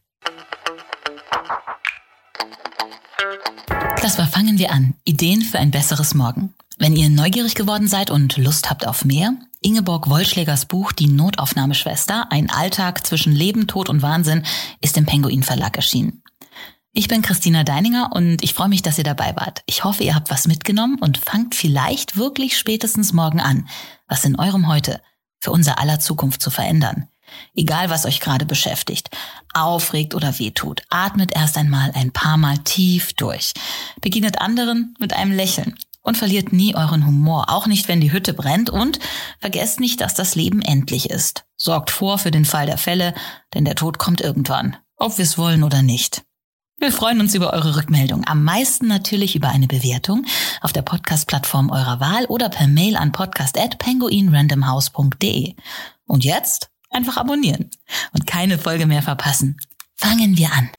Das 4.02 4.20
war 4.20 4.28
Fangen 4.28 4.60
wir 4.60 4.72
an. 4.72 4.94
Ideen 5.04 5.42
für 5.42 5.58
ein 5.58 5.72
besseres 5.72 6.14
Morgen. 6.14 6.54
Wenn 6.78 6.96
ihr 6.96 7.10
neugierig 7.10 7.56
geworden 7.56 7.88
seid 7.88 8.12
und 8.12 8.38
Lust 8.38 8.70
habt 8.70 8.86
auf 8.86 9.04
mehr, 9.04 9.34
Ingeborg 9.66 10.12
Wollschlägers 10.12 10.68
Buch 10.68 10.92
Die 10.92 11.08
Notaufnahmeschwester, 11.08 12.32
ein 12.32 12.52
Alltag 12.52 13.04
zwischen 13.08 13.34
Leben, 13.34 13.66
Tod 13.66 13.90
und 13.90 14.04
Wahnsinn, 14.04 14.44
ist 14.80 14.96
im 14.96 15.08
Penguin 15.08 15.42
Verlag 15.42 15.76
erschienen. 15.76 16.22
Ich 16.94 17.08
bin 17.08 17.24
Christina 17.24 17.64
Deininger 17.64 18.12
und 18.14 18.44
ich 18.44 18.54
freue 18.54 18.70
mich, 18.70 18.84
dass 18.84 19.00
ihr 19.00 19.04
dabei 19.04 19.36
wart. 19.36 19.64
Ich 19.66 19.84
hoffe, 19.84 20.04
ihr 20.04 20.14
habt 20.14 20.30
was 20.30 20.46
mitgenommen 20.46 21.00
und 21.00 21.18
fangt 21.18 21.56
vielleicht 21.56 22.16
wirklich 22.16 22.60
spätestens 22.60 23.12
morgen 23.12 23.42
an, 23.42 23.68
was 24.08 24.24
in 24.24 24.38
eurem 24.38 24.68
Heute 24.68 25.02
für 25.40 25.50
unser 25.50 25.80
aller 25.80 26.00
Zukunft 26.00 26.44
zu 26.44 26.52
verändern. 26.52 27.08
Egal, 27.56 27.90
was 27.90 28.06
euch 28.06 28.20
gerade 28.20 28.46
beschäftigt, 28.46 29.10
aufregt 29.56 30.14
oder 30.14 30.38
wehtut, 30.38 30.84
atmet 30.92 31.36
erst 31.36 31.58
einmal 31.58 31.92
ein 31.96 32.12
paar 32.12 32.38
Mal 32.38 32.60
tief 32.60 33.14
durch. 33.14 33.54
Begegnet 34.00 34.40
anderen 34.42 34.94
mit 35.00 35.14
einem 35.14 35.32
Lächeln 35.32 35.76
und 36.06 36.18
verliert 36.18 36.54
nie 36.54 36.76
euren 36.76 37.06
Humor, 37.06 37.50
auch 37.50 37.68
nicht, 37.68 37.90
wenn 37.90 38.00
die 38.00 38.14
Hütte 38.14 38.34
brennt 38.34 38.70
und 38.70 39.00
vergesst 39.40 39.80
nicht, 39.80 40.00
dass 40.00 40.14
das 40.14 40.36
Leben 40.36 40.62
endlich 40.62 41.10
ist. 41.10 41.46
Sorgt 41.58 41.90
vor 41.92 42.20
für 42.20 42.32
den 42.32 42.46
Fall 42.46 42.68
der 42.68 42.78
Fälle, 42.78 43.14
denn 43.54 43.66
der 43.66 43.76
Tod 43.76 43.98
kommt 43.98 44.22
irgendwann, 44.22 44.78
ob 44.96 45.18
wir 45.18 45.24
es 45.24 45.38
wollen 45.38 45.64
oder 45.64 45.82
nicht. 45.82 46.24
Wir 46.78 46.92
freuen 46.92 47.22
uns 47.22 47.34
über 47.34 47.54
eure 47.54 47.78
Rückmeldung. 47.78 48.28
Am 48.28 48.44
meisten 48.44 48.88
natürlich 48.88 49.36
über 49.36 49.50
eine 49.50 49.68
Bewertung 49.68 50.26
auf 50.62 50.74
der 50.74 50.84
Podcast-Plattform 50.84 51.72
eurer 51.72 52.00
Wahl 52.00 52.26
oder 52.26 52.50
per 52.50 52.68
Mail 52.68 52.98
an 52.98 53.12
podcast.penguinrandomhouse.de. 53.12 55.56
Und 56.06 56.24
jetzt 56.24 56.70
einfach 56.92 57.18
abonnieren 57.18 57.72
und 58.14 58.28
keine 58.28 58.60
Folge 58.60 58.86
mehr 58.86 59.02
verpassen. 59.02 59.58
Fangen 59.96 60.38
wir 60.38 60.52
an. 60.52 60.70